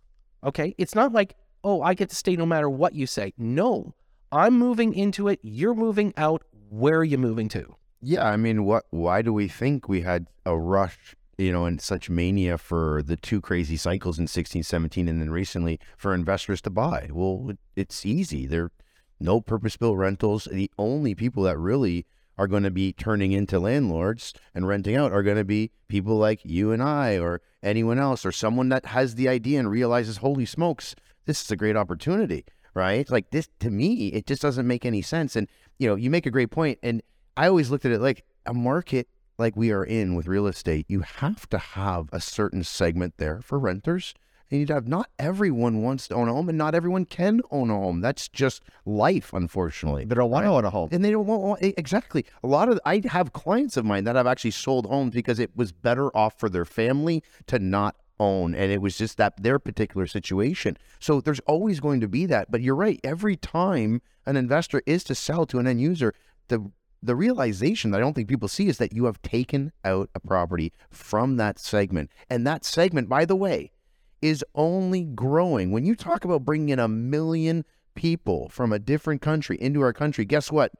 Okay, 0.43 0.75
it's 0.77 0.95
not 0.95 1.13
like, 1.13 1.35
"Oh, 1.63 1.81
I 1.81 1.93
get 1.93 2.09
to 2.09 2.15
stay 2.15 2.35
no 2.35 2.45
matter 2.45 2.69
what 2.69 2.93
you 2.93 3.07
say." 3.07 3.33
No, 3.37 3.93
I'm 4.31 4.57
moving 4.57 4.93
into 4.93 5.27
it. 5.27 5.39
You're 5.41 5.75
moving 5.75 6.13
out. 6.17 6.43
Where 6.69 6.99
are 6.99 7.03
you 7.03 7.17
moving 7.17 7.47
to? 7.49 7.75
Yeah, 8.01 8.25
I 8.25 8.37
mean, 8.37 8.65
what? 8.65 8.85
Why 8.91 9.21
do 9.21 9.33
we 9.33 9.47
think 9.47 9.87
we 9.89 10.01
had 10.01 10.27
a 10.45 10.57
rush, 10.57 11.15
you 11.37 11.51
know, 11.51 11.65
and 11.65 11.79
such 11.79 12.09
mania 12.09 12.57
for 12.57 13.01
the 13.03 13.15
two 13.15 13.41
crazy 13.41 13.77
cycles 13.77 14.17
in 14.17 14.27
16, 14.27 14.63
17, 14.63 15.07
and 15.07 15.21
then 15.21 15.29
recently 15.29 15.79
for 15.97 16.13
investors 16.13 16.61
to 16.61 16.69
buy? 16.69 17.09
Well, 17.11 17.51
it, 17.51 17.59
it's 17.75 18.05
easy. 18.05 18.45
They're 18.45 18.71
no 19.19 19.41
purpose-built 19.41 19.97
rentals. 19.97 20.47
The 20.51 20.71
only 20.77 21.15
people 21.15 21.43
that 21.43 21.57
really 21.57 22.05
are 22.37 22.47
going 22.47 22.63
to 22.63 22.71
be 22.71 22.93
turning 22.93 23.31
into 23.31 23.59
landlords 23.59 24.33
and 24.53 24.67
renting 24.67 24.95
out 24.95 25.11
are 25.11 25.23
going 25.23 25.37
to 25.37 25.43
be 25.43 25.71
people 25.87 26.17
like 26.17 26.43
you 26.43 26.71
and 26.71 26.81
I, 26.81 27.17
or 27.17 27.41
anyone 27.63 27.99
else, 27.99 28.25
or 28.25 28.31
someone 28.31 28.69
that 28.69 28.87
has 28.87 29.15
the 29.15 29.27
idea 29.27 29.59
and 29.59 29.69
realizes, 29.69 30.17
holy 30.17 30.45
smokes, 30.45 30.95
this 31.25 31.43
is 31.43 31.51
a 31.51 31.55
great 31.55 31.75
opportunity, 31.75 32.45
right? 32.73 33.09
Like 33.09 33.31
this 33.31 33.49
to 33.59 33.69
me, 33.69 34.07
it 34.07 34.27
just 34.27 34.41
doesn't 34.41 34.67
make 34.67 34.85
any 34.85 35.01
sense. 35.01 35.35
And 35.35 35.47
you 35.79 35.87
know, 35.87 35.95
you 35.95 36.09
make 36.09 36.25
a 36.25 36.31
great 36.31 36.51
point, 36.51 36.79
and 36.83 37.01
I 37.35 37.47
always 37.47 37.69
looked 37.69 37.85
at 37.85 37.91
it 37.91 38.01
like 38.01 38.23
a 38.45 38.53
market 38.53 39.07
like 39.37 39.55
we 39.55 39.71
are 39.71 39.83
in 39.83 40.15
with 40.15 40.27
real 40.27 40.47
estate. 40.47 40.85
You 40.87 41.01
have 41.01 41.47
to 41.49 41.57
have 41.57 42.09
a 42.11 42.19
certain 42.19 42.63
segment 42.63 43.15
there 43.17 43.41
for 43.41 43.59
renters. 43.59 44.13
And 44.49 44.61
you'd 44.61 44.69
have 44.69 44.87
not 44.87 45.09
everyone 45.19 45.81
wants 45.81 46.07
to 46.07 46.15
own 46.15 46.29
a 46.29 46.33
home, 46.33 46.47
and 46.47 46.57
not 46.57 46.73
everyone 46.73 47.03
can 47.03 47.41
own 47.51 47.69
a 47.69 47.73
home. 47.73 47.99
That's 47.99 48.29
just 48.29 48.63
life, 48.85 49.33
unfortunately. 49.33 50.05
They 50.05 50.15
don't 50.15 50.31
want 50.31 50.45
to 50.45 50.49
own 50.49 50.63
a 50.63 50.69
home. 50.69 50.87
And 50.93 51.03
they 51.03 51.11
don't 51.11 51.27
want, 51.27 51.61
exactly. 51.61 52.25
A 52.43 52.47
lot 52.47 52.69
of 52.69 52.79
I 52.85 53.01
have 53.09 53.33
clients 53.33 53.75
of 53.75 53.83
mine 53.83 54.05
that 54.05 54.15
have 54.15 54.25
actually 54.25 54.51
sold 54.51 54.85
homes 54.85 55.13
because 55.13 55.39
it 55.39 55.51
was 55.55 55.73
better 55.73 56.15
off 56.15 56.39
for 56.39 56.47
their 56.47 56.63
family 56.63 57.23
to 57.47 57.59
not 57.59 57.97
own, 58.21 58.55
and 58.55 58.71
it 58.71 58.81
was 58.81 58.97
just 58.97 59.17
that 59.17 59.43
their 59.43 59.59
particular 59.59 60.07
situation. 60.07 60.77
So 60.99 61.19
there's 61.19 61.41
always 61.41 61.81
going 61.81 61.99
to 61.99 62.07
be 62.07 62.25
that. 62.27 62.49
But 62.49 62.61
you're 62.61 62.73
right. 62.73 63.01
Every 63.03 63.35
time 63.35 64.01
an 64.25 64.37
investor 64.37 64.81
is 64.85 65.03
to 65.05 65.15
sell 65.15 65.45
to 65.47 65.59
an 65.59 65.67
end 65.67 65.81
user, 65.81 66.13
the 66.47 66.71
the 67.01 67.15
realization 67.15 67.91
that 67.91 67.97
I 67.97 68.01
don't 68.01 68.13
think 68.13 68.27
people 68.27 68.47
see 68.47 68.67
is 68.67 68.77
that 68.79 68.93
you 68.93 69.05
have 69.05 69.21
taken 69.21 69.71
out 69.85 70.09
a 70.15 70.19
property 70.19 70.73
from 70.89 71.37
that 71.37 71.59
segment, 71.59 72.09
and 72.29 72.45
that 72.45 72.65
segment, 72.65 73.07
by 73.09 73.25
the 73.25 73.35
way, 73.35 73.71
is 74.21 74.43
only 74.55 75.03
growing. 75.03 75.71
When 75.71 75.85
you 75.85 75.95
talk 75.95 76.25
about 76.25 76.45
bringing 76.45 76.69
in 76.69 76.79
a 76.79 76.87
million 76.87 77.65
people 77.95 78.49
from 78.49 78.73
a 78.73 78.79
different 78.79 79.21
country 79.21 79.57
into 79.61 79.81
our 79.81 79.93
country, 79.93 80.25
guess 80.25 80.51
what? 80.51 80.71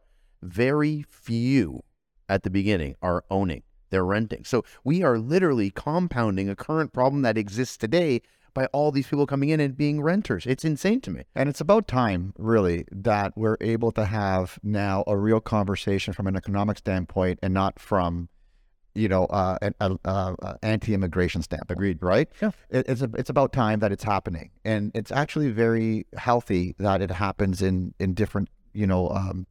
Very 0.42 1.06
few 1.10 1.84
at 2.30 2.44
the 2.44 2.50
beginning 2.50 2.96
are 3.02 3.24
owning, 3.30 3.64
they're 3.90 4.06
renting. 4.06 4.44
So 4.44 4.64
we 4.84 5.04
are 5.04 5.18
literally 5.18 5.70
compounding 5.70 6.50
a 6.50 6.56
current 6.56 6.94
problem 6.94 7.22
that 7.22 7.38
exists 7.38 7.78
today 7.78 8.22
by 8.54 8.66
all 8.68 8.92
these 8.92 9.08
people 9.08 9.26
coming 9.26 9.50
in 9.50 9.60
and 9.60 9.78
being 9.78 10.02
renters. 10.02 10.46
It's 10.46 10.66
insane 10.66 11.02
to 11.02 11.12
me. 11.12 11.24
And 11.36 11.50
it's 11.50 11.62
about 11.62 11.88
time, 11.88 12.34
really, 12.38 12.86
that 12.92 13.34
we're 13.36 13.58
able 13.62 13.92
to 13.94 14.06
have 14.06 14.60
now 14.64 15.04
a 15.08 15.18
real 15.18 15.40
conversation 15.40 16.14
from 16.14 16.28
an 16.28 16.36
economic 16.36 16.78
standpoint 16.78 17.40
and 17.42 17.54
not 17.54 17.80
from, 17.80 18.30
you 18.96 19.08
know, 19.08 19.26
uh, 19.26 19.58
an 19.62 19.76
uh, 19.80 19.96
uh, 20.06 20.54
anti-immigration 20.64 21.42
stamp. 21.44 21.70
Agreed. 21.70 22.00
Right? 22.02 22.30
Yeah. 22.42 22.52
It, 22.70 22.88
it's 22.90 23.02
a, 23.02 23.10
it's 23.16 23.30
about 23.30 23.54
time 23.54 23.80
that 23.80 23.92
it's 23.92 24.04
happening, 24.04 24.52
and 24.66 24.92
it's 24.96 25.12
actually 25.12 25.52
very 25.52 26.08
healthy 26.18 26.76
that 26.80 27.02
it 27.02 27.12
happens 27.12 27.62
in 27.62 27.94
in 28.00 28.14
different, 28.14 28.50
you 28.74 28.88
know. 28.88 29.10
Um, 29.10 29.46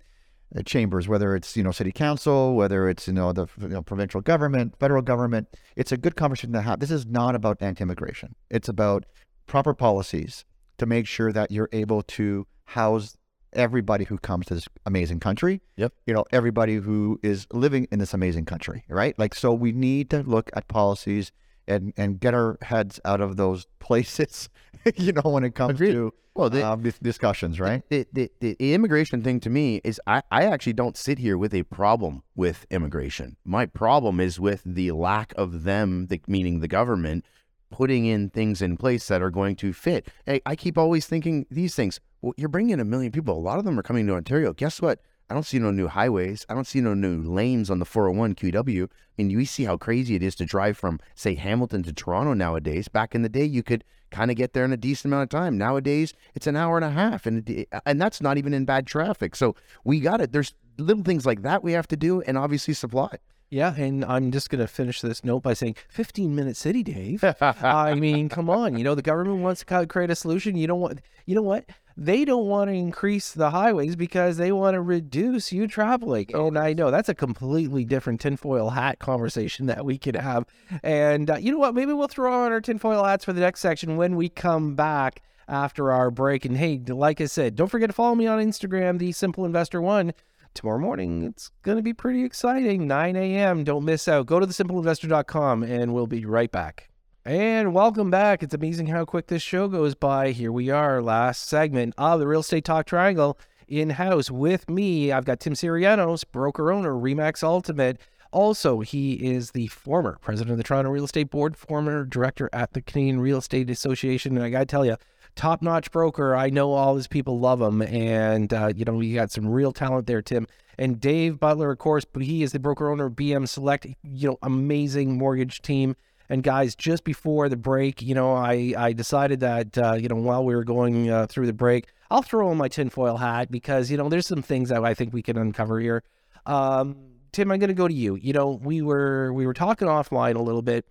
Uh, 0.56 0.62
chambers, 0.62 1.06
whether 1.06 1.36
it's 1.36 1.56
you 1.56 1.62
know 1.62 1.70
city 1.70 1.92
council, 1.92 2.54
whether 2.54 2.88
it's 2.88 3.06
you 3.06 3.12
know 3.12 3.32
the 3.32 3.46
you 3.60 3.68
know, 3.68 3.82
provincial 3.82 4.20
government, 4.20 4.74
federal 4.78 5.02
government. 5.02 5.48
It's 5.74 5.92
a 5.92 5.96
good 5.96 6.16
conversation 6.16 6.52
to 6.52 6.62
have. 6.62 6.80
This 6.80 6.90
is 6.90 7.04
not 7.04 7.34
about 7.34 7.58
anti-immigration. 7.60 8.34
It's 8.48 8.68
about 8.68 9.04
proper 9.46 9.74
policies 9.74 10.44
to 10.78 10.86
make 10.86 11.06
sure 11.06 11.32
that 11.32 11.50
you're 11.50 11.68
able 11.72 12.02
to 12.02 12.46
house 12.64 13.16
everybody 13.52 14.04
who 14.04 14.18
comes 14.18 14.46
to 14.46 14.54
this 14.54 14.68
amazing 14.86 15.20
country. 15.20 15.60
Yep. 15.76 15.92
You 16.06 16.14
know 16.14 16.24
everybody 16.30 16.76
who 16.76 17.20
is 17.22 17.46
living 17.52 17.86
in 17.90 17.98
this 17.98 18.14
amazing 18.14 18.46
country, 18.46 18.84
right? 18.88 19.18
Like 19.18 19.34
so, 19.34 19.52
we 19.52 19.72
need 19.72 20.08
to 20.10 20.22
look 20.22 20.50
at 20.54 20.68
policies 20.68 21.32
and 21.68 21.92
and 21.96 22.20
get 22.20 22.34
our 22.34 22.58
heads 22.62 23.00
out 23.04 23.20
of 23.20 23.36
those 23.36 23.66
places. 23.78 24.48
you 24.96 25.12
know 25.12 25.22
when 25.30 25.44
it 25.44 25.54
comes 25.54 25.72
Agreed. 25.72 25.92
to 25.92 26.14
Well, 26.34 26.50
the, 26.50 26.64
um, 26.66 26.82
dis- 26.82 26.98
discussions, 26.98 27.58
right? 27.58 27.82
the, 27.88 28.06
the, 28.12 28.30
the, 28.40 28.56
immigration 28.74 29.22
thing 29.22 29.40
to 29.40 29.50
me 29.50 29.80
is 29.84 30.00
I, 30.06 30.22
I 30.30 30.44
actually 30.44 30.74
don't 30.74 30.96
sit 30.96 31.18
here 31.18 31.36
with 31.36 31.52
a 31.54 31.64
problem 31.64 32.22
with 32.36 32.66
immigration. 32.70 33.36
My 33.44 33.66
problem 33.66 34.20
is 34.20 34.38
with 34.38 34.62
the 34.64 34.92
lack 34.92 35.32
of 35.36 35.64
them, 35.64 36.06
the, 36.06 36.20
meaning 36.28 36.60
the 36.60 36.68
government, 36.68 37.24
putting 37.70 38.06
in 38.06 38.30
things 38.30 38.62
in 38.62 38.76
place 38.76 39.08
that 39.08 39.22
are 39.22 39.30
going 39.30 39.56
to 39.56 39.72
fit. 39.72 40.08
I, 40.28 40.40
I 40.46 40.54
keep 40.56 40.78
always 40.78 41.06
thinking 41.06 41.46
these 41.50 41.74
things. 41.74 41.98
Well, 42.22 42.34
you're 42.36 42.48
bringing 42.48 42.70
in 42.74 42.80
a 42.80 42.84
million 42.84 43.10
people. 43.10 43.36
A 43.36 43.40
lot 43.40 43.58
of 43.58 43.64
them 43.64 43.78
are 43.78 43.82
coming 43.82 44.06
to 44.06 44.14
Ontario. 44.14 44.52
Guess 44.52 44.80
what? 44.80 45.00
I 45.28 45.34
don't 45.34 45.42
see 45.42 45.58
no 45.58 45.70
new 45.70 45.88
highways. 45.88 46.46
I 46.48 46.54
don't 46.54 46.66
see 46.66 46.80
no 46.80 46.94
new 46.94 47.20
lanes 47.22 47.68
on 47.68 47.80
the 47.80 47.84
401 47.84 48.36
QEW. 48.36 48.84
I 48.84 48.88
mean, 49.18 49.30
you 49.30 49.44
see 49.44 49.64
how 49.64 49.76
crazy 49.76 50.14
it 50.14 50.22
is 50.22 50.36
to 50.36 50.44
drive 50.44 50.76
from, 50.76 51.00
say, 51.14 51.34
Hamilton 51.34 51.82
to 51.82 51.92
Toronto 51.92 52.32
nowadays. 52.32 52.86
Back 52.86 53.14
in 53.14 53.22
the 53.22 53.28
day, 53.28 53.44
you 53.44 53.62
could 53.62 53.82
kind 54.10 54.30
of 54.30 54.36
get 54.36 54.52
there 54.52 54.64
in 54.64 54.72
a 54.72 54.76
decent 54.76 55.06
amount 55.06 55.24
of 55.24 55.28
time. 55.36 55.58
Nowadays, 55.58 56.14
it's 56.34 56.46
an 56.46 56.54
hour 56.54 56.76
and 56.76 56.84
a 56.84 56.90
half, 56.90 57.26
and 57.26 57.66
and 57.84 58.00
that's 58.00 58.20
not 58.20 58.38
even 58.38 58.54
in 58.54 58.64
bad 58.64 58.86
traffic. 58.86 59.34
So 59.34 59.56
we 59.84 59.98
got 59.98 60.20
it. 60.20 60.30
There's 60.30 60.54
little 60.78 61.02
things 61.02 61.26
like 61.26 61.42
that 61.42 61.64
we 61.64 61.72
have 61.72 61.88
to 61.88 61.96
do, 61.96 62.20
and 62.22 62.38
obviously 62.38 62.74
supply. 62.74 63.18
Yeah, 63.48 63.74
and 63.76 64.04
I'm 64.04 64.32
just 64.32 64.50
going 64.50 64.60
to 64.60 64.66
finish 64.66 65.00
this 65.00 65.24
note 65.24 65.40
by 65.40 65.54
saying 65.54 65.76
15 65.88 66.34
minute 66.34 66.56
city, 66.56 66.82
Dave. 66.82 67.22
I 67.40 67.94
mean, 67.98 68.28
come 68.28 68.50
on. 68.50 68.76
You 68.76 68.82
know, 68.82 68.94
the 68.94 69.02
government 69.02 69.38
wants 69.38 69.62
to 69.64 69.86
create 69.86 70.10
a 70.10 70.16
solution. 70.16 70.56
You 70.56 70.66
don't 70.66 70.80
want, 70.80 71.00
you 71.26 71.34
know 71.34 71.42
what? 71.42 71.64
They 71.96 72.24
don't 72.24 72.46
want 72.46 72.68
to 72.68 72.74
increase 72.74 73.32
the 73.32 73.50
highways 73.50 73.96
because 73.96 74.36
they 74.36 74.52
want 74.52 74.74
to 74.74 74.82
reduce 74.82 75.52
you 75.52 75.66
traveling. 75.66 76.26
And 76.34 76.58
I 76.58 76.72
know 76.72 76.90
that's 76.90 77.08
a 77.08 77.14
completely 77.14 77.84
different 77.84 78.20
tinfoil 78.20 78.70
hat 78.70 78.98
conversation 78.98 79.66
that 79.66 79.84
we 79.84 79.96
could 79.96 80.16
have. 80.16 80.44
And 80.82 81.30
uh, 81.30 81.36
you 81.36 81.52
know 81.52 81.58
what? 81.58 81.74
Maybe 81.74 81.92
we'll 81.92 82.08
throw 82.08 82.44
on 82.44 82.52
our 82.52 82.60
tinfoil 82.60 83.04
hats 83.04 83.24
for 83.24 83.32
the 83.32 83.40
next 83.40 83.60
section 83.60 83.96
when 83.96 84.16
we 84.16 84.28
come 84.28 84.74
back 84.74 85.22
after 85.48 85.92
our 85.92 86.10
break. 86.10 86.44
And 86.44 86.56
hey, 86.56 86.82
like 86.86 87.20
I 87.20 87.26
said, 87.26 87.54
don't 87.54 87.68
forget 87.68 87.88
to 87.88 87.94
follow 87.94 88.14
me 88.16 88.26
on 88.26 88.44
Instagram, 88.44 88.98
the 88.98 89.12
Simple 89.12 89.44
Investor 89.44 89.80
One 89.80 90.12
tomorrow 90.56 90.80
morning. 90.80 91.22
It's 91.22 91.50
going 91.62 91.76
to 91.76 91.82
be 91.82 91.92
pretty 91.92 92.24
exciting. 92.24 92.88
9 92.88 93.14
a.m. 93.14 93.62
Don't 93.62 93.84
miss 93.84 94.08
out. 94.08 94.26
Go 94.26 94.40
to 94.40 94.46
thesimpleinvestor.com 94.46 95.62
and 95.62 95.94
we'll 95.94 96.06
be 96.06 96.24
right 96.24 96.50
back. 96.50 96.88
And 97.24 97.74
welcome 97.74 98.10
back. 98.10 98.42
It's 98.42 98.54
amazing 98.54 98.86
how 98.86 99.04
quick 99.04 99.26
this 99.26 99.42
show 99.42 99.68
goes 99.68 99.94
by. 99.94 100.30
Here 100.30 100.52
we 100.52 100.70
are, 100.70 101.02
last 101.02 101.48
segment 101.48 101.94
of 101.98 102.20
the 102.20 102.26
Real 102.26 102.40
Estate 102.40 102.64
Talk 102.64 102.86
Triangle 102.86 103.38
in 103.68 103.90
house 103.90 104.30
with 104.30 104.70
me. 104.70 105.12
I've 105.12 105.24
got 105.24 105.40
Tim 105.40 105.54
Syrianos, 105.54 106.24
broker 106.30 106.72
owner, 106.72 106.92
Remax 106.92 107.42
Ultimate. 107.42 108.00
Also, 108.32 108.80
he 108.80 109.14
is 109.14 109.52
the 109.52 109.66
former 109.68 110.18
president 110.20 110.52
of 110.52 110.58
the 110.58 110.64
Toronto 110.64 110.90
Real 110.90 111.04
Estate 111.04 111.30
Board, 111.30 111.56
former 111.56 112.04
director 112.04 112.48
at 112.52 112.72
the 112.72 112.82
Canadian 112.82 113.20
Real 113.20 113.38
Estate 113.38 113.70
Association. 113.70 114.36
And 114.36 114.44
I 114.44 114.50
got 114.50 114.60
to 114.60 114.66
tell 114.66 114.84
you, 114.84 114.96
top 115.36 115.62
notch 115.62 115.90
broker. 115.92 116.34
I 116.34 116.50
know 116.50 116.72
all 116.72 116.96
his 116.96 117.06
people 117.06 117.38
love 117.38 117.60
him. 117.60 117.82
And, 117.82 118.52
uh, 118.52 118.72
you 118.74 118.84
know, 118.84 119.00
you 119.00 119.14
got 119.14 119.30
some 119.30 119.46
real 119.46 119.72
talent 119.72 120.06
there, 120.06 120.22
Tim. 120.22 120.46
And 120.78 121.00
Dave 121.00 121.38
Butler, 121.38 121.70
of 121.70 121.78
course, 121.78 122.04
but 122.04 122.22
he 122.22 122.42
is 122.42 122.52
the 122.52 122.58
broker 122.58 122.90
owner 122.90 123.06
of 123.06 123.12
BM 123.12 123.48
Select, 123.48 123.86
you 124.02 124.30
know, 124.30 124.38
amazing 124.42 125.16
mortgage 125.16 125.62
team. 125.62 125.96
And 126.28 126.42
guys, 126.42 126.74
just 126.74 127.04
before 127.04 127.48
the 127.48 127.56
break, 127.56 128.02
you 128.02 128.14
know, 128.14 128.34
I, 128.34 128.74
I 128.76 128.92
decided 128.92 129.40
that, 129.40 129.78
uh, 129.78 129.94
you 129.94 130.08
know, 130.08 130.16
while 130.16 130.44
we 130.44 130.54
were 130.56 130.64
going 130.64 131.08
uh, 131.08 131.26
through 131.28 131.46
the 131.46 131.52
break, 131.52 131.86
I'll 132.10 132.22
throw 132.22 132.48
on 132.48 132.56
my 132.56 132.68
tinfoil 132.68 133.16
hat 133.16 133.50
because, 133.50 133.90
you 133.90 133.96
know, 133.96 134.08
there's 134.08 134.26
some 134.26 134.42
things 134.42 134.68
that 134.70 134.84
I 134.84 134.92
think 134.92 135.12
we 135.12 135.22
can 135.22 135.38
uncover 135.38 135.78
here. 135.78 136.02
Um, 136.46 136.96
Tim, 137.32 137.52
I'm 137.52 137.58
going 137.58 137.68
to 137.68 137.74
go 137.74 137.86
to 137.86 137.94
you. 137.94 138.16
You 138.16 138.32
know, 138.32 138.52
we 138.62 138.80
were 138.82 139.32
we 139.32 139.46
were 139.46 139.52
talking 139.52 139.88
offline 139.88 140.36
a 140.36 140.42
little 140.42 140.62
bit, 140.62 140.86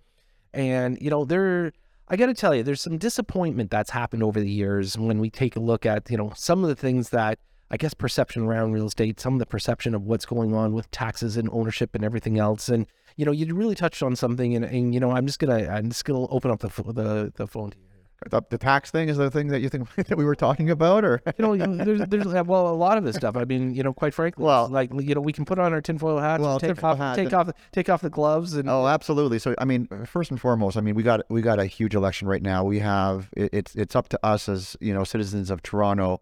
and 0.54 0.96
you 1.00 1.10
know, 1.10 1.24
there. 1.24 1.72
I 2.08 2.16
got 2.16 2.26
to 2.26 2.34
tell 2.34 2.54
you, 2.54 2.62
there's 2.62 2.80
some 2.80 2.98
disappointment 2.98 3.70
that's 3.70 3.90
happened 3.90 4.22
over 4.22 4.40
the 4.40 4.50
years 4.50 4.96
when 4.96 5.18
we 5.18 5.28
take 5.28 5.56
a 5.56 5.60
look 5.60 5.84
at 5.84 6.08
you 6.10 6.16
know 6.16 6.32
some 6.36 6.62
of 6.62 6.68
the 6.68 6.76
things 6.76 7.10
that 7.10 7.38
I 7.70 7.76
guess 7.76 7.94
perception 7.94 8.44
around 8.44 8.72
real 8.72 8.86
estate, 8.86 9.18
some 9.18 9.34
of 9.34 9.38
the 9.40 9.46
perception 9.46 9.94
of 9.94 10.02
what's 10.02 10.24
going 10.24 10.54
on 10.54 10.72
with 10.72 10.90
taxes 10.92 11.36
and 11.36 11.48
ownership 11.50 11.94
and 11.94 12.04
everything 12.04 12.38
else, 12.38 12.68
and 12.68 12.86
you 13.16 13.24
know, 13.24 13.32
you 13.32 13.52
really 13.54 13.74
touched 13.74 14.02
on 14.02 14.14
something, 14.14 14.54
and, 14.54 14.64
and 14.64 14.94
you 14.94 15.00
know, 15.00 15.10
I'm 15.10 15.26
just 15.26 15.38
gonna 15.38 15.68
I'm 15.68 15.88
just 15.88 16.04
gonna 16.04 16.26
open 16.28 16.50
up 16.50 16.60
the 16.60 16.68
the 16.68 17.32
the 17.34 17.46
phone 17.46 17.70
to 17.70 17.78
you. 17.78 17.95
The, 18.30 18.42
the 18.48 18.56
tax 18.58 18.90
thing 18.90 19.08
is 19.08 19.18
the 19.18 19.30
thing 19.30 19.48
that 19.48 19.60
you 19.60 19.68
think 19.68 19.94
that 19.96 20.16
we 20.16 20.24
were 20.24 20.34
talking 20.34 20.70
about, 20.70 21.04
or 21.04 21.22
You 21.38 21.56
know, 21.56 21.84
there's, 21.84 22.00
there's 22.08 22.26
well, 22.26 22.68
a 22.68 22.74
lot 22.74 22.96
of 22.96 23.04
this 23.04 23.16
stuff. 23.16 23.36
I 23.36 23.44
mean, 23.44 23.74
you 23.74 23.82
know, 23.82 23.92
quite 23.92 24.14
frankly, 24.14 24.44
Well- 24.44 24.68
like 24.68 24.90
you 24.94 25.14
know, 25.14 25.20
we 25.20 25.32
can 25.32 25.44
put 25.44 25.58
on 25.58 25.72
our 25.72 25.80
tinfoil 25.82 26.18
hats, 26.18 26.40
Well, 26.42 26.58
take 26.58 26.68
tinfoil 26.70 26.92
off, 26.92 26.98
hat, 26.98 27.16
take 27.16 27.32
off, 27.32 27.50
take 27.72 27.88
off 27.90 28.00
the 28.00 28.10
gloves, 28.10 28.54
and 28.54 28.70
Oh, 28.70 28.86
absolutely. 28.86 29.38
So, 29.38 29.54
I 29.58 29.64
mean, 29.66 29.86
first 30.06 30.30
and 30.30 30.40
foremost, 30.40 30.76
I 30.76 30.80
mean, 30.80 30.94
we 30.94 31.02
got 31.02 31.20
we 31.28 31.42
got 31.42 31.58
a 31.58 31.66
huge 31.66 31.94
election 31.94 32.26
right 32.26 32.42
now. 32.42 32.64
We 32.64 32.78
have 32.78 33.28
it, 33.36 33.50
it's 33.52 33.74
it's 33.74 33.94
up 33.94 34.08
to 34.08 34.18
us 34.24 34.48
as 34.48 34.76
you 34.80 34.94
know 34.94 35.04
citizens 35.04 35.50
of 35.50 35.62
Toronto 35.62 36.20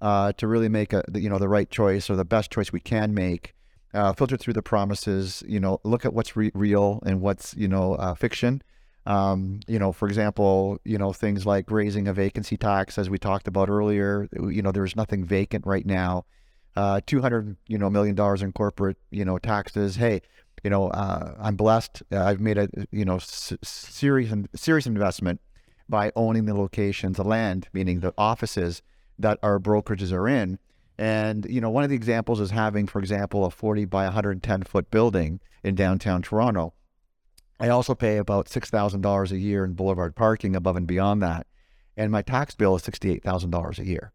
uh, 0.00 0.32
to 0.32 0.46
really 0.48 0.68
make 0.70 0.92
a 0.92 1.02
the- 1.08 1.20
you 1.20 1.28
know 1.28 1.38
the 1.38 1.48
right 1.48 1.70
choice 1.70 2.08
or 2.08 2.16
the 2.16 2.24
best 2.24 2.50
choice 2.50 2.72
we 2.72 2.80
can 2.80 3.12
make. 3.14 3.54
Uh, 3.92 4.12
filter 4.12 4.36
through 4.36 4.54
the 4.54 4.62
promises. 4.62 5.44
You 5.46 5.60
know, 5.60 5.78
look 5.84 6.04
at 6.04 6.12
what's 6.14 6.34
re- 6.36 6.50
real 6.54 7.00
and 7.06 7.20
what's 7.20 7.54
you 7.54 7.68
know 7.68 7.94
uh, 7.94 8.14
fiction. 8.14 8.62
Um, 9.06 9.60
you 9.66 9.78
know, 9.78 9.92
for 9.92 10.08
example, 10.08 10.78
you 10.84 10.96
know 10.96 11.12
things 11.12 11.44
like 11.44 11.70
raising 11.70 12.08
a 12.08 12.14
vacancy 12.14 12.56
tax, 12.56 12.96
as 12.98 13.10
we 13.10 13.18
talked 13.18 13.46
about 13.48 13.68
earlier. 13.68 14.28
You 14.32 14.62
know, 14.62 14.72
there's 14.72 14.96
nothing 14.96 15.24
vacant 15.24 15.66
right 15.66 15.84
now. 15.84 16.24
Uh, 16.76 17.00
two 17.06 17.20
hundred 17.20 17.56
you 17.68 17.78
know 17.78 17.90
million 17.90 18.14
dollars 18.14 18.42
in 18.42 18.52
corporate 18.52 18.96
you 19.10 19.24
know 19.24 19.38
taxes. 19.38 19.96
Hey, 19.96 20.22
you 20.62 20.70
know, 20.70 20.88
uh, 20.88 21.34
I'm 21.38 21.56
blessed. 21.56 22.02
I've 22.10 22.40
made 22.40 22.58
a 22.58 22.68
you 22.90 23.04
know 23.04 23.16
s- 23.16 23.52
serious 23.62 24.32
serious 24.54 24.86
investment 24.86 25.40
by 25.88 26.10
owning 26.16 26.46
the 26.46 26.54
locations, 26.54 27.16
the 27.16 27.24
land, 27.24 27.68
meaning 27.72 28.00
the 28.00 28.14
offices 28.16 28.80
that 29.18 29.38
our 29.42 29.58
brokerages 29.60 30.12
are 30.12 30.26
in. 30.26 30.58
And 30.98 31.44
you 31.46 31.60
know, 31.60 31.70
one 31.70 31.84
of 31.84 31.90
the 31.90 31.96
examples 31.96 32.40
is 32.40 32.50
having, 32.50 32.86
for 32.86 33.00
example, 33.00 33.44
a 33.44 33.50
40 33.50 33.84
by 33.84 34.04
110 34.04 34.62
foot 34.62 34.90
building 34.90 35.40
in 35.62 35.74
downtown 35.74 36.22
Toronto. 36.22 36.72
I 37.60 37.68
also 37.68 37.94
pay 37.94 38.16
about 38.16 38.48
six 38.48 38.70
thousand 38.70 39.02
dollars 39.02 39.32
a 39.32 39.38
year 39.38 39.64
in 39.64 39.74
boulevard 39.74 40.16
parking 40.16 40.56
above 40.56 40.76
and 40.76 40.86
beyond 40.86 41.22
that, 41.22 41.46
and 41.96 42.10
my 42.10 42.22
tax 42.22 42.54
bill 42.54 42.76
is 42.76 42.82
sixty-eight 42.82 43.22
thousand 43.22 43.50
dollars 43.50 43.78
a 43.78 43.86
year. 43.86 44.12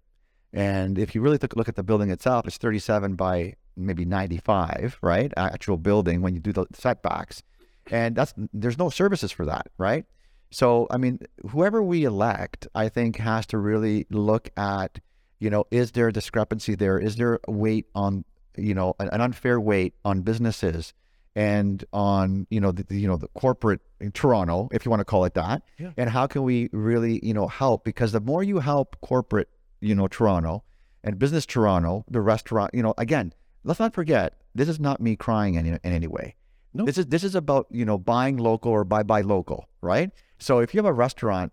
And 0.52 0.98
if 0.98 1.14
you 1.14 1.22
really 1.22 1.38
a 1.42 1.48
look 1.56 1.70
at 1.70 1.76
the 1.76 1.84
building 1.84 2.10
itself, 2.10 2.48
it's 2.48 2.58
37 2.58 3.16
by 3.16 3.56
maybe 3.76 4.04
95, 4.04 4.98
right? 5.02 5.32
Actual 5.38 5.78
building 5.78 6.22
when 6.22 6.34
you 6.34 6.40
do 6.40 6.52
the 6.52 6.66
setbacks. 6.74 7.44
And 7.92 8.16
that's 8.16 8.34
there's 8.54 8.78
no 8.78 8.90
services 8.90 9.32
for 9.32 9.46
that, 9.46 9.68
right? 9.78 10.06
So, 10.52 10.88
I 10.90 10.98
mean, 10.98 11.20
whoever 11.50 11.82
we 11.84 12.04
elect, 12.04 12.68
I 12.74 12.90
think 12.90 13.18
has 13.18 13.46
to 13.48 13.58
really 13.58 14.08
look 14.10 14.50
at, 14.58 15.00
you 15.40 15.50
know, 15.50 15.66
is 15.70 15.92
there 15.92 16.08
a 16.08 16.14
discrepancy 16.14 16.76
there? 16.76 16.98
Is 16.98 17.16
there 17.18 17.40
a 17.48 17.52
weight 17.52 17.86
on, 17.94 18.26
you 18.58 18.74
know, 18.74 18.96
an 19.00 19.22
unfair 19.22 19.60
weight 19.60 19.94
on 20.04 20.22
businesses 20.22 20.94
and 21.36 21.84
on, 21.94 22.48
you 22.50 22.60
know, 22.60 22.72
the, 22.72 22.84
the- 22.84 23.00
you 23.00 23.08
know, 23.08 23.18
the 23.18 23.28
corporate 23.30 23.82
in 24.00 24.12
Toronto, 24.12 24.70
if 24.72 24.86
you 24.86 24.90
want 24.90 25.02
to 25.02 25.06
call 25.06 25.26
it 25.26 25.34
that. 25.36 25.62
Yeah. 25.78 25.92
And 25.98 26.10
how 26.10 26.28
can 26.28 26.44
we 26.44 26.70
really, 26.72 27.20
you 27.26 27.34
know, 27.34 27.48
help? 27.48 27.84
Because 27.84 28.12
the 28.12 28.22
more 28.22 28.44
you 28.44 28.60
help 28.60 29.00
corporate 29.02 29.50
you 29.82 29.96
know, 29.96 30.08
Toronto 30.08 30.64
and 31.04 31.18
business 31.18 31.46
Toronto, 31.46 32.04
the 32.10 32.20
restaurant, 32.22 32.74
you 32.74 32.84
know, 32.84 32.94
again, 32.98 33.34
let's 33.64 33.80
not 33.80 33.94
forget, 33.94 34.34
this 34.54 34.68
is 34.68 34.80
not 34.80 35.00
me 35.00 35.16
crying 35.16 35.56
in, 35.56 35.66
in 35.66 35.80
any 35.84 36.08
way. 36.08 36.36
No. 36.74 36.86
This 36.86 36.98
is 36.98 37.08
this 37.08 37.24
is 37.24 37.34
about, 37.34 37.66
you 37.72 37.86
know, 37.86 37.98
buying 37.98 38.38
local 38.38 38.72
or 38.72 38.84
buy 38.84 39.04
buy 39.04 39.22
local, 39.22 39.68
right? 39.82 40.12
So 40.38 40.60
if 40.60 40.74
you 40.74 40.78
have 40.80 40.86
a 40.86 40.94
restaurant, 40.94 41.52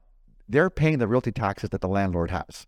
they're 0.49 0.69
paying 0.71 0.99
the 0.99 1.07
realty 1.09 1.33
taxes 1.33 1.71
that 1.71 1.81
the 1.81 1.89
landlord 1.89 2.31
has. 2.31 2.67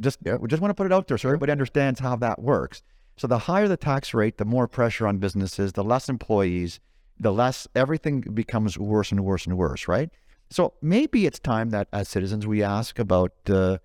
Just 0.00 0.18
we 0.22 0.48
just 0.48 0.60
want 0.62 0.70
to 0.70 0.74
put 0.74 0.86
it 0.86 0.92
out 0.92 1.06
there 1.06 1.18
so 1.18 1.28
everybody 1.28 1.52
understands 1.52 2.00
how 2.00 2.16
that 2.16 2.40
works. 2.42 2.82
So 3.20 3.26
the 3.26 3.40
higher 3.40 3.68
the 3.68 3.76
tax 3.76 4.14
rate, 4.14 4.38
the 4.38 4.46
more 4.46 4.66
pressure 4.66 5.06
on 5.06 5.18
businesses, 5.18 5.74
the 5.74 5.84
less 5.84 6.08
employees, 6.08 6.80
the 7.18 7.30
less 7.30 7.68
everything 7.74 8.22
becomes 8.22 8.78
worse 8.78 9.12
and 9.12 9.22
worse 9.22 9.44
and 9.44 9.58
worse, 9.58 9.86
right? 9.86 10.08
So 10.48 10.72
maybe 10.80 11.26
it's 11.26 11.38
time 11.38 11.68
that 11.68 11.88
as 11.92 12.08
citizens 12.08 12.46
we 12.46 12.62
ask 12.62 12.98
about, 12.98 13.32
uh, 13.46 13.76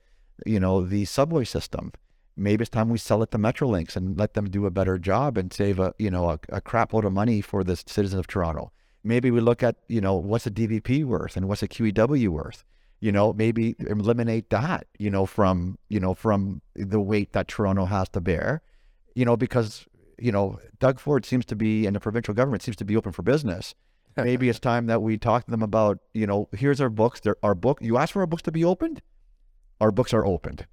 you 0.45 0.57
know, 0.57 0.85
the 0.85 1.03
subway 1.03 1.43
system. 1.43 1.91
Maybe 2.37 2.61
it's 2.61 2.69
time 2.69 2.87
we 2.87 2.97
sell 2.97 3.21
it 3.23 3.31
to 3.31 3.37
Metrolinx 3.37 3.97
and 3.97 4.17
let 4.17 4.35
them 4.35 4.49
do 4.49 4.65
a 4.67 4.71
better 4.71 4.97
job 4.97 5.37
and 5.37 5.51
save 5.51 5.79
a, 5.79 5.93
you 5.99 6.09
know, 6.09 6.29
a, 6.29 6.39
a 6.47 6.61
crap 6.61 6.93
load 6.93 7.03
of 7.03 7.11
money 7.11 7.41
for 7.41 7.61
the 7.65 7.75
citizens 7.75 8.17
of 8.17 8.27
Toronto. 8.27 8.71
Maybe 9.03 9.31
we 9.31 9.41
look 9.41 9.61
at, 9.61 9.75
you 9.89 9.99
know, 9.99 10.15
what's 10.15 10.47
a 10.47 10.49
DVP 10.49 11.03
worth 11.03 11.35
and 11.35 11.49
what's 11.49 11.61
a 11.61 11.67
QEW 11.67 12.29
worth. 12.29 12.63
You 13.01 13.11
know, 13.11 13.33
maybe 13.33 13.75
eliminate 13.79 14.49
that, 14.51 14.87
you 14.97 15.09
know, 15.09 15.25
from, 15.25 15.77
you 15.89 15.99
know, 15.99 16.13
from 16.13 16.61
the 16.73 17.01
weight 17.01 17.33
that 17.33 17.49
Toronto 17.49 17.83
has 17.83 18.07
to 18.09 18.21
bear, 18.21 18.61
you 19.15 19.25
know, 19.25 19.35
because, 19.35 19.85
you 20.19 20.31
know, 20.31 20.59
Doug 20.79 20.99
Ford 20.99 21.25
seems 21.25 21.45
to 21.45 21.55
be, 21.55 21.87
and 21.87 21.95
the 21.95 21.99
provincial 21.99 22.33
government 22.33 22.61
seems 22.61 22.77
to 22.77 22.85
be 22.85 22.95
open 22.95 23.11
for 23.11 23.23
business 23.23 23.73
maybe 24.23 24.49
it's 24.49 24.59
time 24.59 24.87
that 24.87 25.01
we 25.01 25.17
talk 25.17 25.45
to 25.45 25.51
them 25.51 25.61
about, 25.61 25.99
you 26.13 26.25
know, 26.25 26.47
here's 26.53 26.79
our 26.79 26.89
books. 26.89 27.19
There, 27.19 27.35
our 27.43 27.55
book. 27.55 27.79
You 27.81 27.97
asked 27.97 28.13
for 28.13 28.21
our 28.21 28.27
books 28.27 28.43
to 28.43 28.51
be 28.51 28.63
opened. 28.63 29.01
Our 29.81 29.91
books 29.91 30.13
are 30.13 30.25
opened. 30.25 30.65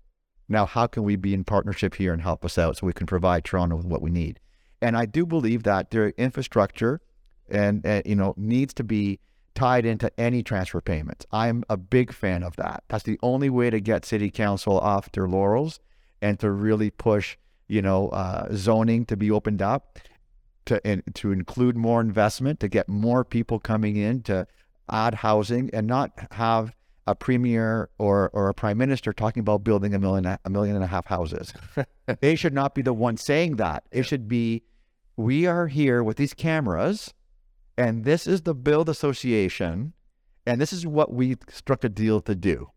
Now, 0.49 0.67
how 0.67 0.87
can 0.87 1.03
we 1.03 1.17
be 1.17 1.35
in 1.35 1.45
partnership 1.45 1.95
here 1.95 2.13
and 2.13 2.23
help 2.23 2.45
us 2.45 2.59
out 2.59 2.77
so 2.77 2.87
we 2.87 2.93
can 2.93 3.07
provide 3.07 3.45
Toronto 3.45 3.77
with 3.77 3.87
what 3.87 4.03
we 4.03 4.11
need? 4.11 4.39
And 4.81 4.97
I 4.97 5.07
do 5.07 5.25
believe 5.25 5.63
that 5.63 5.91
their 5.91 6.11
infrastructure 6.11 7.01
and, 7.49 7.85
and 7.85 8.03
you 8.07 8.17
know 8.17 8.35
needs 8.37 8.75
to 8.75 8.85
be 8.85 9.21
tied 9.55 9.85
into 9.85 10.11
any 10.19 10.43
transfer 10.43 10.81
payments. 10.81 11.27
I'm 11.31 11.65
a 11.69 11.77
big 11.77 12.13
fan 12.13 12.43
of 12.43 12.57
that. 12.57 12.85
That's 12.89 13.05
the 13.05 13.19
only 13.23 13.51
way 13.51 13.71
to 13.71 13.81
get 13.81 14.05
city 14.05 14.31
council 14.31 14.79
off 14.79 15.13
their 15.13 15.29
laurels 15.29 15.79
and 16.21 16.39
to 16.41 16.51
really 16.51 16.91
push, 16.91 17.37
you 17.73 17.81
know, 17.81 18.09
uh, 18.11 18.49
zoning 18.53 19.07
to 19.07 19.17
be 19.17 19.31
opened 19.31 19.63
up 19.63 19.99
to 20.67 20.87
in, 20.87 21.03
to 21.15 21.33
include 21.33 21.75
more 21.75 22.03
investment, 22.03 22.61
to 22.61 22.69
get 22.69 22.87
more 22.87 23.25
people 23.25 23.59
coming 23.59 23.97
in, 23.97 24.23
to 24.25 24.47
add 24.91 25.15
housing, 25.15 25.71
and 25.73 25.87
not 25.87 26.11
have 26.33 26.77
a 27.07 27.15
premier 27.15 27.89
or 27.99 28.31
or 28.35 28.51
a 28.51 28.55
prime 28.55 28.77
minister 28.77 29.15
talking 29.15 29.41
about 29.41 29.65
building 29.65 29.95
a 29.95 29.99
million 29.99 30.27
a 30.27 30.51
million 30.51 30.77
and 30.77 30.85
a 30.85 30.87
half 30.87 31.07
houses. 31.07 31.55
they 32.21 32.37
should 32.37 32.53
not 32.53 32.75
be 32.75 32.83
the 32.83 32.93
one 32.93 33.17
saying 33.17 33.57
that. 33.57 33.85
It 33.91 34.03
should 34.03 34.29
be, 34.29 34.65
we 35.17 35.47
are 35.47 35.67
here 35.67 36.05
with 36.05 36.19
these 36.19 36.35
cameras, 36.35 37.15
and 37.79 38.05
this 38.05 38.27
is 38.27 38.43
the 38.43 38.55
BILD 38.55 38.91
association, 38.91 39.95
and 40.47 40.61
this 40.61 40.75
is 40.75 40.87
what 40.87 41.11
we 41.11 41.37
struck 41.49 41.85
a 41.85 41.89
deal 41.89 42.21
to 42.21 42.35
do, 42.35 42.69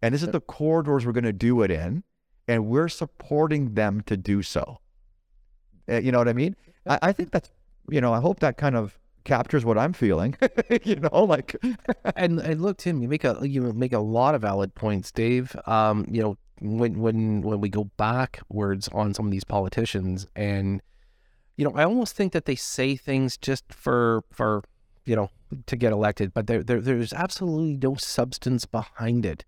and 0.00 0.14
this 0.14 0.22
is 0.22 0.30
the 0.30 0.40
corridors 0.40 1.04
we're 1.04 1.10
going 1.12 1.24
to 1.24 1.32
do 1.32 1.60
it 1.62 1.72
in, 1.72 2.04
and 2.48 2.66
we're 2.66 2.88
supporting 2.88 3.74
them 3.74 4.00
to 4.06 4.16
do 4.16 4.42
so. 4.42 4.80
Uh, 5.88 5.98
you 5.98 6.10
know 6.10 6.18
what 6.18 6.28
I 6.28 6.32
mean? 6.32 6.56
I, 6.86 6.98
I 7.02 7.12
think 7.12 7.30
that's, 7.30 7.50
you 7.88 8.00
know, 8.00 8.12
I 8.12 8.20
hope 8.20 8.40
that 8.40 8.56
kind 8.56 8.74
of 8.74 8.98
captures 9.24 9.64
what 9.64 9.78
I'm 9.78 9.92
feeling. 9.92 10.34
you 10.82 10.96
know, 10.96 11.24
like 11.24 11.54
and 12.16 12.40
and 12.40 12.60
look, 12.60 12.78
Tim, 12.78 13.00
you 13.02 13.08
make 13.08 13.24
a 13.24 13.38
you 13.42 13.62
make 13.72 13.92
a 13.92 13.98
lot 13.98 14.34
of 14.34 14.42
valid 14.42 14.74
points, 14.74 15.12
Dave. 15.12 15.54
Um, 15.66 16.06
you 16.10 16.22
know, 16.22 16.36
when 16.60 16.98
when 16.98 17.42
when 17.42 17.60
we 17.60 17.68
go 17.68 17.84
backwards 17.96 18.88
on 18.88 19.14
some 19.14 19.26
of 19.26 19.32
these 19.32 19.44
politicians, 19.44 20.26
and 20.34 20.82
you 21.56 21.64
know, 21.64 21.72
I 21.74 21.84
almost 21.84 22.16
think 22.16 22.32
that 22.32 22.46
they 22.46 22.56
say 22.56 22.96
things 22.96 23.36
just 23.36 23.64
for 23.72 24.24
for 24.32 24.64
you 25.04 25.14
know 25.14 25.30
to 25.66 25.76
get 25.76 25.92
elected, 25.92 26.32
but 26.34 26.46
there, 26.46 26.62
there 26.62 26.80
there's 26.80 27.12
absolutely 27.12 27.76
no 27.76 27.94
substance 27.94 28.64
behind 28.64 29.24
it. 29.24 29.44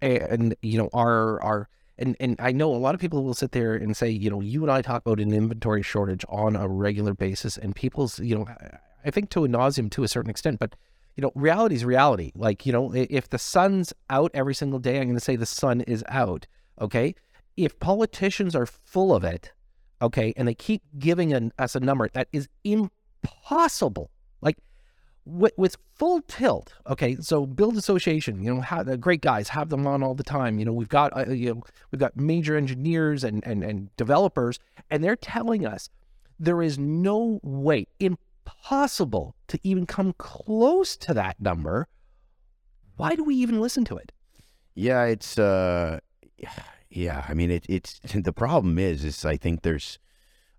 And, 0.00 0.22
and 0.22 0.56
you 0.62 0.78
know, 0.78 0.90
our 0.92 1.42
our 1.42 1.68
and 1.98 2.16
and 2.20 2.36
I 2.38 2.52
know 2.52 2.74
a 2.74 2.76
lot 2.76 2.94
of 2.94 3.00
people 3.00 3.22
will 3.24 3.34
sit 3.34 3.52
there 3.52 3.74
and 3.74 3.96
say, 3.96 4.10
you 4.10 4.30
know, 4.30 4.40
you 4.40 4.62
and 4.62 4.70
I 4.70 4.82
talk 4.82 5.02
about 5.02 5.20
an 5.20 5.32
inventory 5.32 5.82
shortage 5.82 6.24
on 6.28 6.56
a 6.56 6.68
regular 6.68 7.14
basis, 7.14 7.56
and 7.56 7.74
people's, 7.74 8.18
you 8.18 8.36
know, 8.36 8.46
I 9.04 9.10
think 9.10 9.30
to 9.30 9.44
a 9.44 9.48
nauseum 9.48 9.90
to 9.92 10.02
a 10.02 10.08
certain 10.08 10.30
extent, 10.30 10.58
but 10.58 10.74
you 11.16 11.22
know, 11.22 11.30
reality 11.34 11.76
is 11.76 11.84
reality. 11.84 12.32
Like, 12.34 12.66
you 12.66 12.72
know, 12.72 12.92
if 12.92 13.28
the 13.28 13.38
sun's 13.38 13.92
out 14.10 14.30
every 14.34 14.54
single 14.54 14.80
day, 14.80 14.98
I'm 14.98 15.04
going 15.04 15.14
to 15.14 15.20
say 15.20 15.36
the 15.36 15.46
sun 15.46 15.80
is 15.82 16.04
out. 16.08 16.46
Okay. 16.80 17.14
If 17.56 17.78
politicians 17.78 18.56
are 18.56 18.66
full 18.66 19.14
of 19.14 19.22
it, 19.22 19.52
okay, 20.02 20.34
and 20.36 20.48
they 20.48 20.54
keep 20.54 20.82
giving 20.98 21.32
an, 21.32 21.52
us 21.56 21.76
a 21.76 21.80
number 21.80 22.08
that 22.14 22.28
is 22.32 22.48
impossible, 22.64 24.10
like 24.40 24.58
with, 25.26 25.52
with 25.56 25.76
full 25.94 26.20
tilt. 26.22 26.74
Okay, 26.86 27.16
so 27.16 27.46
BILD 27.46 27.76
association, 27.76 28.42
you 28.42 28.54
know, 28.54 28.60
have, 28.60 29.00
great 29.00 29.20
guys, 29.20 29.48
have 29.48 29.68
them 29.70 29.86
on 29.86 30.02
all 30.02 30.14
the 30.14 30.22
time. 30.22 30.58
You 30.58 30.64
know, 30.64 30.72
we've 30.72 30.88
got 30.88 31.16
uh, 31.16 31.30
you 31.30 31.54
know 31.54 31.62
we've 31.90 32.00
got 32.00 32.16
major 32.16 32.56
engineers 32.56 33.24
and 33.24 33.44
and 33.46 33.64
and 33.64 33.94
developers, 33.96 34.58
and 34.90 35.02
they're 35.02 35.16
telling 35.16 35.66
us 35.66 35.88
there 36.38 36.62
is 36.62 36.78
no 36.78 37.40
way, 37.42 37.86
impossible 38.00 39.34
to 39.48 39.58
even 39.62 39.86
come 39.86 40.12
close 40.18 40.96
to 40.96 41.14
that 41.14 41.40
number. 41.40 41.88
Why 42.96 43.14
do 43.14 43.24
we 43.24 43.34
even 43.36 43.60
listen 43.60 43.84
to 43.86 43.96
it? 43.96 44.12
Yeah, 44.74 45.04
it's 45.04 45.38
uh, 45.38 46.00
yeah. 46.90 47.24
I 47.28 47.34
mean, 47.34 47.50
it, 47.50 47.64
it's 47.68 48.00
the 48.14 48.32
problem 48.32 48.78
is 48.78 49.04
is 49.04 49.24
I 49.24 49.36
think 49.36 49.62
there's 49.62 49.98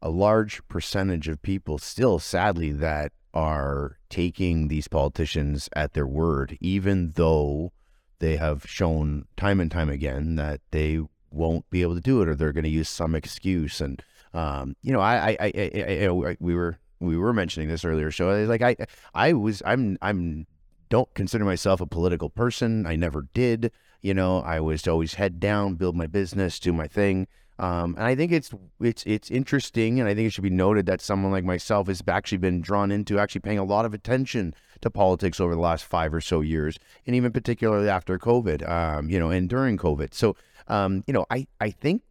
a 0.01 0.09
large 0.09 0.65
percentage 0.67 1.27
of 1.27 1.41
people 1.41 1.77
still, 1.77 2.19
sadly, 2.19 2.71
that 2.71 3.11
are 3.35 3.97
taking 4.09 4.69
these 4.69 4.87
politicians 4.87 5.69
at 5.75 5.93
their 5.93 6.07
word, 6.07 6.57
even 6.61 7.11
though 7.15 7.71
they 8.19 8.37
have 8.37 8.65
shown 8.65 9.27
time 9.35 9.59
and 9.59 9.69
time 9.69 9.89
again 9.89 10.35
that 10.37 10.61
they 10.71 11.01
won't 11.29 11.69
be 11.69 11.81
able 11.81 11.95
to 11.95 12.01
do 12.01 12.21
it 12.21 12.29
or 12.29 12.35
they're 12.35 12.53
going 12.53 12.63
to 12.63 12.69
use 12.69 12.89
some 12.89 13.13
excuse. 13.13 13.81
And 13.81 14.01
um, 14.33 14.75
you 14.81 14.93
know, 14.93 15.01
I, 15.01 15.37
I, 15.39 15.51
I, 15.55 16.07
I, 16.07 16.37
we 16.39 16.55
were 16.55 16.79
we 16.99 17.17
were 17.17 17.33
mentioning 17.33 17.67
this 17.67 17.85
earlier. 17.85 18.09
So 18.11 18.43
like 18.45 18.61
I, 18.61 18.75
I 19.13 19.33
was, 19.33 19.61
I'm, 19.65 19.97
I'm 20.01 20.47
don't 20.89 21.13
consider 21.13 21.43
myself 21.43 21.81
a 21.81 21.85
political 21.85 22.29
person. 22.29 22.85
I 22.85 22.95
never 22.95 23.27
did. 23.33 23.71
You 24.01 24.13
know, 24.13 24.39
I 24.41 24.59
was 24.59 24.87
always 24.87 25.15
head 25.15 25.39
down, 25.39 25.75
build 25.75 25.95
my 25.95 26.07
business, 26.07 26.59
do 26.59 26.71
my 26.71 26.87
thing. 26.87 27.27
Um, 27.57 27.95
and 27.95 28.03
I 28.03 28.15
think 28.15 28.31
it's 28.31 28.53
it's 28.81 29.03
it's 29.05 29.31
interesting, 29.31 29.99
and 29.99 30.09
I 30.09 30.13
think 30.13 30.27
it 30.27 30.31
should 30.31 30.43
be 30.43 30.49
noted 30.49 30.85
that 30.87 31.01
someone 31.01 31.31
like 31.31 31.45
myself 31.45 31.87
has 31.87 32.03
actually 32.07 32.39
been 32.39 32.61
drawn 32.61 32.91
into 32.91 33.17
actually 33.17 33.41
paying 33.41 33.59
a 33.59 33.63
lot 33.63 33.85
of 33.85 33.93
attention 33.93 34.53
to 34.81 34.89
politics 34.89 35.39
over 35.39 35.55
the 35.55 35.61
last 35.61 35.85
five 35.85 36.13
or 36.13 36.19
so 36.19 36.41
years, 36.41 36.77
and 37.07 37.15
even 37.15 37.31
particularly 37.31 37.87
after 37.87 38.19
COVID, 38.19 38.67
um, 38.69 39.09
you 39.09 39.17
know, 39.17 39.29
and 39.29 39.47
during 39.47 39.77
COVID. 39.77 40.13
So, 40.13 40.35
um, 40.67 41.03
you 41.07 41.13
know, 41.13 41.25
I 41.29 41.47
I 41.61 41.69
think 41.69 42.01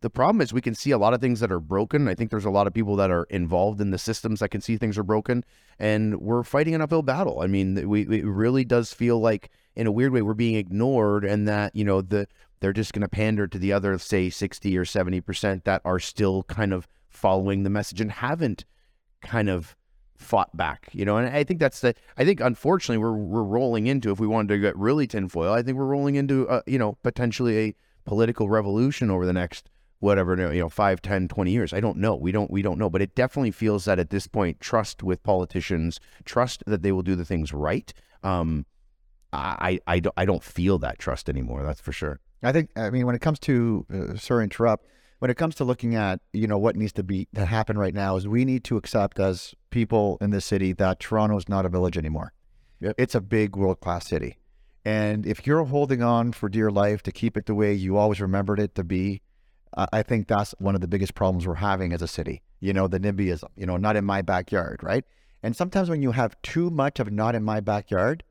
the 0.00 0.10
problem 0.10 0.40
is 0.40 0.52
we 0.52 0.60
can 0.60 0.74
see 0.74 0.92
a 0.92 0.98
lot 0.98 1.14
of 1.14 1.20
things 1.20 1.40
that 1.40 1.50
are 1.52 1.60
broken. 1.60 2.08
I 2.08 2.14
think 2.14 2.30
there's 2.30 2.44
a 2.44 2.50
lot 2.50 2.66
of 2.66 2.72
people 2.72 2.96
that 2.96 3.10
are 3.10 3.24
involved 3.24 3.80
in 3.80 3.90
the 3.90 3.98
systems 3.98 4.40
that 4.40 4.50
can 4.50 4.60
see 4.60 4.76
things 4.76 4.96
are 4.96 5.02
broken, 5.02 5.44
and 5.78 6.20
we're 6.20 6.42
fighting 6.42 6.74
an 6.74 6.80
uphill 6.80 7.02
battle. 7.02 7.40
I 7.40 7.48
mean, 7.48 7.88
we 7.88 8.02
it 8.02 8.24
really 8.24 8.64
does 8.64 8.94
feel 8.94 9.20
like 9.20 9.50
in 9.74 9.86
a 9.86 9.92
weird 9.92 10.12
way 10.12 10.22
we're 10.22 10.34
being 10.34 10.54
ignored, 10.54 11.24
and 11.24 11.46
that 11.48 11.76
you 11.76 11.84
know 11.84 12.00
the 12.00 12.28
they're 12.60 12.72
just 12.72 12.92
going 12.92 13.02
to 13.02 13.08
pander 13.08 13.46
to 13.46 13.58
the 13.58 13.72
other, 13.72 13.98
say, 13.98 14.30
60 14.30 14.76
or 14.76 14.84
70% 14.84 15.64
that 15.64 15.82
are 15.84 15.98
still 15.98 16.42
kind 16.44 16.72
of 16.72 16.88
following 17.08 17.62
the 17.62 17.70
message 17.70 18.00
and 18.00 18.12
haven't 18.12 18.64
kind 19.22 19.48
of 19.48 19.76
fought 20.16 20.56
back, 20.56 20.88
you 20.92 21.04
know. 21.04 21.16
And 21.16 21.34
I 21.34 21.44
think 21.44 21.60
that's 21.60 21.80
the. 21.80 21.94
I 22.16 22.24
think 22.24 22.40
unfortunately 22.40 22.98
we're 22.98 23.16
we're 23.16 23.42
rolling 23.42 23.86
into 23.86 24.10
if 24.10 24.18
we 24.18 24.26
wanted 24.26 24.48
to 24.48 24.58
get 24.58 24.76
really 24.76 25.06
tinfoil, 25.06 25.52
I 25.52 25.62
think 25.62 25.76
we're 25.76 25.84
rolling 25.84 26.14
into 26.14 26.46
a, 26.48 26.62
you 26.66 26.78
know 26.78 26.96
potentially 27.02 27.58
a 27.58 27.74
political 28.04 28.48
revolution 28.48 29.10
over 29.10 29.26
the 29.26 29.32
next 29.32 29.68
whatever 29.98 30.36
you 30.52 30.60
know 30.60 30.68
5 30.68 31.00
10 31.00 31.26
20 31.26 31.50
years 31.50 31.72
i 31.72 31.80
don't 31.80 31.96
know 31.96 32.14
we 32.14 32.30
don't 32.30 32.50
we 32.50 32.60
don't 32.60 32.78
know 32.78 32.90
but 32.90 33.00
it 33.00 33.14
definitely 33.14 33.50
feels 33.50 33.86
that 33.86 33.98
at 33.98 34.10
this 34.10 34.26
point 34.26 34.60
trust 34.60 35.02
with 35.02 35.22
politicians 35.22 35.98
trust 36.24 36.62
that 36.66 36.82
they 36.82 36.92
will 36.92 37.02
do 37.02 37.16
the 37.16 37.24
things 37.24 37.52
right 37.52 37.94
um 38.22 38.66
i 39.32 39.80
i, 39.86 40.02
i 40.16 40.24
don't 40.24 40.44
feel 40.44 40.78
that 40.78 40.98
trust 40.98 41.30
anymore 41.30 41.62
that's 41.62 41.80
for 41.80 41.92
sure 41.92 42.20
I 42.42 42.52
think, 42.52 42.70
I 42.76 42.90
mean, 42.90 43.06
when 43.06 43.14
it 43.14 43.20
comes 43.20 43.38
to, 43.40 43.86
uh, 43.92 44.16
sorry, 44.16 44.44
interrupt, 44.44 44.86
when 45.18 45.30
it 45.30 45.36
comes 45.36 45.54
to 45.56 45.64
looking 45.64 45.94
at, 45.94 46.20
you 46.32 46.46
know, 46.46 46.58
what 46.58 46.76
needs 46.76 46.92
to 46.94 47.02
be, 47.02 47.26
to 47.34 47.46
happen 47.46 47.78
right 47.78 47.94
now 47.94 48.16
is 48.16 48.28
we 48.28 48.44
need 48.44 48.64
to 48.64 48.76
accept 48.76 49.18
as 49.18 49.54
people 49.70 50.18
in 50.20 50.30
this 50.30 50.44
city 50.44 50.72
that 50.74 51.00
Toronto 51.00 51.36
is 51.38 51.48
not 51.48 51.64
a 51.64 51.68
village 51.68 51.96
anymore. 51.96 52.32
Yep. 52.80 52.96
It's 52.98 53.14
a 53.14 53.20
big 53.20 53.56
world 53.56 53.80
class 53.80 54.06
city. 54.06 54.38
And 54.84 55.26
if 55.26 55.46
you're 55.46 55.64
holding 55.64 56.02
on 56.02 56.32
for 56.32 56.48
dear 56.48 56.70
life 56.70 57.02
to 57.04 57.12
keep 57.12 57.36
it 57.36 57.46
the 57.46 57.54
way 57.54 57.72
you 57.72 57.96
always 57.96 58.20
remembered 58.20 58.60
it 58.60 58.74
to 58.74 58.84
be, 58.84 59.22
I 59.74 60.02
think 60.02 60.28
that's 60.28 60.54
one 60.58 60.74
of 60.74 60.80
the 60.80 60.88
biggest 60.88 61.14
problems 61.14 61.46
we're 61.46 61.54
having 61.54 61.92
as 61.92 62.02
a 62.02 62.06
city. 62.06 62.42
You 62.60 62.72
know, 62.72 62.86
the 62.86 63.00
NIMBYism, 63.00 63.48
you 63.56 63.66
know, 63.66 63.76
not 63.76 63.96
in 63.96 64.04
my 64.04 64.22
backyard, 64.22 64.80
right? 64.82 65.04
And 65.42 65.56
sometimes 65.56 65.90
when 65.90 66.02
you 66.02 66.12
have 66.12 66.40
too 66.42 66.70
much 66.70 67.00
of 67.00 67.10
not 67.10 67.34
in 67.34 67.42
my 67.42 67.60
backyard, 67.60 68.22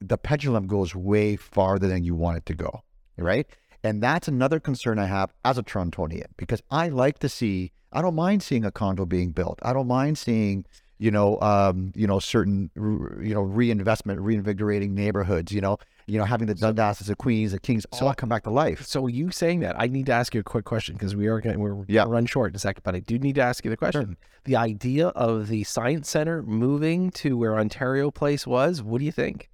the 0.00 0.16
pendulum 0.16 0.66
goes 0.66 0.94
way 0.94 1.36
farther 1.36 1.86
than 1.86 2.02
you 2.02 2.14
want 2.14 2.38
it 2.38 2.46
to 2.46 2.54
go 2.54 2.82
right? 3.22 3.46
And 3.82 4.02
that's 4.02 4.28
another 4.28 4.60
concern 4.60 4.98
I 4.98 5.06
have 5.06 5.32
as 5.44 5.56
a 5.58 5.62
Torontonian 5.62 6.26
because 6.36 6.62
I 6.70 6.88
like 6.88 7.18
to 7.20 7.28
see. 7.28 7.72
I 7.92 8.02
don't 8.02 8.14
mind 8.14 8.42
seeing 8.42 8.64
a 8.64 8.70
condo 8.70 9.04
being 9.06 9.30
built. 9.32 9.58
I 9.62 9.72
don't 9.72 9.88
mind 9.88 10.16
seeing, 10.18 10.64
you 10.98 11.10
know, 11.10 11.40
um, 11.40 11.92
you 11.96 12.06
know, 12.06 12.18
certain, 12.20 12.70
you 12.76 13.34
know, 13.34 13.40
reinvestment, 13.40 14.20
reinvigorating 14.20 14.94
neighborhoods. 14.94 15.50
You 15.50 15.60
know, 15.60 15.78
you 16.06 16.18
know, 16.18 16.24
having 16.24 16.46
the 16.46 16.54
Dundasses, 16.54 17.06
the 17.06 17.16
Queens, 17.16 17.52
the 17.52 17.58
Kings 17.58 17.86
all 17.92 18.12
come 18.14 18.28
back 18.28 18.42
to 18.44 18.50
life. 18.50 18.84
So 18.84 19.06
you 19.06 19.30
saying 19.30 19.60
that, 19.60 19.74
I 19.80 19.86
need 19.86 20.06
to 20.06 20.12
ask 20.12 20.34
you 20.34 20.40
a 20.40 20.44
quick 20.44 20.64
question 20.64 20.94
because 20.94 21.16
we 21.16 21.26
are 21.28 21.40
going 21.40 21.58
we're 21.58 21.84
Yeah. 21.88 22.04
run 22.06 22.26
short 22.26 22.52
in 22.52 22.56
a 22.56 22.58
second, 22.58 22.82
but 22.84 22.94
I 22.94 23.00
do 23.00 23.18
need 23.18 23.36
to 23.36 23.42
ask 23.42 23.64
you 23.64 23.70
the 23.70 23.76
question. 23.76 24.16
The 24.44 24.56
idea 24.56 25.08
of 25.08 25.48
the 25.48 25.64
science 25.64 26.08
center 26.10 26.42
moving 26.42 27.10
to 27.12 27.36
where 27.36 27.58
Ontario 27.58 28.10
Place 28.10 28.46
was, 28.46 28.82
what 28.82 28.98
do 28.98 29.04
you 29.04 29.12
think? 29.12 29.48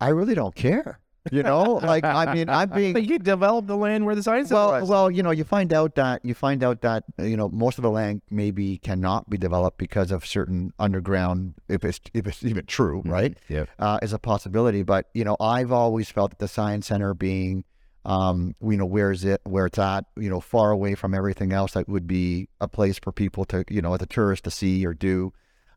I 0.00 0.08
really 0.08 0.34
don't 0.34 0.54
care. 0.54 0.98
You 1.30 1.42
know, 1.42 1.74
like 1.82 2.04
I 2.04 2.32
mean, 2.34 2.48
I'm 2.48 2.70
being 2.74 2.92
But 2.94 3.04
you 3.04 3.18
develop 3.18 3.66
the 3.66 3.76
land 3.76 4.06
where 4.06 4.14
the 4.14 4.22
science 4.22 4.50
well, 4.50 4.72
was. 4.80 4.88
well, 4.88 5.10
you 5.10 5.22
know, 5.22 5.30
you 5.30 5.44
find 5.44 5.72
out 5.72 5.94
that 5.96 6.24
you 6.24 6.34
find 6.34 6.64
out 6.64 6.80
that 6.80 7.04
you 7.18 7.36
know 7.36 7.48
most 7.48 7.78
of 7.78 7.82
the 7.82 7.90
land 7.90 8.22
maybe 8.30 8.78
cannot 8.78 9.28
be 9.28 9.36
developed 9.36 9.76
because 9.78 10.10
of 10.10 10.24
certain 10.24 10.72
underground, 10.78 11.54
if 11.68 11.84
it's 11.84 12.00
if 12.14 12.26
it's 12.26 12.42
even 12.42 12.64
true, 12.66 13.02
right? 13.04 13.36
Yeah. 13.48 13.66
uh, 13.78 13.98
is 14.02 14.12
a 14.12 14.18
possibility. 14.18 14.82
But 14.82 15.08
you 15.12 15.24
know, 15.24 15.36
I've 15.40 15.72
always 15.72 16.10
felt 16.10 16.30
that 16.30 16.38
the 16.38 16.48
science 16.48 16.86
center 16.86 17.12
being, 17.12 17.64
um, 18.04 18.54
you 18.62 18.78
know, 18.78 18.86
where 18.86 19.10
is 19.10 19.24
it, 19.24 19.42
where 19.44 19.66
it's 19.66 19.78
at, 19.78 20.06
you 20.16 20.30
know, 20.30 20.40
far 20.40 20.70
away 20.70 20.94
from 20.94 21.14
everything 21.14 21.52
else, 21.52 21.72
that 21.72 21.86
would 21.88 22.06
be 22.06 22.48
a 22.60 22.68
place 22.68 22.98
for 22.98 23.12
people 23.12 23.44
to, 23.46 23.64
you 23.68 23.82
know, 23.82 23.92
as 23.94 24.00
a 24.00 24.06
tourist 24.06 24.44
to 24.44 24.50
see 24.50 24.86
or 24.86 24.94
do. 24.94 25.32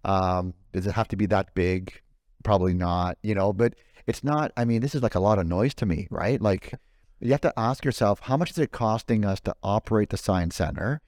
Um, 0.06 0.54
does 0.72 0.88
it 0.88 0.94
have 0.94 1.08
to 1.10 1.16
be 1.18 1.26
that 1.28 1.54
big? 1.54 2.02
Probably 2.44 2.74
not. 2.74 3.18
You 3.24 3.36
know, 3.36 3.54
but 3.54 3.74
it's 4.08 4.24
not. 4.24 4.52
I 4.58 4.66
mean, 4.66 4.82
this 4.82 4.96
is 4.96 5.02
like 5.02 5.16
a 5.16 5.20
lot 5.20 5.40
of 5.40 5.48
noise 5.48 5.74
to 5.76 5.86
me, 5.86 6.08
right? 6.10 6.42
Like, 6.42 6.74
you 7.20 7.32
have 7.32 7.42
to 7.42 7.54
ask 7.58 7.86
yourself, 7.86 8.20
how 8.22 8.38
much 8.38 8.52
is 8.52 8.58
it 8.58 8.72
costing 8.72 9.26
us 9.26 9.40
to 9.42 9.56
operate 9.64 10.10
the 10.10 10.18
science 10.18 10.56
center? 10.56 11.02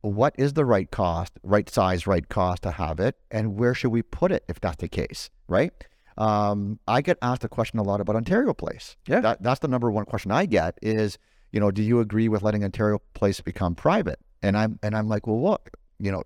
What 0.00 0.34
is 0.38 0.52
the 0.54 0.64
right 0.64 0.90
cost, 0.90 1.38
right 1.42 1.68
size, 1.68 2.06
right 2.06 2.28
cost 2.28 2.62
to 2.62 2.70
have 2.72 3.00
it, 3.00 3.16
and 3.30 3.58
where 3.58 3.74
should 3.74 3.90
we 3.90 4.02
put 4.02 4.32
it 4.32 4.44
if 4.48 4.60
that's 4.60 4.76
the 4.76 4.88
case, 4.88 5.28
right? 5.48 5.72
Um, 6.16 6.78
I 6.88 7.00
get 7.00 7.18
asked 7.22 7.44
a 7.44 7.48
question 7.48 7.78
a 7.78 7.82
lot 7.82 8.00
about 8.00 8.16
Ontario 8.16 8.54
Place. 8.54 8.96
Yeah. 9.06 9.20
that, 9.20 9.42
that's 9.42 9.60
the 9.60 9.68
number 9.68 9.90
one 9.90 10.04
question 10.04 10.30
I 10.30 10.46
get 10.46 10.78
is, 10.82 11.18
you 11.52 11.60
know, 11.60 11.70
do 11.70 11.82
you 11.82 12.00
agree 12.00 12.28
with 12.28 12.42
letting 12.42 12.64
Ontario 12.64 13.00
Place 13.14 13.40
become 13.40 13.74
private? 13.74 14.18
And 14.42 14.56
I'm 14.56 14.78
and 14.82 14.96
I'm 14.96 15.08
like, 15.08 15.26
well, 15.26 15.42
look, 15.42 15.70
you 15.98 16.12
know, 16.12 16.22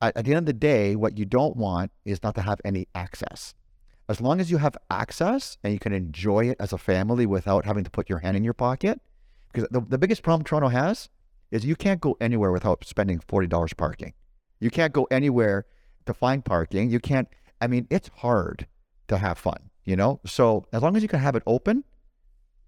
at, 0.00 0.16
at 0.16 0.24
the 0.24 0.32
end 0.32 0.40
of 0.40 0.46
the 0.46 0.52
day, 0.52 0.96
what 0.96 1.18
you 1.18 1.24
don't 1.24 1.56
want 1.56 1.90
is 2.04 2.22
not 2.22 2.34
to 2.34 2.42
have 2.42 2.60
any 2.64 2.86
access. 2.94 3.54
As 4.08 4.20
long 4.20 4.40
as 4.40 4.50
you 4.50 4.58
have 4.58 4.76
access 4.90 5.56
and 5.64 5.72
you 5.72 5.78
can 5.78 5.92
enjoy 5.92 6.50
it 6.50 6.56
as 6.60 6.72
a 6.72 6.78
family 6.78 7.26
without 7.26 7.64
having 7.64 7.84
to 7.84 7.90
put 7.90 8.10
your 8.10 8.18
hand 8.18 8.36
in 8.36 8.44
your 8.44 8.52
pocket, 8.52 9.00
because 9.52 9.68
the, 9.70 9.80
the 9.80 9.98
biggest 9.98 10.22
problem 10.22 10.44
Toronto 10.44 10.68
has 10.68 11.08
is 11.50 11.64
you 11.64 11.76
can't 11.76 12.00
go 12.00 12.16
anywhere 12.20 12.52
without 12.52 12.84
spending 12.84 13.20
forty 13.20 13.46
dollars 13.46 13.72
parking. 13.72 14.12
You 14.60 14.70
can't 14.70 14.92
go 14.92 15.06
anywhere 15.10 15.66
to 16.06 16.12
find 16.12 16.44
parking. 16.44 16.90
You 16.90 17.00
can't. 17.00 17.28
I 17.60 17.66
mean, 17.66 17.86
it's 17.90 18.10
hard 18.16 18.66
to 19.08 19.18
have 19.18 19.38
fun, 19.38 19.70
you 19.84 19.96
know. 19.96 20.20
So 20.26 20.66
as 20.72 20.82
long 20.82 20.96
as 20.96 21.02
you 21.02 21.08
can 21.08 21.20
have 21.20 21.36
it 21.36 21.42
open, 21.46 21.84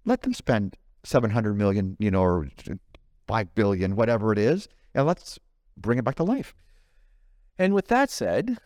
let 0.05 0.21
them 0.23 0.33
spend 0.33 0.75
seven 1.03 1.31
hundred 1.31 1.55
million, 1.55 1.97
you 1.99 2.09
know, 2.09 2.21
or 2.21 2.47
five 3.27 3.53
billion, 3.53 3.95
whatever 3.95 4.31
it 4.31 4.39
is, 4.39 4.67
and 4.95 5.05
let's 5.05 5.37
bring 5.75 5.99
it 5.99 6.05
back 6.05 6.15
to 6.15 6.23
life. 6.23 6.55
And 7.59 7.73
with 7.73 7.87
that 7.89 8.09
said, 8.09 8.57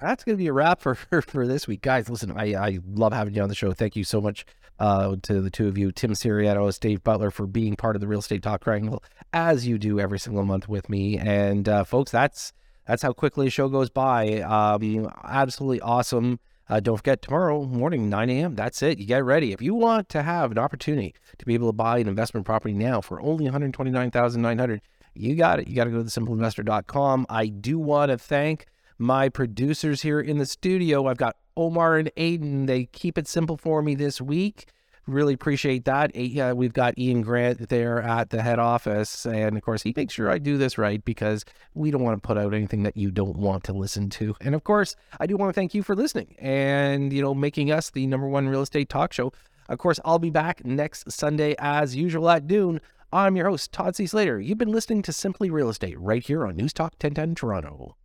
that's 0.00 0.24
going 0.24 0.36
to 0.36 0.42
be 0.42 0.48
a 0.48 0.52
wrap 0.52 0.80
for, 0.82 0.94
for, 0.94 1.46
this 1.46 1.66
week. 1.66 1.82
Guys, 1.82 2.08
listen, 2.08 2.32
I, 2.36 2.54
I 2.54 2.78
love 2.86 3.12
having 3.12 3.34
you 3.34 3.42
on 3.42 3.48
the 3.48 3.54
show. 3.54 3.72
Thank 3.72 3.96
you 3.96 4.04
so 4.04 4.20
much 4.20 4.44
uh, 4.78 5.16
to 5.22 5.40
the 5.40 5.50
two 5.50 5.68
of 5.68 5.76
you, 5.76 5.92
Tim 5.92 6.12
Syrianos, 6.12 6.78
Dave 6.78 7.02
Butler, 7.02 7.30
for 7.30 7.46
being 7.46 7.76
part 7.76 7.96
of 7.96 8.00
the 8.00 8.06
Real 8.06 8.20
Estate 8.20 8.42
Talk 8.42 8.62
Triangle, 8.62 9.02
as 9.32 9.66
you 9.66 9.78
do 9.78 9.98
every 9.98 10.18
single 10.18 10.44
month 10.44 10.68
with 10.68 10.88
me. 10.88 11.18
And 11.18 11.68
uh, 11.68 11.84
folks, 11.84 12.10
that's 12.10 12.52
that's 12.86 13.02
how 13.02 13.12
quickly 13.12 13.48
a 13.48 13.50
show 13.50 13.68
goes 13.68 13.90
by. 13.90 14.40
Um, 14.40 15.10
absolutely 15.24 15.80
awesome. 15.82 16.40
Uh, 16.70 16.80
don't 16.80 16.98
forget 16.98 17.22
tomorrow 17.22 17.64
morning, 17.64 18.10
9 18.10 18.30
a.m. 18.30 18.54
That's 18.54 18.82
it. 18.82 18.98
You 18.98 19.06
get 19.06 19.24
ready. 19.24 19.52
If 19.52 19.62
you 19.62 19.74
want 19.74 20.08
to 20.10 20.22
have 20.22 20.52
an 20.52 20.58
opportunity 20.58 21.14
to 21.38 21.46
be 21.46 21.54
able 21.54 21.68
to 21.68 21.72
buy 21.72 21.98
an 21.98 22.08
investment 22.08 22.44
property 22.44 22.74
now 22.74 23.00
for 23.00 23.20
only 23.20 23.44
129,900, 23.44 24.82
you 25.14 25.34
got 25.34 25.60
it. 25.60 25.68
You 25.68 25.74
got 25.74 25.84
to 25.84 25.90
go 25.90 26.02
to 26.02 26.04
thesimpleinvestor.com. 26.04 27.26
I 27.28 27.46
do 27.46 27.78
want 27.78 28.10
to 28.10 28.18
thank 28.18 28.66
my 28.98 29.28
producers 29.28 30.02
here 30.02 30.20
in 30.20 30.38
the 30.38 30.46
studio. 30.46 31.06
I've 31.06 31.16
got 31.16 31.36
Omar 31.56 31.96
and 31.96 32.10
Aiden. 32.16 32.66
They 32.66 32.86
keep 32.86 33.16
it 33.16 33.28
simple 33.28 33.56
for 33.56 33.82
me 33.82 33.94
this 33.94 34.20
week. 34.20 34.66
Really 35.06 35.32
appreciate 35.32 35.86
that. 35.86 36.12
We've 36.54 36.72
got 36.72 36.98
Ian 36.98 37.22
Grant 37.22 37.70
there 37.70 38.02
at 38.02 38.28
the 38.28 38.42
head 38.42 38.58
office. 38.58 39.24
And 39.24 39.56
of 39.56 39.62
course, 39.62 39.82
he 39.82 39.94
makes 39.96 40.12
sure 40.12 40.30
I 40.30 40.36
do 40.36 40.58
this 40.58 40.76
right 40.76 41.02
because 41.02 41.46
we 41.72 41.90
don't 41.90 42.02
want 42.02 42.22
to 42.22 42.26
put 42.26 42.36
out 42.36 42.52
anything 42.52 42.82
that 42.82 42.96
you 42.96 43.10
don't 43.10 43.36
want 43.36 43.64
to 43.64 43.72
listen 43.72 44.10
to. 44.10 44.36
And 44.40 44.54
of 44.54 44.64
course, 44.64 44.96
I 45.18 45.26
do 45.26 45.36
want 45.36 45.48
to 45.48 45.58
thank 45.58 45.72
you 45.72 45.82
for 45.82 45.96
listening 45.96 46.36
and, 46.38 47.12
you 47.12 47.22
know, 47.22 47.34
making 47.34 47.72
us 47.72 47.88
the 47.88 48.06
number 48.06 48.28
one 48.28 48.48
real 48.48 48.62
estate 48.62 48.90
talk 48.90 49.12
show. 49.14 49.32
Of 49.68 49.78
course, 49.78 49.98
I'll 50.04 50.18
be 50.18 50.30
back 50.30 50.64
next 50.64 51.10
Sunday 51.10 51.54
as 51.58 51.96
usual 51.96 52.28
at 52.28 52.44
noon. 52.44 52.80
I'm 53.10 53.36
your 53.36 53.48
host, 53.48 53.72
Todd 53.72 53.96
C. 53.96 54.06
Slater. 54.06 54.38
You've 54.38 54.58
been 54.58 54.72
listening 54.72 55.00
to 55.02 55.12
Simply 55.14 55.48
Real 55.48 55.70
Estate 55.70 55.98
right 55.98 56.22
here 56.22 56.46
on 56.46 56.56
News 56.56 56.74
Talk 56.74 56.92
1010 57.00 57.34
Toronto. 57.34 57.96